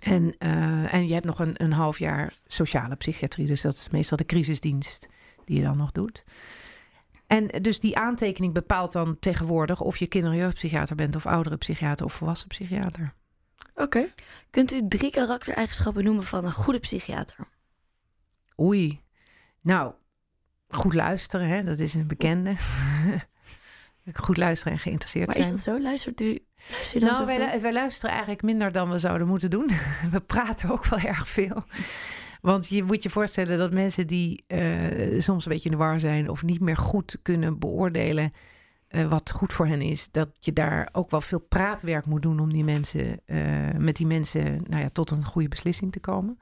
En, 0.00 0.34
uh, 0.38 0.94
en 0.94 1.06
je 1.06 1.12
hebt 1.12 1.26
nog 1.26 1.38
een, 1.38 1.62
een 1.62 1.72
half 1.72 1.98
jaar 1.98 2.34
sociale 2.46 2.96
psychiatrie. 2.96 3.46
Dus 3.46 3.60
dat 3.60 3.72
is 3.72 3.88
meestal 3.88 4.16
de 4.16 4.24
crisisdienst 4.24 5.08
die 5.44 5.56
je 5.56 5.62
dan 5.62 5.76
nog 5.76 5.92
doet. 5.92 6.24
En 7.26 7.46
dus 7.46 7.80
die 7.80 7.96
aantekening 7.96 8.54
bepaalt 8.54 8.92
dan 8.92 9.18
tegenwoordig 9.18 9.80
of 9.80 9.96
je 9.96 10.06
kinder- 10.06 10.30
en 10.30 10.36
jeugdpsychiater 10.36 10.96
bent, 10.96 11.16
of 11.16 11.26
ouderenpsychiater 11.26 12.06
of 12.06 12.12
volwassen 12.12 12.48
psychiater. 12.48 13.14
Oké. 13.70 13.82
Okay. 13.82 14.12
Kunt 14.50 14.72
u 14.72 14.88
drie 14.88 15.10
karaktereigenschappen 15.10 16.04
noemen 16.04 16.24
van 16.24 16.44
een 16.44 16.52
goede 16.52 16.78
psychiater? 16.78 17.48
Oei. 18.60 19.00
Nou, 19.60 19.92
goed 20.68 20.94
luisteren, 20.94 21.46
hè? 21.46 21.64
dat 21.64 21.78
is 21.78 21.94
een 21.94 22.06
bekende. 22.06 22.54
Goed 24.12 24.36
luisteren 24.36 24.72
en 24.72 24.78
geïnteresseerd 24.78 25.26
Maar 25.26 25.34
zijn. 25.34 25.48
is 25.48 25.64
dat 25.64 25.74
zo? 25.74 25.82
Luistert 25.82 26.20
u, 26.20 26.38
luistert 26.56 27.02
u 27.02 27.06
Nou, 27.06 27.24
wij 27.60 27.72
luisteren 27.72 28.10
eigenlijk 28.10 28.42
minder 28.42 28.72
dan 28.72 28.90
we 28.90 28.98
zouden 28.98 29.26
moeten 29.26 29.50
doen. 29.50 29.70
We 30.10 30.20
praten 30.20 30.70
ook 30.70 30.86
wel 30.86 30.98
erg 30.98 31.28
veel. 31.28 31.64
Want 32.40 32.68
je 32.68 32.82
moet 32.82 33.02
je 33.02 33.10
voorstellen 33.10 33.58
dat 33.58 33.72
mensen 33.72 34.06
die 34.06 34.44
eh, 34.46 35.20
soms 35.20 35.44
een 35.44 35.52
beetje 35.52 35.70
in 35.70 35.76
de 35.76 35.82
war 35.82 36.00
zijn 36.00 36.28
of 36.28 36.42
niet 36.42 36.60
meer 36.60 36.76
goed 36.76 37.18
kunnen 37.22 37.58
beoordelen 37.58 38.32
eh, 38.88 39.08
wat 39.08 39.30
goed 39.30 39.52
voor 39.52 39.66
hen 39.66 39.82
is, 39.82 40.10
dat 40.10 40.28
je 40.40 40.52
daar 40.52 40.88
ook 40.92 41.10
wel 41.10 41.20
veel 41.20 41.40
praatwerk 41.40 42.06
moet 42.06 42.22
doen 42.22 42.40
om 42.40 42.52
die 42.52 42.64
mensen, 42.64 43.20
eh, 43.26 43.38
met 43.78 43.96
die 43.96 44.06
mensen 44.06 44.64
nou 44.68 44.82
ja, 44.82 44.88
tot 44.88 45.10
een 45.10 45.24
goede 45.24 45.48
beslissing 45.48 45.92
te 45.92 46.00
komen. 46.00 46.38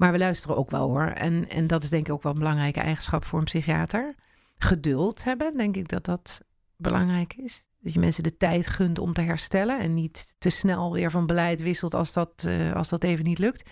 Maar 0.00 0.12
we 0.12 0.18
luisteren 0.18 0.56
ook 0.56 0.70
wel 0.70 0.88
hoor. 0.88 1.06
En, 1.06 1.48
en 1.48 1.66
dat 1.66 1.82
is 1.82 1.88
denk 1.90 2.06
ik 2.06 2.12
ook 2.12 2.22
wel 2.22 2.32
een 2.32 2.38
belangrijke 2.38 2.80
eigenschap 2.80 3.24
voor 3.24 3.38
een 3.38 3.44
psychiater. 3.44 4.14
Geduld 4.58 5.24
hebben, 5.24 5.56
denk 5.56 5.76
ik 5.76 5.88
dat 5.88 6.04
dat 6.04 6.40
belangrijk 6.76 7.34
is. 7.34 7.64
Dat 7.80 7.92
je 7.92 7.98
mensen 7.98 8.22
de 8.22 8.36
tijd 8.36 8.66
gunt 8.66 8.98
om 8.98 9.12
te 9.12 9.20
herstellen 9.20 9.78
en 9.78 9.94
niet 9.94 10.34
te 10.38 10.50
snel 10.50 10.92
weer 10.92 11.10
van 11.10 11.26
beleid 11.26 11.62
wisselt 11.62 11.94
als 11.94 12.12
dat, 12.12 12.44
eh, 12.46 12.72
als 12.72 12.88
dat 12.88 13.04
even 13.04 13.24
niet 13.24 13.38
lukt. 13.38 13.70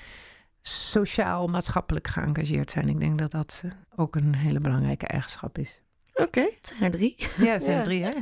Sociaal, 0.61 1.47
maatschappelijk 1.47 2.09
geëngageerd 2.09 2.71
zijn. 2.71 2.89
Ik 2.89 3.01
denk 3.01 3.19
dat 3.19 3.31
dat 3.31 3.63
eh, 3.65 3.71
ook 3.97 4.17
een 4.17 4.35
hele 4.35 4.61
belangrijke 4.61 5.07
eigenschap 5.07 5.59
is. 5.59 5.83
Oké, 6.15 6.41
Het 6.41 6.69
zijn 6.79 6.81
er 6.83 6.91
drie. 6.91 7.15
Ja, 7.39 7.53
het 7.53 7.63
zijn 7.63 7.75
Ja. 7.75 7.81
er 7.81 7.85
drie, 7.87 8.03
hè? 8.05 8.13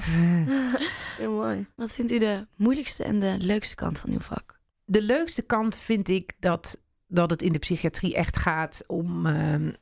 heel 1.23 1.33
mooi. 1.33 1.67
Wat 1.77 1.95
vindt 1.95 2.13
u 2.13 2.19
de 2.19 2.47
moeilijkste 2.57 3.05
en 3.05 3.21
de 3.21 3.37
leukste 3.39 3.75
kant 3.75 3.99
van 3.99 4.11
uw 4.11 4.21
vak? 4.21 4.61
De 4.85 5.03
leukste 5.03 5.43
kant 5.43 5.77
vind 5.79 6.09
ik 6.09 6.33
dat, 6.39 6.81
dat 7.07 7.31
het 7.31 7.43
in 7.43 7.53
de 7.53 7.59
psychiatrie 7.59 8.15
echt 8.15 8.37
gaat 8.37 8.85
om, 8.87 9.27
ehm, 9.27 9.73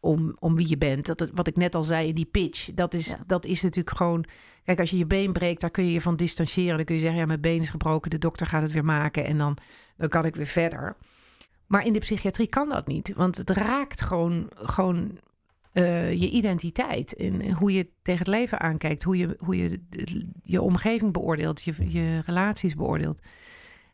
om, 0.00 0.36
om 0.38 0.54
wie 0.54 0.68
je 0.68 0.78
bent. 0.78 1.06
Dat 1.06 1.20
het, 1.20 1.30
wat 1.34 1.46
ik 1.46 1.56
net 1.56 1.74
al 1.74 1.82
zei 1.82 2.08
in 2.08 2.14
die 2.14 2.24
pitch, 2.24 2.70
dat 2.74 2.94
is, 2.94 3.06
Ja. 3.06 3.18
dat 3.26 3.44
is 3.44 3.62
natuurlijk 3.62 3.96
gewoon... 3.96 4.24
Kijk, 4.64 4.80
als 4.80 4.90
je 4.90 4.98
je 4.98 5.06
been 5.06 5.32
breekt, 5.32 5.60
daar 5.60 5.70
kun 5.70 5.84
je 5.84 5.92
je 5.92 6.00
van 6.00 6.16
distancieren. 6.16 6.76
Dan 6.76 6.84
kun 6.84 6.94
je 6.94 7.00
zeggen, 7.00 7.20
ja, 7.20 7.26
mijn 7.26 7.40
been 7.40 7.60
is 7.60 7.70
gebroken, 7.70 8.10
de 8.10 8.18
dokter 8.18 8.46
gaat 8.46 8.62
het 8.62 8.72
weer 8.72 8.84
maken... 8.84 9.24
en 9.24 9.38
dan, 9.38 9.56
dan 9.96 10.08
kan 10.08 10.24
ik 10.24 10.36
weer 10.36 10.46
verder. 10.46 10.96
Maar 11.66 11.86
in 11.86 11.92
de 11.92 11.98
psychiatrie 11.98 12.46
kan 12.46 12.68
dat 12.68 12.86
niet. 12.86 13.12
Want 13.14 13.36
het 13.36 13.50
raakt 13.50 14.00
gewoon, 14.00 14.50
gewoon 14.54 15.18
eh, 15.72 16.12
je 16.12 16.30
identiteit. 16.30 17.14
En 17.16 17.52
hoe 17.52 17.72
je 17.72 17.88
tegen 18.02 18.18
het 18.18 18.34
leven 18.34 18.60
aankijkt. 18.60 19.02
Hoe 19.02 19.16
je 19.16 19.36
hoe 19.38 19.56
je, 19.56 19.80
je 20.42 20.62
omgeving 20.62 21.12
beoordeelt. 21.12 21.62
Je, 21.62 21.74
je 21.86 22.20
relaties 22.26 22.74
beoordeelt. 22.74 23.20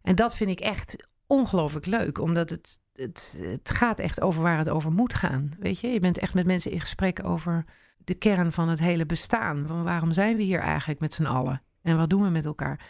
En 0.02 0.14
dat 0.14 0.36
vind 0.36 0.50
ik 0.50 0.60
echt 0.60 0.96
ongelooflijk 1.26 1.86
leuk. 1.86 2.18
Omdat 2.18 2.50
het, 2.50 2.78
het, 2.92 3.40
het 3.42 3.70
gaat 3.70 3.98
echt 3.98 4.20
over 4.20 4.42
waar 4.42 4.58
het 4.58 4.68
over 4.68 4.92
moet 4.92 5.14
gaan. 5.14 5.50
Weet 5.58 5.80
je, 5.80 5.88
je 5.88 6.00
bent 6.00 6.18
echt 6.18 6.34
met 6.34 6.46
mensen 6.46 6.70
in 6.70 6.80
gesprek 6.80 7.24
over 7.24 7.64
de 7.98 8.14
kern 8.14 8.52
van 8.52 8.68
het 8.68 8.78
hele 8.78 9.06
bestaan. 9.06 9.66
Van 9.66 9.82
waarom 9.84 10.12
zijn 10.12 10.36
we 10.36 10.42
hier 10.42 10.60
eigenlijk 10.60 11.00
met 11.00 11.14
z'n 11.14 11.24
allen? 11.24 11.62
En 11.82 11.96
wat 11.96 12.10
doen 12.10 12.22
we 12.22 12.28
met 12.28 12.44
elkaar? 12.44 12.86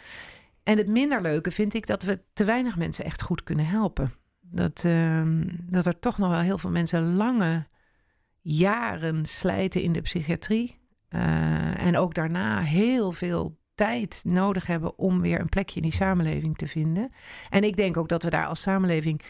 En 0.63 0.77
het 0.77 0.89
minder 0.89 1.21
leuke 1.21 1.51
vind 1.51 1.73
ik 1.73 1.87
dat 1.87 2.03
we 2.03 2.21
te 2.33 2.43
weinig 2.43 2.77
mensen 2.77 3.05
echt 3.05 3.21
goed 3.21 3.43
kunnen 3.43 3.67
helpen. 3.67 4.13
Dat, 4.41 4.83
ehm, 4.85 5.43
dat 5.47 5.85
er 5.85 5.99
toch 5.99 6.17
nog 6.17 6.29
wel 6.29 6.39
heel 6.39 6.57
veel 6.57 6.69
mensen 6.69 7.15
lange 7.15 7.67
jaren 8.41 9.25
slijten 9.25 9.81
in 9.81 9.91
de 9.91 10.01
psychiatrie. 10.01 10.83
eh, 11.09 11.85
en 11.85 11.97
ook 11.97 12.13
daarna 12.13 12.61
heel 12.61 13.11
veel 13.11 13.57
tijd 13.75 14.21
nodig 14.27 14.67
hebben 14.67 14.97
om 14.97 15.21
weer 15.21 15.39
een 15.39 15.49
plekje 15.49 15.75
in 15.75 15.81
die 15.81 15.93
samenleving 15.93 16.57
te 16.57 16.67
vinden. 16.67 17.11
En 17.49 17.63
ik 17.63 17.75
denk 17.75 17.97
ook 17.97 18.09
dat 18.09 18.23
we 18.23 18.29
daar 18.29 18.47
als 18.47 18.61
samenleving 18.61 19.21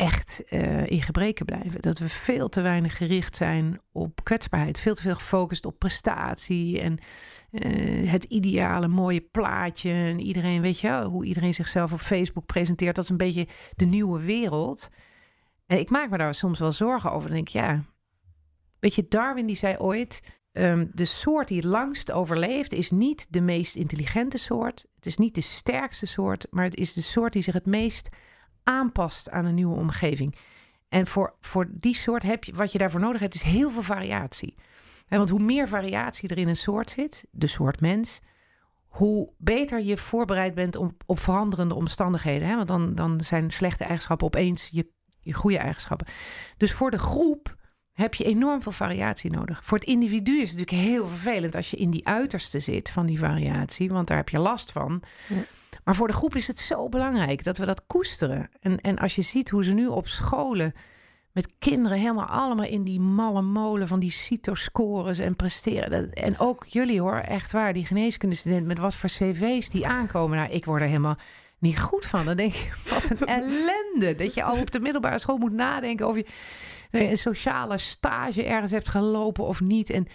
echt 0.00 0.44
eh, 0.44 0.86
in 0.86 1.02
gebreken 1.02 1.46
blijven. 1.46 1.80
Dat 1.80 1.98
we 1.98 2.08
veel 2.08 2.48
te 2.48 2.60
weinig 2.60 2.96
gericht 2.96 3.36
zijn 3.36 3.80
op 3.92 4.24
kwetsbaarheid. 4.24 4.80
Veel 4.80 4.94
te 4.94 5.02
veel 5.02 5.14
gefocust 5.14 5.66
op 5.66 5.78
prestatie 5.78 6.80
en 6.80 6.98
eh, 7.50 8.10
het 8.10 8.24
ideale 8.24 8.88
mooie 8.88 9.20
plaatje. 9.20 9.90
En 9.90 10.20
iedereen, 10.20 10.60
weet 10.60 10.80
je, 10.80 11.04
hoe 11.04 11.24
iedereen 11.24 11.54
zichzelf 11.54 11.92
op 11.92 12.00
Facebook 12.00 12.46
presenteert. 12.46 12.94
Dat 12.94 13.04
is 13.04 13.10
een 13.10 13.16
beetje 13.16 13.48
de 13.76 13.84
nieuwe 13.84 14.20
wereld. 14.20 14.88
En 15.66 15.78
ik 15.78 15.90
maak 15.90 16.10
me 16.10 16.18
daar 16.18 16.34
soms 16.34 16.58
wel 16.58 16.72
zorgen 16.72 17.12
over. 17.12 17.26
Dan 17.28 17.36
denk 17.36 17.48
ja, 17.48 17.84
weet 18.78 18.94
je, 18.94 19.08
Darwin 19.08 19.46
die 19.46 19.56
zei 19.56 19.76
ooit... 19.78 20.38
ehm, 20.52 20.86
de 20.92 21.04
soort 21.04 21.48
die 21.48 21.56
het 21.56 21.66
langst 21.66 22.12
overleeft 22.12 22.72
is 22.72 22.90
niet 22.90 23.26
de 23.30 23.40
meest 23.40 23.76
intelligente 23.76 24.38
soort. 24.38 24.86
Het 24.96 25.06
is 25.06 25.16
niet 25.16 25.34
de 25.34 25.40
sterkste 25.40 26.06
soort, 26.06 26.46
maar 26.50 26.64
het 26.64 26.76
is 26.76 26.92
de 26.92 27.02
soort 27.02 27.32
die 27.32 27.42
zich 27.42 27.54
het 27.54 27.66
meest 27.66 28.08
aanpast 28.62 29.30
aan 29.30 29.44
een 29.44 29.54
nieuwe 29.54 29.76
omgeving. 29.76 30.36
En 30.88 31.06
voor, 31.06 31.34
voor 31.40 31.66
die 31.70 31.94
soort 31.94 32.22
heb 32.22 32.44
je, 32.44 32.52
wat 32.52 32.72
je 32.72 32.78
daarvoor 32.78 33.00
nodig 33.00 33.20
hebt, 33.20 33.34
is 33.34 33.42
heel 33.42 33.70
veel 33.70 33.82
variatie. 33.82 34.54
Want 35.08 35.28
hoe 35.28 35.40
meer 35.40 35.68
variatie 35.68 36.28
er 36.28 36.38
in 36.38 36.48
een 36.48 36.56
soort 36.56 36.90
zit, 36.90 37.24
de 37.30 37.46
soort 37.46 37.80
mens, 37.80 38.20
hoe 38.88 39.32
beter 39.38 39.82
je 39.82 39.96
voorbereid 39.96 40.54
bent 40.54 40.76
op, 40.76 41.02
op 41.06 41.18
veranderende 41.18 41.74
omstandigheden. 41.74 42.56
Want 42.56 42.68
dan, 42.68 42.94
dan 42.94 43.20
zijn 43.20 43.50
slechte 43.50 43.84
eigenschappen 43.84 44.26
opeens 44.26 44.68
je, 44.72 44.90
je 45.20 45.32
goede 45.32 45.58
eigenschappen. 45.58 46.06
Dus 46.56 46.72
voor 46.72 46.90
de 46.90 46.98
groep 46.98 47.56
heb 47.92 48.14
je 48.14 48.24
enorm 48.24 48.62
veel 48.62 48.72
variatie 48.72 49.30
nodig. 49.30 49.60
Voor 49.64 49.78
het 49.78 49.86
individu 49.86 50.40
is 50.40 50.50
het 50.50 50.58
natuurlijk 50.58 50.88
heel 50.88 51.08
vervelend 51.08 51.54
als 51.56 51.70
je 51.70 51.76
in 51.76 51.90
die 51.90 52.06
uiterste 52.06 52.60
zit 52.60 52.90
van 52.90 53.06
die 53.06 53.18
variatie, 53.18 53.88
want 53.90 54.08
daar 54.08 54.16
heb 54.16 54.28
je 54.28 54.38
last 54.38 54.72
van. 54.72 55.02
Ja. 55.28 55.36
Maar 55.84 55.94
voor 55.94 56.06
de 56.06 56.12
groep 56.12 56.34
is 56.34 56.46
het 56.46 56.58
zo 56.58 56.88
belangrijk 56.88 57.44
dat 57.44 57.56
we 57.58 57.66
dat 57.66 57.86
koesteren. 57.86 58.48
En, 58.60 58.80
en 58.80 58.98
als 58.98 59.14
je 59.14 59.22
ziet 59.22 59.50
hoe 59.50 59.64
ze 59.64 59.72
nu 59.72 59.86
op 59.86 60.08
scholen 60.08 60.72
met 61.32 61.52
kinderen 61.58 61.98
helemaal 61.98 62.26
allemaal 62.26 62.66
in 62.66 62.84
die 62.84 63.00
malle 63.00 63.42
molen 63.42 63.88
van 63.88 64.00
die 64.00 64.10
CITO-scores 64.10 65.18
en 65.18 65.36
presteren. 65.36 65.90
Dat- 65.90 66.14
En 66.24 66.38
ook 66.38 66.64
jullie 66.66 67.00
hoor, 67.00 67.16
echt 67.18 67.52
waar, 67.52 67.72
die 67.72 67.86
geneeskundestudent 67.86 68.66
met 68.66 68.78
wat 68.78 68.94
voor 68.94 69.08
cv's 69.08 69.70
die 69.70 69.86
aankomen. 69.86 70.38
Nou, 70.38 70.50
ik 70.50 70.64
word 70.64 70.80
er 70.82 70.86
helemaal 70.88 71.16
niet 71.58 71.80
goed 71.80 72.06
van. 72.06 72.24
Dan 72.24 72.36
denk 72.36 72.54
ik, 72.54 72.72
wat 72.88 73.10
een 73.10 73.26
ellende. 73.42 74.14
Dat 74.16 74.34
je 74.34 74.42
al 74.42 74.60
op 74.60 74.70
de 74.70 74.80
middelbare 74.80 75.18
school 75.18 75.36
moet 75.38 75.52
nadenken 75.52 76.08
of 76.08 76.16
je 76.16 76.26
een 76.90 77.16
sociale 77.16 77.78
stage 77.78 78.44
ergens 78.44 78.70
hebt 78.70 78.88
gelopen 78.88 79.44
of 79.44 79.60
niet. 79.60 79.90
En 79.90 80.06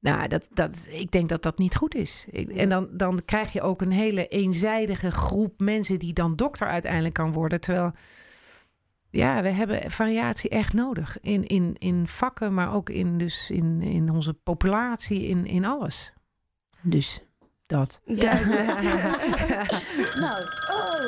nou, 0.00 0.28
dat, 0.28 0.48
dat, 0.52 0.86
ik 0.90 1.10
denk 1.10 1.28
dat 1.28 1.42
dat 1.42 1.58
niet 1.58 1.74
goed 1.76 1.94
is. 1.94 2.26
Ik- 2.30 2.50
en 2.52 2.68
dan, 2.68 2.88
dan 2.92 3.24
krijg 3.24 3.52
je 3.52 3.62
ook 3.62 3.80
een 3.80 3.90
hele 3.92 4.28
eenzijdige 4.28 5.10
groep 5.10 5.60
mensen 5.60 5.98
die 5.98 6.12
dan 6.12 6.36
dokter 6.36 6.66
uiteindelijk 6.66 7.14
kan 7.14 7.32
worden. 7.32 7.60
Terwijl, 7.60 7.92
ja, 9.10 9.42
we 9.42 9.48
hebben 9.48 9.90
variatie 9.90 10.50
echt 10.50 10.72
nodig. 10.72 11.18
In, 11.20 11.46
in, 11.46 11.74
in 11.78 12.06
vakken, 12.08 12.54
maar 12.54 12.74
ook 12.74 12.90
in, 12.90 13.18
dus 13.18 13.50
in, 13.50 13.82
in 13.82 14.10
onze 14.10 14.34
populatie, 14.34 15.26
in, 15.26 15.46
in 15.46 15.64
alles. 15.64 16.12
Dus 16.80 17.20
dat. 17.66 18.00
Duidelijk. 18.04 18.66
nou, 20.24 20.42
oh, 20.70 21.00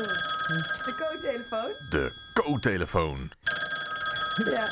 de 0.85 0.95
co-telefoon. 0.99 1.71
De 1.91 2.33
co-telefoon. 2.35 3.31
Ja. 4.51 4.69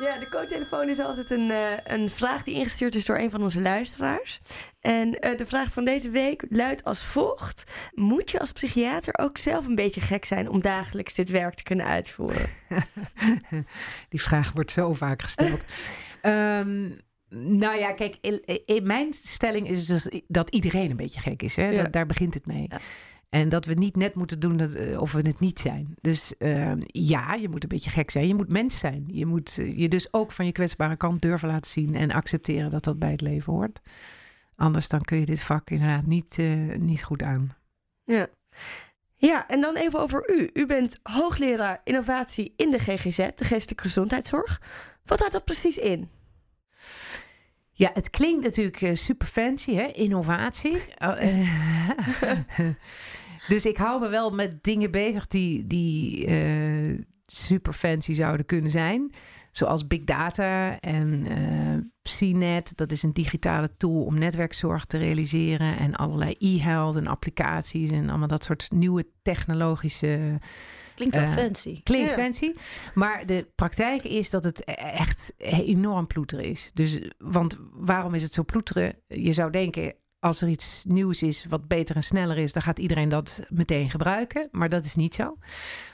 ja, 0.00 0.18
de 0.18 0.28
co-telefoon 0.30 0.88
is 0.88 0.98
altijd 0.98 1.30
een, 1.30 1.50
eh, 1.50 1.70
een 1.84 2.10
vraag 2.10 2.42
die 2.42 2.54
ingestuurd 2.54 2.94
is 2.94 3.04
door 3.04 3.18
een 3.18 3.30
van 3.30 3.42
onze 3.42 3.60
luisteraars. 3.60 4.40
En 4.80 5.18
eh, 5.20 5.36
de 5.38 5.46
vraag 5.46 5.72
van 5.72 5.84
deze 5.84 6.10
week 6.10 6.44
luidt 6.48 6.84
als 6.84 7.04
volgt. 7.04 7.64
Moet 7.94 8.30
je 8.30 8.40
als 8.40 8.52
psychiater 8.52 9.18
ook 9.18 9.38
zelf 9.38 9.66
een 9.66 9.74
beetje 9.74 10.00
gek 10.00 10.24
zijn 10.24 10.48
om 10.48 10.60
dagelijks 10.60 11.14
dit 11.14 11.28
werk 11.28 11.54
te 11.54 11.62
kunnen 11.62 11.86
uitvoeren? 11.86 12.46
Die 14.08 14.22
vraag 14.22 14.52
wordt 14.52 14.70
zo 14.70 14.92
vaak 14.94 15.22
gesteld. 15.22 15.64
Ehm, 16.20 16.90
nou 17.28 17.78
ja, 17.78 17.92
kijk, 17.92 18.16
in, 18.20 18.42
in 18.66 18.86
mijn 18.86 19.12
stelling 19.12 19.68
is 19.70 19.86
dus 19.86 20.08
dat 20.28 20.50
iedereen 20.50 20.90
een 20.90 20.96
beetje 20.96 21.20
gek 21.20 21.42
is. 21.42 21.56
Hè? 21.56 21.68
Ja. 21.68 21.82
Dat- 21.82 21.92
daar 21.92 22.06
begint 22.06 22.34
het 22.34 22.46
mee. 22.46 22.66
Ja. 22.68 22.80
En 23.34 23.48
dat 23.48 23.64
we 23.64 23.74
niet 23.74 23.96
net 23.96 24.14
moeten 24.14 24.40
doen 24.40 24.56
dat, 24.56 24.72
eh, 24.72 25.00
of 25.00 25.12
we 25.12 25.20
het 25.20 25.40
niet 25.40 25.60
zijn. 25.60 25.94
Dus 26.00 26.36
ehm, 26.36 26.80
ja, 26.86 27.34
je 27.34 27.48
moet 27.48 27.62
een 27.62 27.68
beetje 27.68 27.90
gek 27.90 28.10
zijn. 28.10 28.26
Je 28.26 28.34
moet 28.34 28.48
mens 28.48 28.78
zijn. 28.78 29.04
Je 29.06 29.26
moet 29.26 29.58
eh, 29.58 29.78
je 29.78 29.88
dus 29.88 30.12
ook 30.12 30.32
van 30.32 30.46
je 30.46 30.52
kwetsbare 30.52 30.96
kant 30.96 31.22
durven 31.22 31.48
laten 31.48 31.70
zien 31.70 31.94
en 31.94 32.10
accepteren 32.10 32.70
dat 32.70 32.84
dat 32.84 32.98
bij 32.98 33.10
het 33.10 33.20
leven 33.20 33.52
hoort. 33.52 33.80
Anders 34.56 34.88
dan 34.88 35.00
kun 35.00 35.18
je 35.18 35.24
dit 35.24 35.42
vak 35.42 35.70
inderdaad 35.70 36.06
niet, 36.06 36.38
eh, 36.38 36.76
niet 36.78 37.02
goed 37.02 37.22
aan. 37.22 37.56
Ja. 38.04 38.26
Ja, 39.14 39.48
en 39.48 39.60
dan 39.60 39.76
even 39.76 40.00
over 40.00 40.30
u. 40.30 40.50
U 40.52 40.66
bent 40.66 40.98
hoogleraar 41.02 41.80
innovatie 41.84 42.52
in 42.56 42.70
de 42.70 42.78
GGZ, 42.78 43.16
de 43.16 43.44
geestelijke 43.44 43.82
gezondheidszorg. 43.82 44.60
Wat 45.04 45.18
houdt 45.18 45.34
dat 45.34 45.44
precies 45.44 45.78
in? 45.78 46.08
Ja, 47.72 47.90
het 47.94 48.10
klinkt 48.10 48.44
natuurlijk 48.44 48.96
super 48.96 49.26
fancy, 49.26 49.74
hè? 49.74 49.86
Innovatie. 49.86 50.84
Oh, 50.98 51.16
dus 53.48 53.66
ik 53.66 53.76
hou 53.76 54.00
me 54.00 54.08
wel 54.08 54.30
met 54.30 54.62
dingen 54.62 54.90
bezig 54.90 55.26
die, 55.26 55.66
die 55.66 56.26
eh, 56.26 56.98
super 57.22 57.72
fancy 57.72 58.12
zouden 58.12 58.46
kunnen 58.46 58.70
zijn. 58.70 59.12
Zoals 59.50 59.86
big 59.86 60.04
data 60.04 60.80
en 60.80 61.26
eh, 61.28 61.78
CNET, 62.02 62.76
dat 62.76 62.92
is 62.92 63.02
een 63.02 63.12
digitale 63.12 63.76
tool 63.76 64.04
om 64.04 64.18
netwerkzorg 64.18 64.84
te 64.84 64.98
realiseren. 64.98 65.78
En 65.78 65.94
allerlei 65.94 66.34
e-health 66.38 66.96
en 66.96 67.06
applicaties 67.06 67.90
en 67.90 68.08
allemaal 68.08 68.28
dat 68.28 68.44
soort 68.44 68.70
nieuwe 68.70 69.06
technologische. 69.22 70.38
Klinkt 70.94 71.14
wel 71.16 71.24
Eh, 71.24 71.32
fancy. 71.32 71.82
Klinkt 71.82 72.10
Ja. 72.10 72.16
fancy. 72.16 72.52
Maar 72.94 73.26
de 73.26 73.48
praktijk 73.54 74.02
is 74.02 74.30
dat 74.30 74.44
het 74.44 74.64
echt 74.64 75.32
enorm 75.38 76.06
ploeteren 76.06 76.44
is. 76.44 76.70
Dus, 76.74 77.00
want 77.18 77.58
waarom 77.72 78.14
is 78.14 78.22
het 78.22 78.32
zo 78.32 78.42
ploeteren? 78.44 78.94
Je 79.06 79.32
zou 79.32 79.50
denken, 79.50 79.94
als 80.24 80.40
er 80.40 80.48
iets 80.48 80.84
nieuws 80.88 81.22
is 81.22 81.44
wat 81.48 81.68
beter 81.68 81.96
en 81.96 82.02
sneller 82.02 82.38
is, 82.38 82.52
dan 82.52 82.62
gaat 82.62 82.78
iedereen 82.78 83.08
dat 83.08 83.40
meteen 83.48 83.90
gebruiken. 83.90 84.48
Maar 84.50 84.68
dat 84.68 84.84
is 84.84 84.94
niet 84.94 85.14
zo. 85.14 85.36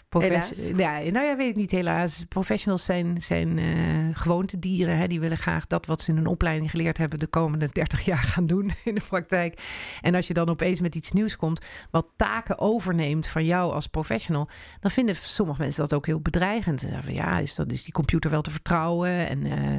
Profes- 0.08 0.70
Ja, 0.76 0.98
nou 0.98 1.26
ja, 1.26 1.36
weet 1.36 1.48
ik 1.50 1.56
niet 1.56 1.70
helaas. 1.70 2.24
Professionals 2.28 2.84
zijn, 2.84 3.22
zijn 3.22 3.58
eh 3.58 3.64
gewoontedieren. 4.12 4.96
Hè. 4.96 5.06
Die 5.06 5.20
willen 5.20 5.36
graag 5.38 5.66
dat 5.66 5.86
wat 5.86 6.02
ze 6.02 6.10
in 6.10 6.16
een 6.16 6.26
opleiding 6.26 6.70
geleerd 6.70 6.98
hebben 6.98 7.18
de 7.18 7.26
komende 7.26 7.68
30 7.72 8.04
jaar 8.04 8.16
gaan 8.32 8.46
doen 8.46 8.70
in 8.84 8.94
de 8.94 9.02
praktijk. 9.08 9.60
En 10.00 10.14
als 10.14 10.26
je 10.26 10.34
dan 10.34 10.48
opeens 10.48 10.80
met 10.80 10.94
iets 10.94 11.12
nieuws 11.12 11.36
komt, 11.36 11.64
wat 11.90 12.06
taken 12.16 12.58
overneemt 12.58 13.26
van 13.26 13.44
jou 13.44 13.72
als 13.72 13.86
professional, 13.86 14.48
dan 14.80 14.90
vinden 14.90 15.16
sommige 15.16 15.60
mensen 15.60 15.82
dat 15.82 15.94
ook 15.94 16.06
heel 16.06 16.20
bedreigend. 16.20 16.80
Ze 16.80 16.86
zeggen 16.86 17.04
van 17.04 17.14
ja, 17.14 17.38
is, 17.38 17.54
dat, 17.54 17.72
is 17.72 17.84
die 17.84 17.92
computer 17.92 18.30
wel 18.30 18.42
te 18.42 18.50
vertrouwen? 18.50 19.28
En 19.28 19.46
eh, 19.46 19.78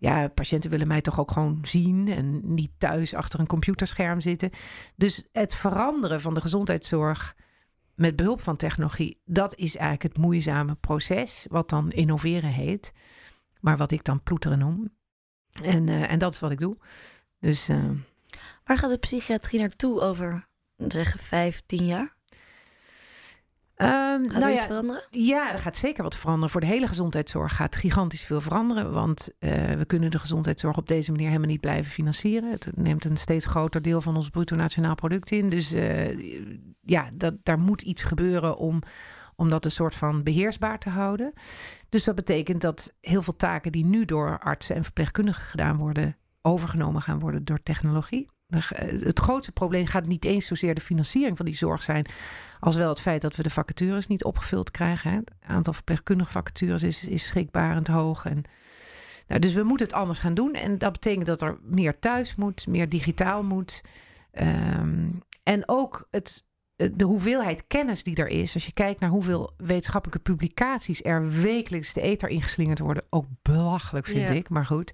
ja, 0.00 0.28
patiënten 0.28 0.70
willen 0.70 0.88
mij 0.88 1.00
toch 1.00 1.20
ook 1.20 1.30
gewoon 1.30 1.58
zien 1.62 2.08
en 2.08 2.54
niet 2.54 2.70
thuis 2.78 3.14
achter 3.14 3.40
een 3.40 3.46
computerscherm 3.46 4.20
zitten. 4.20 4.50
Dus 4.96 5.28
het 5.32 5.54
veranderen 5.54 6.20
van 6.20 6.34
de 6.34 6.40
gezondheidszorg 6.40 7.36
met 7.94 8.16
behulp 8.16 8.40
van 8.40 8.56
technologie, 8.56 9.20
dat 9.24 9.56
is 9.56 9.76
eigenlijk 9.76 10.14
het 10.14 10.24
moeizame 10.24 10.74
proces, 10.74 11.46
wat 11.50 11.68
dan 11.68 11.90
innoveren 11.90 12.50
heet, 12.50 12.92
maar 13.60 13.76
wat 13.76 13.90
ik 13.90 14.04
dan 14.04 14.22
ploeteren 14.22 14.58
noem. 14.58 14.94
En, 15.62 15.88
eh, 15.88 16.10
en 16.12 16.18
dat 16.18 16.32
is 16.32 16.40
wat 16.40 16.50
ik 16.50 16.58
doe. 16.58 16.76
Dus 17.38 17.68
eh, 17.68 17.90
Waar 18.64 18.78
gaat 18.78 18.90
de 18.90 18.98
psychiatrie 18.98 19.60
naartoe 19.60 20.00
over, 20.00 20.46
zeggen, 20.76 21.20
vijf, 21.20 21.62
tien 21.66 21.86
jaar? 21.86 22.16
Ehm, 23.80 24.24
Gaat 24.24 24.34
er 24.34 24.40
nou 24.40 24.52
iets 24.52 24.60
ja, 24.60 24.66
veranderen? 24.66 25.02
Ja, 25.10 25.52
er 25.52 25.58
gaat 25.58 25.76
zeker 25.76 26.02
wat 26.02 26.16
veranderen. 26.16 26.50
Voor 26.50 26.60
de 26.60 26.66
hele 26.66 26.86
gezondheidszorg 26.86 27.56
gaat 27.56 27.76
gigantisch 27.76 28.22
veel 28.22 28.40
veranderen. 28.40 28.92
Want 28.92 29.28
eh, 29.38 29.72
we 29.72 29.84
kunnen 29.84 30.10
de 30.10 30.18
gezondheidszorg 30.18 30.76
op 30.76 30.88
deze 30.88 31.10
manier 31.10 31.26
helemaal 31.26 31.48
niet 31.48 31.60
blijven 31.60 31.92
financieren. 31.92 32.50
Het 32.50 32.70
neemt 32.74 33.04
een 33.04 33.16
steeds 33.16 33.46
groter 33.46 33.82
deel 33.82 34.00
van 34.00 34.16
ons 34.16 34.30
bruto 34.30 34.56
nationaal 34.56 34.94
product 34.94 35.30
in. 35.30 35.48
Dus 35.48 35.72
eh, 35.72 36.18
ja, 36.80 37.10
dat, 37.14 37.34
daar 37.42 37.58
moet 37.58 37.82
iets 37.82 38.02
gebeuren 38.02 38.56
om, 38.56 38.82
om 39.36 39.50
dat 39.50 39.64
een 39.64 39.70
soort 39.70 39.94
van 39.94 40.22
beheersbaar 40.22 40.78
te 40.78 40.88
houden. 40.88 41.32
Dus 41.88 42.04
dat 42.04 42.14
betekent 42.14 42.60
dat 42.60 42.92
heel 43.00 43.22
veel 43.22 43.36
taken 43.36 43.72
die 43.72 43.84
nu 43.84 44.04
door 44.04 44.38
artsen 44.38 44.76
en 44.76 44.84
verpleegkundigen 44.84 45.44
gedaan 45.44 45.76
worden, 45.76 46.16
overgenomen 46.42 47.02
gaan 47.02 47.18
worden 47.18 47.44
door 47.44 47.62
technologie. 47.62 48.28
De- 48.50 49.04
Het 49.04 49.18
grootste 49.20 49.52
probleem 49.52 49.86
gaat 49.86 50.06
niet 50.06 50.24
eens 50.24 50.46
zozeer 50.46 50.74
de 50.74 50.80
financiering 50.80 51.36
van 51.36 51.46
die 51.46 51.54
zorg 51.54 51.82
zijn, 51.82 52.06
als 52.60 52.76
wel 52.76 52.88
het 52.88 53.00
feit 53.00 53.22
dat 53.22 53.36
we 53.36 53.42
de 53.42 53.50
vacatures 53.50 54.06
niet 54.06 54.24
opgevuld 54.24 54.70
krijgen. 54.70 55.10
Hè. 55.10 55.16
Het 55.16 55.34
aantal 55.46 55.72
verpleegkundige 55.72 56.30
vacatures 56.30 56.82
is, 56.82 57.08
is 57.08 57.26
schrikbarend 57.26 57.86
hoog. 57.86 58.24
En, 58.24 58.42
nou, 59.26 59.40
dus 59.40 59.54
we 59.54 59.62
moeten 59.62 59.86
het 59.86 59.94
anders 59.96 60.18
gaan 60.18 60.34
doen. 60.34 60.52
En 60.54 60.78
dat 60.78 60.92
betekent 60.92 61.26
dat 61.26 61.42
er 61.42 61.58
meer 61.62 61.98
thuis 61.98 62.34
moet, 62.34 62.66
meer 62.66 62.88
digitaal 62.88 63.42
moet. 63.42 63.82
Ehm, 64.32 65.08
en 65.42 65.68
ook 65.68 66.06
het, 66.10 66.44
de 66.92 67.04
hoeveelheid 67.04 67.64
kennis 67.66 68.02
die 68.02 68.16
er 68.16 68.28
is. 68.28 68.54
Als 68.54 68.66
je 68.66 68.72
kijkt 68.72 69.00
naar 69.00 69.10
hoeveel 69.10 69.52
wetenschappelijke 69.56 70.22
publicaties 70.22 71.02
er 71.04 71.30
wekelijks 71.30 71.92
de 71.92 72.00
ether 72.00 72.28
ingeslingerd 72.28 72.78
worden. 72.78 73.04
Ook 73.10 73.26
belachelijk 73.42 74.06
vind 74.06 74.28
Ja. 74.28 74.34
ik, 74.34 74.48
maar 74.48 74.66
goed. 74.66 74.92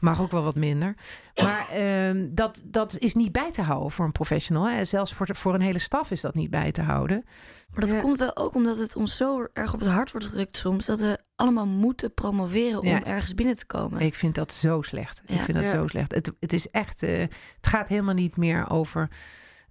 Mag 0.00 0.20
ook 0.20 0.30
wel 0.30 0.42
wat 0.42 0.54
minder. 0.54 0.94
Maar 1.42 1.68
ehm, 1.68 2.26
dat, 2.30 2.62
dat 2.64 2.98
is 2.98 3.14
niet 3.14 3.32
bij 3.32 3.52
te 3.52 3.62
houden 3.62 3.90
voor 3.90 4.04
een 4.04 4.12
professional. 4.12 4.68
Hè. 4.68 4.84
Zelfs 4.84 5.12
voor, 5.14 5.26
de- 5.26 5.34
voor 5.34 5.54
een 5.54 5.60
hele 5.60 5.78
staf 5.78 6.10
is 6.10 6.20
dat 6.20 6.34
niet 6.34 6.50
bij 6.50 6.72
te 6.72 6.82
houden. 6.82 7.22
Maar 7.70 7.80
dat 7.80 7.90
Ja. 7.90 8.00
komt 8.00 8.18
wel 8.18 8.36
ook 8.36 8.54
omdat 8.54 8.78
het 8.78 8.96
ons 8.96 9.16
zo 9.16 9.46
erg 9.52 9.74
op 9.74 9.80
het 9.80 9.88
hart 9.88 10.12
wordt 10.12 10.26
gedrukt 10.26 10.56
soms... 10.56 10.86
dat 10.86 11.00
we 11.00 11.18
allemaal 11.36 11.66
moeten 11.66 12.14
promoveren 12.14 12.80
om 12.80 12.86
Ja. 12.86 13.04
ergens 13.04 13.34
binnen 13.34 13.56
te 13.56 13.66
komen. 13.66 14.00
Ik 14.00 14.14
vind 14.14 14.34
dat 14.34 14.52
zo 14.52 14.82
slecht. 14.82 15.22
Ik 15.26 15.40
vind 15.40 15.56
dat 15.56 15.66
Ja. 15.66 15.70
zo 15.72 15.86
slecht. 15.86 16.14
Het, 16.14 16.32
het 16.40 16.52
is 16.52 16.70
echt. 16.70 17.02
eh, 17.02 17.18
het 17.56 17.66
gaat 17.66 17.88
helemaal 17.88 18.14
niet 18.14 18.36
meer 18.36 18.70
over. 18.70 19.10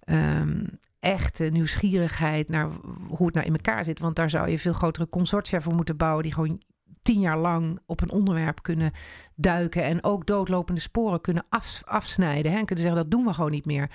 ehm, 0.00 0.64
echte 1.06 1.44
nieuwsgierigheid 1.44 2.48
naar 2.48 2.68
hoe 3.08 3.26
het 3.26 3.34
nou 3.34 3.46
in 3.46 3.52
elkaar 3.52 3.84
zit. 3.84 3.98
Want 3.98 4.16
daar 4.16 4.30
zou 4.30 4.48
je 4.48 4.58
veel 4.58 4.72
grotere 4.72 5.08
consortia 5.08 5.60
voor 5.60 5.74
moeten 5.74 5.96
bouwen. 5.96 6.22
die 6.22 6.32
gewoon 6.32 6.62
tien 7.00 7.20
jaar 7.20 7.38
lang 7.38 7.78
op 7.86 8.00
een 8.00 8.10
onderwerp 8.10 8.62
kunnen 8.62 8.92
duiken. 9.34 9.84
en 9.84 10.04
ook 10.04 10.26
doodlopende 10.26 10.80
sporen 10.80 11.20
kunnen 11.20 11.46
af, 11.48 11.82
afsnijden. 11.84 12.52
Hè, 12.52 12.58
en 12.58 12.64
kunnen 12.64 12.84
zeggen 12.84 13.02
dat 13.02 13.10
doen 13.10 13.24
we 13.24 13.32
gewoon 13.32 13.50
niet 13.50 13.66
meer. 13.66 13.90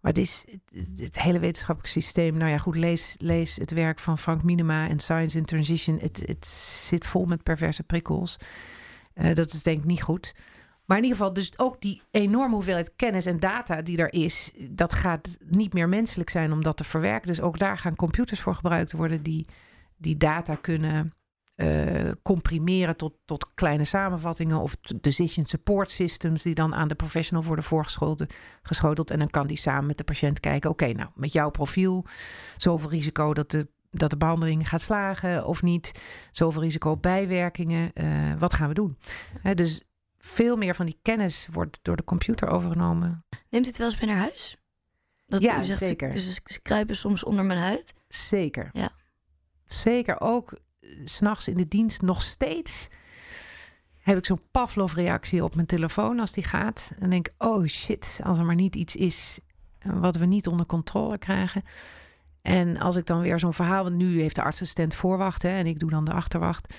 Maar 0.00 0.12
het 0.12 0.18
is 0.18 0.44
het, 0.96 1.20
hele 1.20 1.38
wetenschappelijk 1.38 1.92
systeem. 1.92 2.36
Nou 2.36 2.50
ja, 2.50 2.58
goed, 2.58 2.76
lees, 2.76 3.14
lees 3.18 3.56
het 3.56 3.70
werk 3.70 3.98
van 3.98 4.18
Frank 4.18 4.42
Minema 4.42 4.88
en 4.88 4.98
Science 4.98 5.38
in 5.38 5.44
Transition. 5.44 5.98
Het, 5.98 6.22
het 6.26 6.46
zit 6.86 7.06
vol 7.06 7.24
met 7.24 7.42
perverse 7.42 7.82
prikkels. 7.82 8.36
Eh, 9.14 9.34
dat 9.34 9.52
is 9.52 9.62
denk 9.62 9.78
ik 9.78 9.84
niet 9.84 10.02
goed. 10.02 10.34
Maar 10.84 10.96
in 10.96 11.02
ieder 11.02 11.18
geval, 11.18 11.32
dus 11.32 11.58
ook 11.58 11.80
die 11.80 12.02
enorme 12.10 12.54
hoeveelheid 12.54 12.92
kennis 12.96 13.26
en 13.26 13.40
data 13.40 13.82
die 13.82 13.98
er 13.98 14.12
is, 14.12 14.50
dat 14.70 14.92
gaat 14.92 15.38
niet 15.44 15.72
meer 15.72 15.88
menselijk 15.88 16.30
zijn 16.30 16.52
om 16.52 16.62
dat 16.62 16.76
te 16.76 16.84
verwerken. 16.84 17.28
Dus 17.28 17.40
ook 17.40 17.58
daar 17.58 17.78
gaan 17.78 17.96
computers 17.96 18.40
voor 18.40 18.54
gebruikt 18.54 18.92
worden 18.92 19.22
die 19.22 19.46
die 19.96 20.16
data 20.16 20.54
kunnen 20.54 21.12
eh, 21.54 22.10
comprimeren 22.22 22.96
tot, 22.96 23.14
tot 23.24 23.54
kleine 23.54 23.84
samenvattingen 23.84 24.60
of 24.60 24.76
decision 25.00 25.44
support 25.44 25.90
systems 25.90 26.42
die 26.42 26.54
dan 26.54 26.74
aan 26.74 26.88
de 26.88 26.94
professional 26.94 27.44
worden 27.44 27.64
voorgeschoteld. 27.64 28.34
Geschoteld. 28.62 29.10
En 29.10 29.18
dan 29.18 29.30
kan 29.30 29.46
die 29.46 29.56
samen 29.56 29.86
met 29.86 29.98
de 29.98 30.04
patiënt 30.04 30.40
kijken, 30.40 30.70
oké, 30.70 30.92
nou 30.92 31.10
met 31.14 31.32
jouw 31.32 31.50
profiel, 31.50 32.04
zoveel 32.56 32.90
risico 32.90 33.34
dat 33.34 33.50
de, 33.50 33.68
dat 33.90 34.10
de 34.10 34.16
behandeling 34.16 34.68
gaat 34.68 34.82
slagen 34.82 35.46
of 35.46 35.62
niet, 35.62 36.00
zoveel 36.30 36.62
risico 36.62 36.90
op 36.90 37.02
bijwerkingen, 37.02 37.92
eh, 37.92 38.06
wat 38.38 38.54
gaan 38.54 38.68
we 38.68 38.74
doen? 38.74 38.98
Dus 39.54 39.82
veel 40.24 40.56
meer 40.56 40.74
van 40.74 40.86
die 40.86 40.98
kennis 41.02 41.48
wordt 41.52 41.78
door 41.82 41.96
de 41.96 42.04
computer 42.04 42.48
overgenomen. 42.48 43.24
Neemt 43.50 43.64
u 43.64 43.68
het 43.68 43.78
wel 43.78 43.86
eens 43.86 44.00
mee 44.00 44.08
naar 44.10 44.18
huis? 44.18 44.56
Dat 45.26 45.40
Ja, 45.42 45.60
u 45.60 45.64
zegt, 45.64 45.78
ze- 45.78 45.84
zeker. 45.86 46.12
Dus 46.12 46.40
ze 46.44 46.60
kruipen 46.62 46.96
soms 46.96 47.24
onder 47.24 47.44
mijn 47.44 47.58
huid. 47.58 47.94
Zeker. 48.08 48.68
Ja. 48.72 48.90
Zeker 49.64 50.20
ook 50.20 50.52
eh, 50.52 50.90
s 51.04 51.14
s'nachts 51.14 51.48
in 51.48 51.56
de 51.56 51.68
dienst 51.68 52.02
nog 52.02 52.22
steeds 52.22 52.88
heb 53.98 54.18
ik 54.18 54.26
zo'n 54.26 54.42
Pavlov-reactie 54.50 55.44
op 55.44 55.54
mijn 55.54 55.66
telefoon 55.66 56.20
als 56.20 56.32
die 56.32 56.44
gaat. 56.44 56.92
En 56.98 57.10
denk, 57.10 57.28
oh 57.38 57.66
shit, 57.66 58.20
als 58.22 58.38
er 58.38 58.44
maar 58.44 58.54
niet 58.54 58.76
iets 58.76 58.96
is 58.96 59.38
eh, 59.78 59.92
wat 60.00 60.16
we 60.16 60.26
niet 60.26 60.46
onder 60.46 60.66
controle 60.66 61.18
krijgen. 61.18 61.62
En 62.42 62.78
als 62.78 62.96
ik 62.96 63.06
dan 63.06 63.20
weer 63.20 63.38
zo'n 63.38 63.54
verhaal, 63.54 63.82
want 63.82 63.96
nu 63.96 64.20
heeft 64.20 64.34
de 64.34 64.42
artsassistent 64.42 64.94
voorwacht 64.94 65.42
hè, 65.42 65.48
en 65.48 65.66
ik 65.66 65.78
doe 65.78 65.90
dan 65.90 66.04
de 66.04 66.12
achterwacht. 66.12 66.74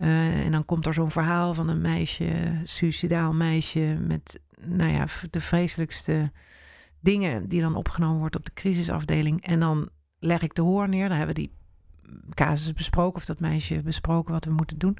Eh, 0.00 0.44
en 0.44 0.50
dan 0.50 0.64
komt 0.64 0.86
er 0.86 0.94
zo'n 0.94 1.10
verhaal 1.10 1.54
van 1.54 1.68
een 1.68 1.80
meisje, 1.80 2.60
suicidaal 2.64 3.34
meisje, 3.34 3.98
met 4.06 4.40
nou 4.60 4.92
ja, 4.92 5.06
de 5.30 5.40
vreselijkste 5.40 6.32
dingen 7.00 7.48
die 7.48 7.60
dan 7.60 7.74
opgenomen 7.74 8.18
wordt 8.18 8.36
op 8.36 8.44
de 8.44 8.52
crisisafdeling. 8.52 9.42
En 9.46 9.60
dan 9.60 9.88
leg 10.18 10.42
ik 10.42 10.54
de 10.54 10.62
hoor 10.62 10.88
neer. 10.88 11.08
Dan 11.08 11.16
hebben 11.16 11.34
we 11.36 11.40
die 11.40 11.52
casus 12.34 12.72
besproken 12.72 13.16
of 13.16 13.24
dat 13.24 13.40
meisje 13.40 13.82
besproken 13.82 14.32
wat 14.32 14.44
we 14.44 14.52
moeten 14.52 14.78
doen. 14.78 14.96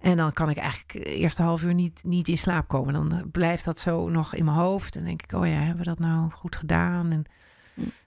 En 0.00 0.16
dan 0.16 0.32
kan 0.32 0.50
ik 0.50 0.56
eigenlijk 0.56 0.92
de 0.92 1.14
eerste 1.14 1.42
half 1.42 1.62
uur 1.62 1.74
niet, 1.74 2.00
niet 2.04 2.28
in 2.28 2.38
slaap 2.38 2.68
komen. 2.68 2.92
Dan 2.92 3.28
blijft 3.30 3.64
dat 3.64 3.78
zo 3.78 4.08
nog 4.08 4.34
in 4.34 4.44
mijn 4.44 4.56
hoofd. 4.56 4.96
En 4.96 5.04
denk 5.04 5.22
ik, 5.22 5.32
oh 5.32 5.46
ja, 5.46 5.52
hebben 5.52 5.76
we 5.76 5.90
dat 5.90 5.98
nou 5.98 6.30
goed 6.30 6.56
gedaan? 6.56 7.10
En 7.10 7.24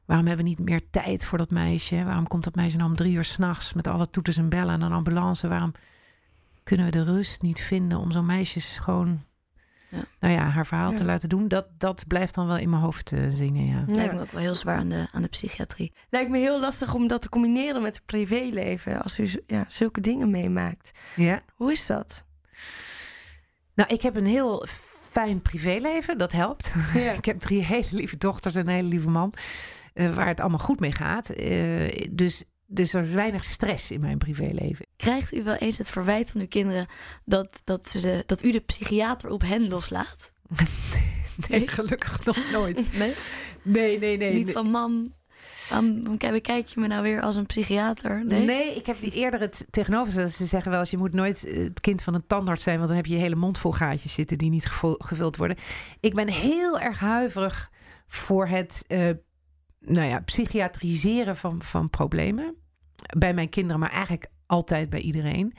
waarom 0.06 0.28
hebben 0.28 0.46
we 0.46 0.52
niet 0.52 0.60
meer 0.60 0.90
tijd 0.90 1.26
voor 1.26 1.38
dat 1.38 1.50
meisje? 1.50 2.04
Waarom 2.04 2.28
komt 2.28 2.44
dat 2.44 2.56
meisje 2.56 2.78
nou 2.78 2.90
om 2.90 2.96
drie 2.96 3.14
uur 3.16 3.24
s'nachts 3.26 3.74
met 3.74 3.88
alle 3.88 4.10
toeters 4.10 4.38
en 4.38 4.50
bellen 4.50 4.74
en 4.74 4.82
een 4.82 4.92
ambulance? 4.92 5.48
Waarom 5.48 5.72
kunnen 6.64 6.86
we 6.86 6.92
de 6.92 7.04
rust 7.04 7.42
niet 7.42 7.62
vinden 7.62 7.98
om 8.00 8.12
zo'n 8.12 8.26
meisjes 8.26 8.78
gewoon, 8.78 9.24
Ja. 9.90 10.04
nou 10.20 10.34
ja, 10.34 10.50
haar 10.50 10.66
verhaal 10.68 10.92
te 10.92 11.06
laten 11.06 11.30
doen? 11.30 11.48
Dat, 11.48 11.66
dat 11.78 12.04
blijft 12.08 12.34
dan 12.36 12.48
wel 12.48 12.58
in 12.58 12.70
mijn 12.70 12.82
hoofd 12.82 13.12
eh, 13.12 13.20
zingen, 13.30 13.66
ja. 13.66 13.84
Lijkt 13.88 14.14
me 14.14 14.22
ook 14.22 14.32
wel 14.32 14.42
heel 14.42 14.56
zwaar 14.56 14.78
aan 14.78 14.90
de, 14.90 15.08
aan 15.12 15.22
de 15.22 15.28
psychiatrie. 15.28 15.94
Lijkt 16.10 16.30
me 16.30 16.38
heel 16.38 16.60
lastig 16.60 16.94
om 16.94 17.08
dat 17.08 17.22
te 17.22 17.30
combineren 17.30 17.82
met 17.82 17.96
het 17.96 18.06
privéleven. 18.06 19.02
Als 19.02 19.20
u 19.20 19.30
ja, 19.48 19.66
zulke 19.68 20.02
dingen 20.02 20.32
meemaakt. 20.32 20.92
Ja. 21.16 21.42
Hoe 21.56 21.72
is 21.72 21.86
dat? 21.86 22.24
Nou, 23.76 23.94
ik 23.94 24.02
heb 24.02 24.16
een 24.16 24.26
heel 24.26 24.66
fijn 25.16 25.42
privéleven, 25.42 26.18
dat 26.18 26.32
helpt. 26.32 26.74
Ja. 26.94 27.12
ik 27.22 27.26
heb 27.26 27.40
drie 27.40 27.64
hele 27.64 27.88
lieve 27.92 28.18
dochters 28.18 28.56
en 28.56 28.62
een 28.62 28.74
hele 28.74 28.88
lieve 28.88 29.10
man, 29.10 29.34
eh, 29.94 30.14
waar 30.14 30.28
het 30.28 30.40
allemaal 30.40 30.60
goed 30.60 30.80
mee 30.80 30.92
gaat. 30.92 31.30
Eh, 31.30 32.08
dus, 32.12 32.44
dus 32.66 32.94
er 32.94 33.04
is 33.04 33.10
weinig 33.10 33.44
stress 33.44 33.92
in 33.92 34.00
mijn 34.00 34.18
privéleven. 34.18 34.86
Krijgt 34.96 35.34
u 35.34 35.44
wel 35.44 35.56
eens 35.56 35.78
het 35.78 35.90
verwijt 35.90 36.32
van 36.32 36.42
uw 36.42 36.48
kinderen 36.48 36.88
dat, 37.26 37.62
dat, 37.64 37.90
ze 37.90 38.00
de, 38.00 38.24
dat 38.26 38.44
u 38.44 38.52
de 38.52 38.60
psychiater 38.60 39.30
op 39.30 39.42
hen 39.42 39.68
loslaat? 39.68 40.32
Nee, 41.48 41.68
gelukkig 41.68 42.26
nog 42.26 42.38
nooit. 42.52 42.98
Nee? 42.98 43.14
Nee, 43.62 44.00
nee, 44.00 44.18
nee. 44.18 44.34
Niet 44.34 44.46
nee. 44.46 44.54
van 44.54 44.70
mam. 44.70 45.14
Waarom 45.70 45.94
waarom 45.94 46.18
kijk- 46.18 46.34
bekijk 46.34 46.68
je 46.68 46.80
me 46.80 46.88
nou 46.88 47.04
weer 47.04 47.22
als 47.22 47.36
een 47.36 47.46
psychiater? 47.46 48.26
Nee? 48.26 48.76
ik 48.76 48.86
heb 48.86 48.98
eerder 49.02 49.40
het 49.40 49.68
tegenovergestelde. 49.70 50.32
Ze 50.32 50.46
zeggen 50.46 50.72
wel 50.72 50.80
eens, 50.80 50.90
je 50.92 50.98
moet 50.98 51.14
nooit 51.14 51.46
eh, 51.46 51.64
het 51.64 51.80
kind 51.80 52.04
van 52.04 52.14
een 52.14 52.26
tandarts 52.28 52.64
zijn... 52.64 52.76
want 52.76 52.88
dan 52.88 52.98
heb 52.98 53.06
je 53.06 53.14
je 53.14 53.20
hele 53.20 53.36
mond 53.36 53.58
vol 53.58 53.72
gaatjes 53.72 54.14
zitten 54.14 54.38
die 54.38 54.50
niet 54.50 54.66
gevuld 54.98 55.38
worden. 55.38 55.58
Ik 56.00 56.14
ben 56.14 56.28
heel 56.28 56.80
erg 56.80 57.00
huiverig 57.00 57.72
voor 58.08 58.48
het 58.48 58.84
eh, 58.88 59.10
nou 59.80 60.08
ja, 60.08 60.20
psychiatriseren 60.20 61.38
van, 61.38 61.62
van 61.62 61.90
problemen. 61.90 62.56
Bij 63.18 63.34
mijn 63.34 63.50
kinderen, 63.50 63.80
maar 63.80 63.92
eigenlijk 63.92 64.28
altijd 64.46 64.90
bij 64.90 65.00
iedereen. 65.00 65.54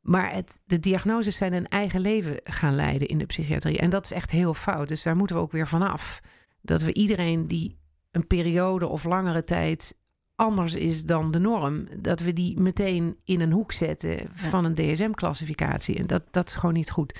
Maar 0.00 0.32
het, 0.34 0.60
de 0.64 0.78
diagnoses 0.78 1.36
zijn 1.36 1.52
een 1.52 1.68
eigen 1.68 2.00
leven 2.00 2.40
gaan 2.44 2.74
leiden 2.74 3.08
in 3.08 3.18
de 3.18 3.26
psychiatrie. 3.26 3.78
En 3.78 3.90
dat 3.90 4.04
is 4.04 4.12
echt 4.12 4.30
heel 4.30 4.54
fout. 4.54 4.88
Dus 4.88 5.02
daar 5.02 5.16
moeten 5.16 5.36
we 5.36 5.42
ook 5.42 5.52
weer 5.52 5.68
vanaf. 5.68 6.20
Dat 6.62 6.82
we 6.82 6.94
iedereen 6.94 7.46
die 7.46 7.79
een 8.10 8.26
periode 8.26 8.86
of 8.86 9.04
langere 9.04 9.44
tijd 9.44 9.94
anders 10.40 10.74
is 10.74 11.04
dan 11.04 11.30
de 11.30 11.38
norm, 11.38 11.88
dat 11.98 12.20
we 12.20 12.32
die 12.32 12.60
meteen 12.60 13.16
in 13.24 13.40
een 13.40 13.52
hoek 13.52 13.72
zetten 13.72 14.30
van 14.34 14.64
een 14.64 14.74
DSM-classificatie. 14.74 15.98
En 15.98 16.06
dat, 16.06 16.22
dat 16.30 16.48
is 16.48 16.54
gewoon 16.54 16.74
niet 16.74 16.90
goed. 16.90 17.18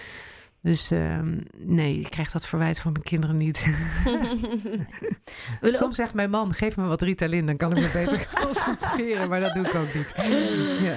Dus 0.62 0.90
ehm, 0.90 1.40
nee, 1.56 2.00
ik 2.00 2.10
krijg 2.10 2.30
dat 2.30 2.46
verwijt 2.46 2.78
van 2.78 2.92
mijn 2.92 3.04
kinderen 3.04 3.36
niet. 3.36 3.66
Soms 5.62 5.96
zegt 5.96 6.14
mijn 6.14 6.30
man, 6.30 6.52
geef 6.52 6.76
me 6.76 6.86
wat 6.86 7.02
Ritalin, 7.02 7.46
dan 7.46 7.56
kan 7.56 7.76
ik 7.76 7.82
me 7.82 7.90
beter 7.92 8.28
concentreren. 8.44 9.28
Maar 9.28 9.40
dat 9.40 9.54
doe 9.54 9.66
ik 9.66 9.74
ook 9.74 9.94
niet. 9.94 10.14
Ja. 10.86 10.96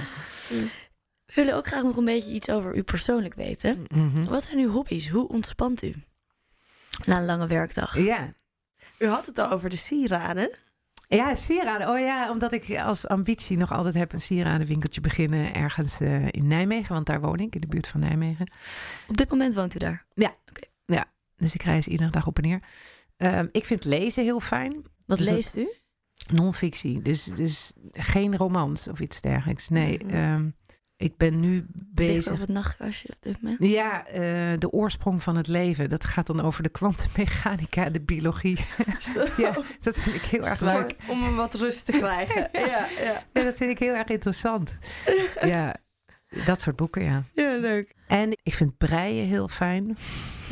We 1.25 1.41
willen 1.41 1.55
ook 1.55 1.67
graag 1.67 1.83
nog 1.83 1.97
een 1.97 2.05
beetje 2.05 2.33
iets 2.33 2.49
over 2.49 2.75
u 2.75 2.83
persoonlijk 2.83 3.33
weten. 3.33 3.85
Mhm. 3.87 4.25
Wat 4.25 4.45
zijn 4.45 4.59
uw 4.59 4.69
hobby's? 4.69 5.09
Hoe 5.09 5.27
ontspant 5.27 5.83
u? 5.83 5.93
Na 7.05 7.17
een 7.17 7.25
lange 7.25 7.47
werkdag. 7.47 7.97
Ja. 7.97 8.33
U 9.03 9.07
had 9.07 9.25
het 9.25 9.37
al 9.39 9.51
over 9.51 9.69
de 9.69 9.75
sieraden. 9.75 10.55
Ja, 11.07 11.35
sieraden. 11.35 11.89
Oh 11.89 11.99
ja, 11.99 12.31
omdat 12.31 12.51
ik 12.51 12.77
als 12.79 13.07
ambitie 13.07 13.57
nog 13.57 13.71
altijd 13.71 13.93
heb 13.93 14.13
een 14.13 14.19
sieradenwinkeltje 14.21 15.01
beginnen 15.01 15.53
ergens 15.53 15.99
eh, 15.99 16.25
in 16.27 16.47
Nijmegen. 16.47 16.93
Want 16.93 17.05
daar 17.05 17.21
woon 17.21 17.37
ik, 17.37 17.55
in 17.55 17.61
de 17.61 17.67
buurt 17.67 17.87
van 17.87 17.99
Nijmegen. 17.99 18.51
Op 19.07 19.17
dit 19.17 19.29
moment 19.29 19.53
woont 19.53 19.75
u 19.75 19.79
daar. 19.79 20.05
Dus 21.35 21.53
ik 21.53 21.61
reis 21.63 21.87
iedere 21.87 22.09
dag 22.09 22.27
op 22.27 22.37
en 22.37 22.43
neer. 22.43 22.63
Ehm, 23.17 23.47
ik 23.51 23.65
vind 23.65 23.85
lezen 23.85 24.23
heel 24.23 24.39
fijn. 24.39 24.73
Wat 25.05 25.17
Dus 25.17 25.25
dat- 25.25 25.35
leest 25.35 25.57
u? 25.57 25.67
Non-fictie. 26.31 27.01
Dus, 27.01 27.23
dus 27.23 27.71
geen 27.91 28.37
romans 28.37 28.87
of 28.87 28.99
iets 28.99 29.21
dergelijks. 29.21 29.69
Nee, 29.69 29.97
ehm, 29.97 30.49
ik 30.97 31.17
ben 31.17 31.39
nu 31.39 31.65
bezig. 31.75 32.31
op 32.33 32.39
het 32.39 32.49
nachtkastje 32.49 33.09
op 33.09 33.17
dit 33.21 33.41
moment? 33.41 33.63
Ja, 33.63 34.07
eh, 34.07 34.59
de 34.59 34.71
oorsprong 34.71 35.23
van 35.23 35.35
het 35.35 35.47
leven. 35.47 35.89
Dat 35.89 36.03
gaat 36.03 36.27
dan 36.27 36.41
over 36.41 36.63
de 36.63 36.69
kwantummechanica, 36.69 37.89
de 37.89 38.01
biologie. 38.01 38.57
Zo. 39.13 39.25
ja, 39.37 39.57
dat 39.79 39.99
vind 39.99 40.15
ik 40.15 40.21
heel 40.21 40.45
erg 40.45 40.55
Zwaar. 40.55 40.79
leuk. 40.79 40.95
Om 41.07 41.23
hem 41.23 41.35
wat 41.35 41.53
rust 41.53 41.85
te 41.85 41.91
krijgen. 41.91 42.49
ja, 42.69 42.87
ja. 43.01 43.23
Ja, 43.33 43.43
dat 43.43 43.55
vind 43.55 43.71
ik 43.71 43.79
heel 43.79 43.93
erg 43.93 44.07
interessant. 44.07 44.77
Ja, 45.41 45.75
dat 46.45 46.61
soort 46.61 46.75
boeken, 46.75 47.03
ja. 47.03 47.23
ja, 47.33 47.57
leuk. 47.57 47.95
En 48.07 48.37
ik 48.43 48.53
vind 48.53 48.77
breien 48.77 49.27
heel 49.27 49.47
fijn. 49.47 49.97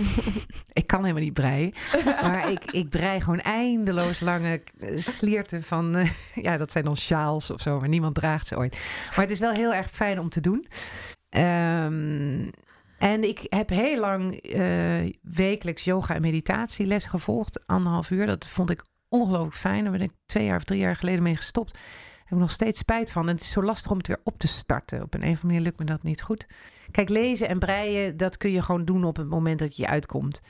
ik 0.74 0.88
kan 0.88 1.02
helemaal 1.02 1.24
niet 1.24 1.34
breien. 1.34 1.74
Maar 2.22 2.52
ik, 2.52 2.72
ik 2.72 2.90
brei 2.90 3.22
gewoon 3.22 3.40
eindeloos 3.40 4.20
lange 4.20 4.62
slierten 4.96 5.64
van... 5.64 5.96
eh, 5.96 6.12
ja, 6.46 6.58
dat 6.58 6.72
zijn 6.72 6.84
dan 6.84 6.98
sjaals 6.98 7.52
of 7.52 7.62
zo, 7.62 7.80
maar 7.80 7.90
niemand 7.90 8.16
draagt 8.16 8.48
ze 8.48 8.58
ooit. 8.58 8.78
Maar 9.10 9.20
het 9.26 9.32
is 9.32 9.40
wel 9.40 9.52
heel 9.52 9.74
erg 9.74 9.90
fijn 9.92 10.20
om 10.20 10.30
te 10.30 10.42
doen. 10.42 10.66
Ehm, 11.30 12.50
en 12.98 13.24
ik 13.24 13.46
heb 13.50 13.70
heel 13.70 14.00
lang 14.00 14.36
eh, 14.36 15.14
wekelijks 15.22 15.84
yoga 15.84 16.16
en 16.16 16.22
meditatieles 16.22 17.06
gevolgd. 17.06 17.68
Anderhalf 17.68 18.10
uur. 18.10 18.26
Dat 18.26 18.46
vond 18.46 18.70
ik 18.70 18.84
ongelooflijk 19.10 19.56
fijn. 19.56 19.84
Daar 19.84 19.92
ben 19.92 20.02
ik 20.02 20.12
twee 20.26 20.46
jaar 20.46 20.58
of 20.58 20.64
drie 20.64 20.80
jaar 20.80 20.96
geleden 20.96 21.24
mee 21.24 21.36
gestopt. 21.36 21.78
Heb 22.32 22.40
ik 22.40 22.46
nog 22.46 22.56
steeds 22.56 22.80
spijt 22.80 23.12
van. 23.12 23.28
En 23.28 23.34
het 23.34 23.44
is 23.44 23.52
zo 23.52 23.64
lastig 23.64 23.92
om 23.92 23.98
het 23.98 24.08
weer 24.08 24.22
op 24.24 24.40
te 24.40 24.48
starten. 24.48 25.02
Op 25.02 25.14
een 25.14 25.20
of 25.20 25.26
andere 25.26 25.46
manier 25.46 25.62
lukt 25.62 25.80
me 25.80 25.86
dat 25.86 26.04
niet 26.04 26.22
goed. 26.22 26.46
Kijk, 26.92 27.10
lezen 27.10 27.48
en 27.48 27.60
breien, 27.60 28.18
dat 28.18 28.38
kun 28.38 28.52
je 28.52 28.62
gewoon 28.62 28.86
doen 28.86 29.04
op 29.04 29.16
het 29.16 29.28
moment 29.28 29.60
dat 29.60 29.76
je 29.76 29.88
uitkomt. 29.88 30.42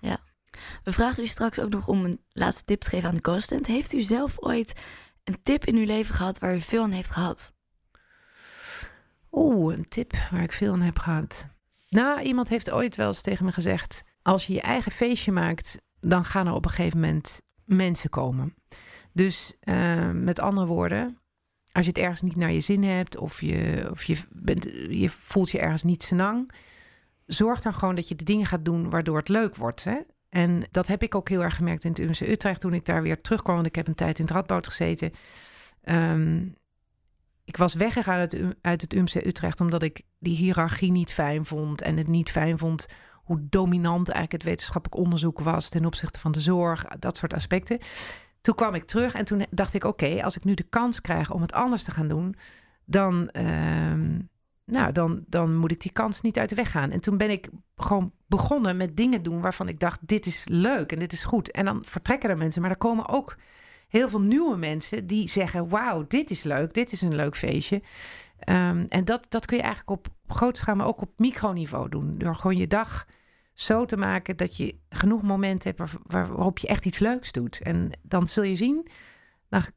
We 0.84 0.92
vragen 0.92 1.24
u 1.24 1.26
straks 1.26 1.60
ook 1.60 1.70
nog 1.70 1.88
om 1.88 2.06
een 2.06 2.22
laatste 2.32 2.64
tip 2.64 2.82
te 2.82 2.90
geven 2.90 3.10
aan 3.10 3.16
de 3.16 3.22
co-assistent. 3.22 3.68
Heeft 3.68 3.94
u 3.94 4.02
zelf 4.02 4.40
ooit 4.40 4.82
een 5.24 5.38
tip 5.44 5.66
in 5.66 5.76
uw 5.76 5.86
leven 5.86 6.16
gehad 6.16 6.40
waar 6.40 6.56
u 6.56 6.62
veel 6.62 6.84
aan 6.84 6.92
heeft 6.92 7.12
gehad? 7.12 7.54
Oeh, 9.32 9.76
een 9.76 9.88
tip 9.88 10.14
waar 10.32 10.44
ik 10.44 10.52
veel 10.52 10.74
aan 10.74 10.82
heb 10.82 11.00
gehad. 11.00 11.48
Nou, 11.90 12.22
iemand 12.22 12.50
heeft 12.50 12.72
ooit 12.72 12.96
wel 12.96 13.08
eens 13.08 13.22
tegen 13.22 13.46
me 13.46 13.52
gezegd: 13.52 14.04
als 14.22 14.48
je 14.48 14.54
je 14.54 14.62
eigen 14.62 14.92
feestje 14.92 15.32
maakt, 15.32 15.78
dan 16.00 16.26
gaan 16.26 16.48
er 16.48 16.54
op 16.54 16.66
een 16.66 16.72
gegeven 16.72 17.00
moment 17.00 17.42
mensen 17.66 18.10
komen. 18.10 18.56
Dus 19.14 19.56
eh, 19.60 20.10
met 20.10 20.40
andere 20.40 20.68
woorden, 20.68 21.18
als 21.72 21.86
je 21.86 21.92
het 21.92 22.02
ergens 22.02 22.22
niet 22.22 22.36
naar 22.36 22.52
je 22.52 22.60
zin 22.60 22.84
hebt 22.84 23.18
of 23.18 23.42
je, 23.42 23.88
of 23.92 24.04
je, 24.04 24.18
bent, 24.30 24.64
je 24.90 25.10
voelt 25.10 25.52
je 25.52 25.60
ergens 25.60 25.84
niet 25.84 26.04
senang, 26.04 26.52
zorg 27.26 27.62
dan 27.62 27.74
gewoon 27.74 27.96
dat 27.96 28.08
je 28.08 28.16
de 28.16 28.24
dingen 28.24 28.46
gaat 28.46 28.66
doen 28.66 28.90
waardoor 28.90 29.18
het 29.18 29.30
leuk 29.30 29.56
wordt. 29.56 29.84
Hè? 29.84 29.98
En 30.30 30.64
dat 30.72 30.88
heb 30.88 31.04
ik 31.04 31.16
ook 31.16 31.30
heel 31.30 31.44
erg 31.44 31.56
gemerkt 31.56 31.84
in 31.84 31.90
het 31.90 32.00
UMC 32.00 32.20
Utrecht 32.20 32.62
toen 32.62 32.74
ik 32.74 32.86
daar 32.86 33.02
weer 33.02 33.22
terugkwam. 33.22 33.56
Want 33.56 33.68
ik 33.68 33.76
heb 33.76 33.88
een 33.88 33.96
tijd 33.96 34.20
in 34.20 34.26
het 34.26 34.34
Radboud 34.34 34.68
gezeten. 34.68 35.12
Ehm, 35.82 36.46
ik 37.46 37.58
was 37.58 37.74
weggegaan 37.74 38.18
uit, 38.18 38.42
uit 38.62 38.82
het 38.82 38.94
UMC 38.94 39.16
Utrecht 39.16 39.60
omdat 39.60 39.84
ik 39.84 40.02
die 40.20 40.36
hiërarchie 40.36 40.92
niet 40.92 41.12
fijn 41.12 41.46
vond. 41.46 41.82
En 41.82 41.98
het 41.98 42.08
niet 42.08 42.32
fijn 42.32 42.58
vond 42.58 42.86
hoe 43.16 43.48
dominant 43.50 44.10
eigenlijk 44.10 44.32
het 44.32 44.52
wetenschappelijk 44.52 45.02
onderzoek 45.02 45.40
was 45.40 45.70
ten 45.70 45.86
opzichte 45.86 46.20
van 46.20 46.32
de 46.32 46.40
zorg. 46.40 46.86
Dat 47.00 47.18
soort 47.18 47.34
aspecten. 47.34 47.80
Toen 48.42 48.56
kwam 48.56 48.74
ik 48.74 48.86
terug 48.86 49.14
en 49.14 49.26
toen 49.26 49.46
dacht 49.50 49.74
ik: 49.74 49.84
oké, 49.84 50.24
als 50.24 50.36
ik 50.36 50.44
nu 50.44 50.54
de 50.54 50.70
kans 50.70 51.02
krijg 51.02 51.32
om 51.32 51.42
het 51.42 51.54
anders 51.54 51.84
te 51.84 51.92
gaan 51.92 52.08
doen, 52.08 52.36
dan, 52.86 53.30
ehm, 53.30 54.20
nou, 54.66 54.92
dan, 54.92 55.24
dan 55.28 55.56
moet 55.56 55.72
ik 55.72 55.82
die 55.82 55.92
kans 55.92 56.22
niet 56.22 56.38
uit 56.40 56.50
de 56.50 56.56
weg 56.56 56.72
gaan. 56.72 56.92
En 56.92 57.00
toen 57.00 57.18
ben 57.18 57.30
ik 57.30 57.50
gewoon 57.76 58.12
begonnen 58.28 58.78
met 58.78 58.98
dingen 58.98 59.24
doen 59.24 59.42
waarvan 59.42 59.68
ik 59.68 59.80
dacht: 59.80 60.00
dit 60.08 60.26
is 60.26 60.46
leuk 60.48 60.92
en 60.92 61.00
dit 61.00 61.14
is 61.14 61.24
goed. 61.24 61.52
En 61.52 61.66
dan 61.66 61.84
vertrekken 61.86 62.30
er 62.30 62.38
mensen, 62.38 62.62
maar 62.62 62.72
er 62.72 62.78
komen 62.78 63.10
ook 63.10 63.36
heel 63.88 64.10
veel 64.10 64.22
nieuwe 64.22 64.58
mensen 64.58 65.08
die 65.08 65.30
zeggen: 65.30 65.70
Wauw, 65.70 66.06
dit 66.08 66.30
is 66.30 66.44
leuk, 66.44 66.74
dit 66.74 66.92
is 66.92 67.02
een 67.02 67.16
leuk 67.16 67.36
feestje. 67.38 67.82
Ehm, 68.40 68.86
en 68.90 69.06
dat, 69.06 69.26
dat 69.30 69.46
kun 69.46 69.58
je 69.58 69.64
eigenlijk 69.64 70.00
op 70.00 70.08
groot 70.28 70.58
schaal, 70.58 70.76
maar 70.76 70.88
ook 70.88 71.02
op 71.02 71.12
microniveau 71.18 71.90
doen. 71.90 72.18
Door 72.18 72.36
gewoon 72.36 72.58
je 72.58 72.68
dag 72.68 73.06
zo 73.66 73.86
te 73.86 73.98
maken 73.98 74.38
dat 74.38 74.58
je 74.58 74.76
genoeg 74.90 75.22
momenten 75.22 75.70
hebt 75.70 75.80
waar- 75.80 76.02
waar- 76.08 76.36
waarop 76.36 76.58
je 76.58 76.68
echt 76.68 76.86
iets 76.86 77.00
leuks 77.00 77.32
doet. 77.32 77.62
En 77.62 77.92
dan 78.02 78.28
zul 78.28 78.44
je 78.44 78.56
zien, 78.56 78.88
dan, 79.50 79.72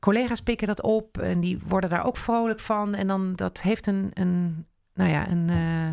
collega's 0.00 0.42
pikken 0.42 0.66
dat 0.66 0.82
op 0.82 1.18
en 1.18 1.40
die 1.40 1.58
worden 1.66 1.90
daar 1.90 2.04
ook 2.04 2.16
vrolijk 2.16 2.60
van. 2.60 2.94
En 2.94 3.06
dan 3.06 3.34
dat 3.34 3.62
heeft 3.62 3.86
een, 3.86 4.10
een 4.14 4.66
nou 4.94 5.10
ja, 5.10 5.28
een, 5.28 5.48
eh, 5.50 5.90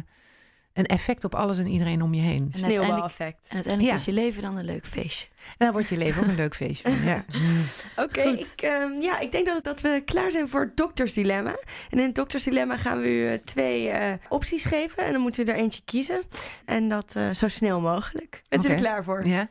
een 0.78 0.86
effect 0.86 1.24
op 1.24 1.36
alles 1.36 1.58
en 1.58 1.68
iedereen 1.68 2.02
om 2.02 2.14
je 2.14 2.22
heen. 2.22 2.38
En 2.38 2.44
uiteindelijk, 2.44 2.84
Sneeuwbaleffect. 2.84 3.46
en 3.48 3.56
uiteindelijk 3.56 3.94
Ja. 3.94 4.00
is 4.00 4.06
je 4.06 4.12
leven 4.12 4.42
dan 4.42 4.58
een 4.58 4.66
leuk 4.66 4.86
feestje. 4.86 5.28
En 5.48 5.54
dan 5.58 5.72
wordt 5.72 5.88
je 5.88 5.98
leven 5.98 6.22
ook 6.24 6.28
een 6.28 6.36
leuk 6.36 6.56
feestje. 6.56 6.90
van, 6.92 7.04
Ja. 7.04 7.26
Oké, 8.04 8.22
ik, 8.22 8.62
ehm, 8.62 8.92
ja, 9.02 9.20
ik 9.20 9.32
denk 9.32 9.46
dat, 9.46 9.64
dat 9.64 9.82
we 9.82 10.02
klaar 10.06 10.32
zijn 10.32 10.50
voor 10.50 10.62
het 10.62 10.78
doktersdilemma. 10.78 11.56
En 11.90 12.00
in 12.00 12.06
het 12.06 12.16
doktersdilemma 12.16 12.78
gaan 12.78 13.02
we 13.02 13.08
u 13.08 13.28
eh, 13.28 13.40
twee 13.46 13.90
eh, 13.90 14.14
opties 14.30 14.66
geven. 14.66 15.06
En 15.06 15.12
dan 15.12 15.22
moet 15.22 15.38
u 15.38 15.44
er 15.44 15.56
eentje 15.56 15.82
kiezen. 15.86 16.22
En 16.66 16.90
dat 16.90 17.16
eh, 17.16 17.30
zo 17.34 17.48
snel 17.48 17.80
mogelijk. 17.80 18.42
Bent 18.50 18.66
u 18.66 18.70
er 18.70 18.76
klaar 18.76 19.04
voor? 19.04 19.28
ja. 19.28 19.50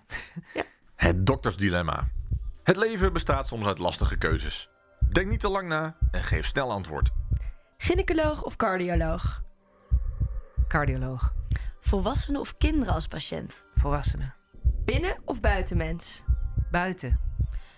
Het 0.96 1.26
doktersdilemma. 1.26 2.08
Het 2.62 2.76
leven 2.76 3.12
bestaat 3.12 3.46
soms 3.46 3.66
uit 3.66 3.78
lastige 3.78 4.18
keuzes. 4.18 4.68
Denk 5.12 5.28
niet 5.28 5.40
te 5.40 5.48
lang 5.48 5.68
na 5.68 5.96
en 6.10 6.22
geef 6.24 6.46
snel 6.46 6.70
antwoord. 6.72 7.10
Gynaecoloog 7.78 8.42
of 8.44 8.56
cardioloog? 8.56 9.44
Cardioloog. 10.68 11.34
Volwassenen 11.80 12.40
of 12.40 12.56
kinderen 12.56 12.94
als 12.94 13.06
patiënt? 13.06 13.64
Volwassenen. 13.74 14.34
Binnen 14.84 15.16
of 15.24 15.40
buitenmens? 15.40 16.22
Buiten. 16.70 17.20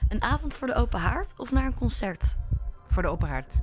Een 0.08 0.22
avond 0.22 0.54
voor 0.54 0.66
de 0.66 0.74
open 0.74 1.00
haard 1.00 1.38
of 1.38 1.52
naar 1.52 1.64
een 1.64 1.74
concert? 1.74 2.38
Voor 2.86 3.02
de 3.02 3.08
open 3.08 3.28
hart. 3.28 3.60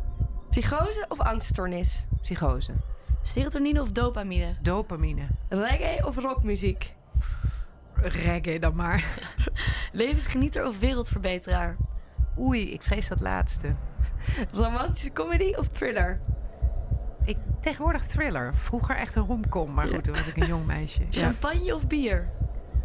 Psychose 0.50 1.06
of 1.08 1.20
angststoornis? 1.20 2.06
Psychose. 2.22 2.74
Serotonine 3.22 3.82
of 3.82 3.92
dopamine? 3.92 4.56
Dopamine. 4.62 5.28
Reggae 5.50 6.06
of 6.06 6.18
rockmuziek? 6.18 6.94
Reggae 7.94 8.60
dan 8.60 8.76
maar. 8.76 9.06
Levensgenieter 9.92 10.68
of 10.68 10.80
wereldverbeteraar? 10.80 11.78
Oei, 12.40 12.72
ik 12.72 12.84
vrees 12.84 13.08
dat 13.08 13.20
laatste. 13.20 13.76
Romantische 14.52 15.12
comedy 15.12 15.54
of 15.54 15.68
thriller? 15.68 16.22
Ik, 17.26 17.38
tegenwoordig 17.62 18.06
thriller. 18.06 18.56
Vroeger 18.56 18.96
echt 18.96 19.16
een 19.16 19.26
romcom. 19.26 19.74
Maar 19.74 19.88
goed, 19.88 20.04
toen 20.04 20.16
was 20.16 20.28
ik 20.28 20.38
een 20.38 20.48
jong 20.48 20.66
meisje. 20.66 21.02
Ja. 21.10 21.22
Champagne 21.22 21.76
of 21.76 21.88
bier? 21.88 22.30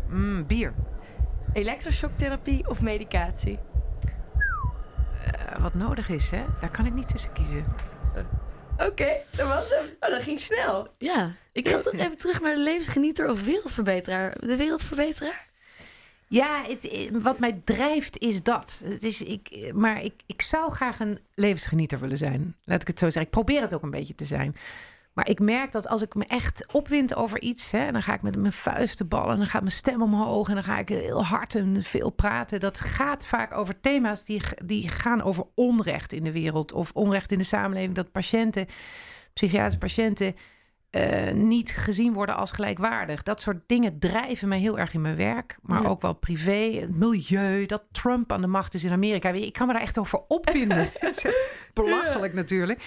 Mm, 0.08 0.46
bier. 0.46 0.74
Elektroshocktherapie 1.52 2.68
of 2.68 2.80
medicatie? 2.82 3.58
Eh, 5.24 5.60
wat 5.60 5.74
nodig 5.74 6.08
is, 6.08 6.30
hè? 6.30 6.44
Daar 6.60 6.70
kan 6.70 6.86
ik 6.86 6.94
niet 6.94 7.08
tussen 7.08 7.32
kiezen. 7.32 7.64
Oké, 8.86 9.12
dat 9.30 9.48
was 9.48 9.68
hem. 9.68 9.86
Oh, 10.00 10.10
dat 10.10 10.22
ging 10.22 10.40
snel. 10.40 10.88
Ja, 10.98 11.32
ik 11.52 11.68
ga 11.68 11.78
toch 11.80 11.92
even 11.92 12.18
terug 12.18 12.40
naar 12.40 12.54
de 12.54 12.60
levensgenieter 12.60 13.30
of 13.30 13.44
wereldverbeteraar. 13.44 14.36
De 14.38 14.56
wereldverbeteraar? 14.56 15.48
Ja, 16.32 16.62
het, 16.66 17.08
wat 17.22 17.38
mij 17.38 17.60
drijft 17.64 18.18
is 18.18 18.42
dat. 18.42 18.82
Het 18.84 19.02
is, 19.02 19.22
ik, 19.22 19.72
maar 19.74 20.02
ik, 20.02 20.22
ik 20.26 20.42
zou 20.42 20.72
graag 20.72 21.00
een 21.00 21.18
levensgenieter 21.34 22.00
willen 22.00 22.16
zijn. 22.16 22.56
Laat 22.64 22.80
ik 22.80 22.86
het 22.86 22.98
zo 22.98 23.04
zeggen. 23.04 23.22
Ik 23.22 23.30
probeer 23.30 23.60
het 23.60 23.74
ook 23.74 23.82
een 23.82 23.90
beetje 23.90 24.14
te 24.14 24.24
zijn. 24.24 24.56
Maar 25.12 25.28
ik 25.28 25.40
merk 25.40 25.72
dat 25.72 25.88
als 25.88 26.02
ik 26.02 26.14
me 26.14 26.24
echt 26.24 26.72
opwind 26.72 27.14
over 27.14 27.40
iets, 27.40 27.70
hè, 27.70 27.92
dan 27.92 28.02
ga 28.02 28.14
ik 28.14 28.22
met 28.22 28.36
mijn 28.36 28.52
vuisten 28.52 29.08
ballen, 29.08 29.30
en 29.30 29.36
dan 29.36 29.46
gaat 29.46 29.60
mijn 29.60 29.72
stem 29.72 30.02
omhoog 30.02 30.48
en 30.48 30.54
dan 30.54 30.64
ga 30.64 30.78
ik 30.78 30.88
heel 30.88 31.24
hard 31.24 31.54
en 31.54 31.82
veel 31.82 32.10
praten. 32.10 32.60
Dat 32.60 32.80
gaat 32.80 33.26
vaak 33.26 33.56
over 33.56 33.80
thema's 33.80 34.24
die, 34.24 34.40
die 34.64 34.88
gaan 34.88 35.22
over 35.22 35.44
onrecht 35.54 36.12
in 36.12 36.24
de 36.24 36.32
wereld 36.32 36.72
of 36.72 36.90
onrecht 36.92 37.32
in 37.32 37.38
de 37.38 37.44
samenleving. 37.44 37.94
Dat 37.94 38.12
patiënten, 38.12 38.66
psychiatrische 39.32 39.78
patiënten, 39.78 40.34
uh, 40.90 41.32
niet 41.32 41.70
gezien 41.70 42.12
worden 42.12 42.36
als 42.36 42.50
gelijkwaardig. 42.50 43.22
Dat 43.22 43.40
soort 43.40 43.62
dingen 43.66 43.98
drijven 43.98 44.48
mij 44.48 44.58
heel 44.58 44.78
erg 44.78 44.94
in 44.94 45.00
mijn 45.00 45.16
werk, 45.16 45.58
maar 45.62 45.86
ook 45.86 46.00
wel 46.00 46.14
privé. 46.14 46.78
Het 46.80 46.96
milieu, 46.96 47.66
dat 47.66 47.82
Trump 47.90 48.32
aan 48.32 48.40
de 48.40 48.46
macht 48.46 48.74
is 48.74 48.84
in 48.84 48.92
Amerika. 48.92 49.28
Ik 49.28 49.52
kan 49.52 49.66
me 49.66 49.72
daar 49.72 49.82
echt 49.82 49.98
over 49.98 50.24
is 51.00 51.26
belachelijk 51.72 52.34
natuurlijk, 52.34 52.82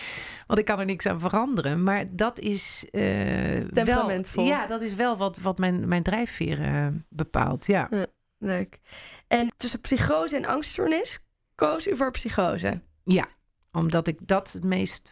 want 0.47 0.59
ik 0.59 0.65
kan 0.65 0.79
er 0.79 0.85
niks 0.85 1.05
aan 1.05 1.19
veranderen. 1.19 1.83
Maar 1.83 2.05
dat 2.15 2.39
is 2.39 2.85
uh, 2.91 3.59
wel, 3.69 4.21
ja, 4.33 4.67
dat 4.67 4.81
is 4.81 4.95
wel 4.95 5.17
wat, 5.17 5.37
wat 5.37 5.57
mijn, 5.57 5.87
mijn 5.87 6.03
drijfveer 6.03 6.59
uh, 6.59 6.87
bepaalt. 7.09 7.65
Ja. 7.65 7.87
ja. 7.91 8.05
Leuk. 8.37 8.79
En 9.27 9.51
tussen 9.57 9.81
psychose 9.81 10.35
en 10.35 10.45
angststoornis 10.45 11.19
koos 11.55 11.87
u 11.87 11.95
voor 11.95 12.11
psychose? 12.11 12.81
Ja, 13.03 13.27
omdat 13.71 14.07
ik 14.07 14.27
dat 14.27 14.51
het 14.51 14.63
meest 14.63 15.11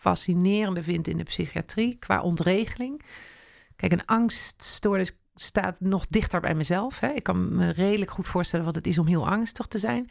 fascinerende 0.00 0.82
vind 0.82 1.08
in 1.08 1.16
de 1.16 1.22
psychiatrie 1.22 1.96
qua 1.98 2.22
ontregeling. 2.22 3.02
Kijk, 3.76 3.92
een 3.92 4.06
angststoornis 4.06 5.12
staat 5.34 5.80
nog 5.80 6.06
dichter 6.06 6.40
bij 6.40 6.54
mezelf. 6.54 7.00
Hè. 7.00 7.08
Ik 7.08 7.22
kan 7.22 7.56
me 7.56 7.70
redelijk 7.70 8.10
goed 8.10 8.26
voorstellen 8.26 8.64
wat 8.64 8.74
het 8.74 8.86
is 8.86 8.98
om 8.98 9.06
heel 9.06 9.28
angstig 9.28 9.66
te 9.66 9.78
zijn. 9.78 10.10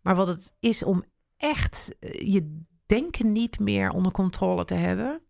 Maar 0.00 0.14
wat 0.14 0.28
het 0.28 0.52
is 0.60 0.82
om 0.82 1.04
echt 1.36 1.96
eh, 2.00 2.32
je 2.32 2.62
denken 2.86 3.32
niet 3.32 3.58
meer 3.58 3.90
onder 3.90 4.12
controle 4.12 4.64
te 4.64 4.74
hebben. 4.74 5.20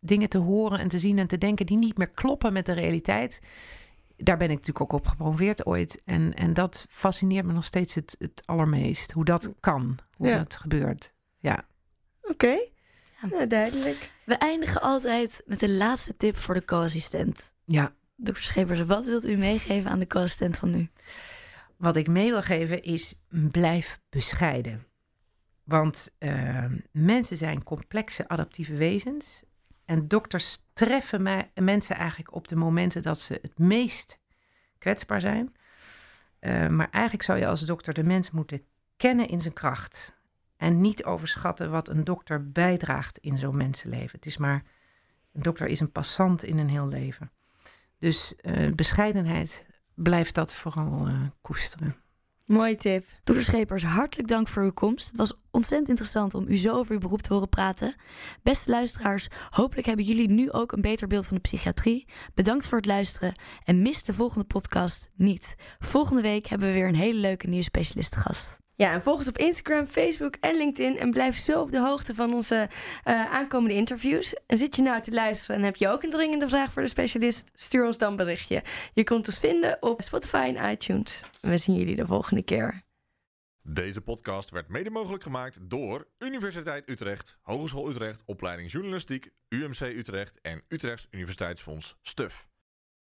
Dingen 0.00 0.28
te 0.28 0.38
horen 0.38 0.78
en 0.78 0.88
te 0.88 0.98
zien 0.98 1.18
en 1.18 1.26
te 1.26 1.38
denken 1.38 1.66
die 1.66 1.76
niet 1.76 1.98
meer 1.98 2.10
kloppen 2.10 2.52
met 2.52 2.66
de 2.66 2.72
realiteit. 2.72 3.40
Daar 4.16 4.36
ben 4.36 4.50
ik 4.50 4.56
natuurlijk 4.56 4.80
ook 4.80 5.00
op 5.00 5.06
gepromoveerd 5.06 5.66
ooit. 5.66 6.02
En, 6.04 6.34
en 6.34 6.54
dat 6.54 6.86
fascineert 6.88 7.46
me 7.46 7.52
nog 7.52 7.64
steeds 7.64 7.94
het, 7.94 8.16
het 8.18 8.42
allermeest. 8.44 9.12
Hoe 9.12 9.24
dat 9.24 9.52
kan, 9.60 9.98
hoe 10.16 10.30
dat 10.30 10.56
gebeurt. 10.56 11.12
Ja. 11.38 11.64
Oké. 12.22 12.58
Ja. 13.30 13.46
duidelijk. 13.46 14.10
We 14.24 14.34
eindigen 14.34 14.80
altijd 14.80 15.42
met 15.46 15.60
de 15.60 15.70
laatste 15.70 16.16
tip 16.16 16.36
voor 16.36 16.54
de 16.54 16.64
co-assistent. 16.64 17.52
Ja. 17.64 17.92
Dokter 18.16 18.44
Schepers, 18.44 18.80
wat 18.80 19.04
wilt 19.04 19.24
u 19.24 19.36
meegeven 19.36 19.90
aan 19.90 19.98
de 19.98 20.06
co-assistent 20.06 20.56
van 20.56 20.70
nu? 20.70 20.88
Wat 21.76 21.96
ik 21.96 22.08
mee 22.08 22.30
wil 22.30 22.42
geven 22.42 22.82
is, 22.82 23.14
blijf 23.28 24.00
bescheiden. 24.08 24.86
Want 25.64 26.10
uh, 26.18 26.64
mensen 26.92 27.36
zijn 27.36 27.62
complexe 27.62 28.28
adaptieve 28.28 28.74
wezens. 28.74 29.42
En 29.84 30.08
dokters 30.08 30.58
treffen 30.72 31.50
mensen 31.54 31.96
eigenlijk 31.96 32.34
op 32.34 32.48
de 32.48 32.56
momenten 32.56 33.02
dat 33.02 33.20
ze 33.20 33.38
het 33.42 33.58
meest 33.58 34.18
kwetsbaar 34.78 35.20
zijn. 35.20 35.54
Uh, 36.40 36.68
maar 36.68 36.90
eigenlijk 36.90 37.24
zou 37.24 37.38
je 37.38 37.46
als 37.46 37.60
dokter 37.60 37.94
de 37.94 38.04
mens 38.04 38.30
moeten 38.30 38.62
kennen 38.96 39.28
in 39.28 39.40
zijn 39.40 39.54
kracht. 39.54 40.17
En 40.58 40.80
niet 40.80 41.04
overschatten 41.04 41.70
wat 41.70 41.88
een 41.88 42.04
dokter 42.04 42.50
bijdraagt 42.50 43.18
in 43.18 43.38
zo'n 43.38 43.56
mensenleven. 43.56 44.10
Het 44.16 44.26
is 44.26 44.36
maar, 44.36 44.62
een 45.32 45.42
dokter 45.42 45.66
is 45.66 45.80
een 45.80 45.92
passant 45.92 46.44
in 46.44 46.58
een 46.58 46.68
heel 46.68 46.88
leven. 46.88 47.32
Dus 47.98 48.34
uh, 48.42 48.72
bescheidenheid 48.74 49.66
blijft 49.94 50.34
dat 50.34 50.54
vooral 50.54 51.08
uh, 51.08 51.20
koesteren. 51.40 51.96
Mooie 52.44 52.76
tip. 52.76 53.06
Dokter 53.24 53.44
Schepers, 53.44 53.82
hartelijk 53.82 54.28
dank 54.28 54.48
voor 54.48 54.62
uw 54.62 54.72
komst. 54.72 55.06
Het 55.06 55.16
was 55.16 55.32
ontzettend 55.50 55.88
interessant 55.88 56.34
om 56.34 56.48
u 56.48 56.56
zo 56.56 56.76
over 56.76 56.92
uw 56.92 56.98
beroep 56.98 57.22
te 57.22 57.32
horen 57.32 57.48
praten. 57.48 57.94
Beste 58.42 58.70
luisteraars, 58.70 59.28
hopelijk 59.50 59.86
hebben 59.86 60.04
jullie 60.04 60.28
nu 60.28 60.50
ook 60.52 60.72
een 60.72 60.80
beter 60.80 61.06
beeld 61.06 61.26
van 61.26 61.36
de 61.36 61.42
psychiatrie. 61.42 62.08
Bedankt 62.34 62.66
voor 62.66 62.78
het 62.78 62.86
luisteren 62.86 63.34
en 63.64 63.82
mis 63.82 64.04
de 64.04 64.12
volgende 64.14 64.44
podcast 64.44 65.10
niet. 65.14 65.54
Volgende 65.78 66.22
week 66.22 66.46
hebben 66.46 66.68
we 66.68 66.74
weer 66.74 66.88
een 66.88 66.94
hele 66.94 67.18
leuke 67.18 67.46
nieuwe 67.46 67.64
specialist 67.64 68.16
gast. 68.16 68.58
Ja, 68.78 68.92
en 68.92 69.02
volg 69.02 69.18
ons 69.18 69.28
op 69.28 69.38
Instagram, 69.38 69.86
Facebook 69.86 70.34
en 70.40 70.56
LinkedIn. 70.56 70.98
En 70.98 71.10
blijf 71.10 71.36
zo 71.36 71.60
op 71.60 71.70
de 71.70 71.80
hoogte 71.80 72.14
van 72.14 72.34
onze 72.34 72.68
uh, 73.04 73.34
aankomende 73.34 73.74
interviews. 73.74 74.34
En 74.46 74.56
zit 74.56 74.76
je 74.76 74.82
nou 74.82 75.02
te 75.02 75.12
luisteren 75.12 75.56
en 75.56 75.62
heb 75.62 75.76
je 75.76 75.88
ook 75.88 76.02
een 76.02 76.10
dringende 76.10 76.48
vraag 76.48 76.72
voor 76.72 76.82
de 76.82 76.88
specialist? 76.88 77.50
Stuur 77.54 77.86
ons 77.86 77.98
dan 77.98 78.10
een 78.10 78.16
berichtje. 78.16 78.62
Je 78.92 79.02
kunt 79.02 79.26
ons 79.26 79.38
vinden 79.38 79.76
op 79.80 80.02
Spotify 80.02 80.52
en 80.54 80.70
iTunes. 80.70 81.22
En 81.40 81.50
we 81.50 81.58
zien 81.58 81.76
jullie 81.76 81.96
de 81.96 82.06
volgende 82.06 82.42
keer. 82.42 82.82
Deze 83.62 84.00
podcast 84.00 84.50
werd 84.50 84.68
mede 84.68 84.90
mogelijk 84.90 85.22
gemaakt 85.22 85.70
door 85.70 86.06
Universiteit 86.18 86.88
Utrecht, 86.88 87.38
Hogeschool 87.42 87.90
Utrecht, 87.90 88.22
Opleiding 88.26 88.70
Journalistiek, 88.70 89.30
UMC 89.48 89.80
Utrecht 89.80 90.40
en 90.40 90.62
Utrechts 90.68 91.06
Universiteitsfonds 91.10 91.96
STUF. 92.02 92.48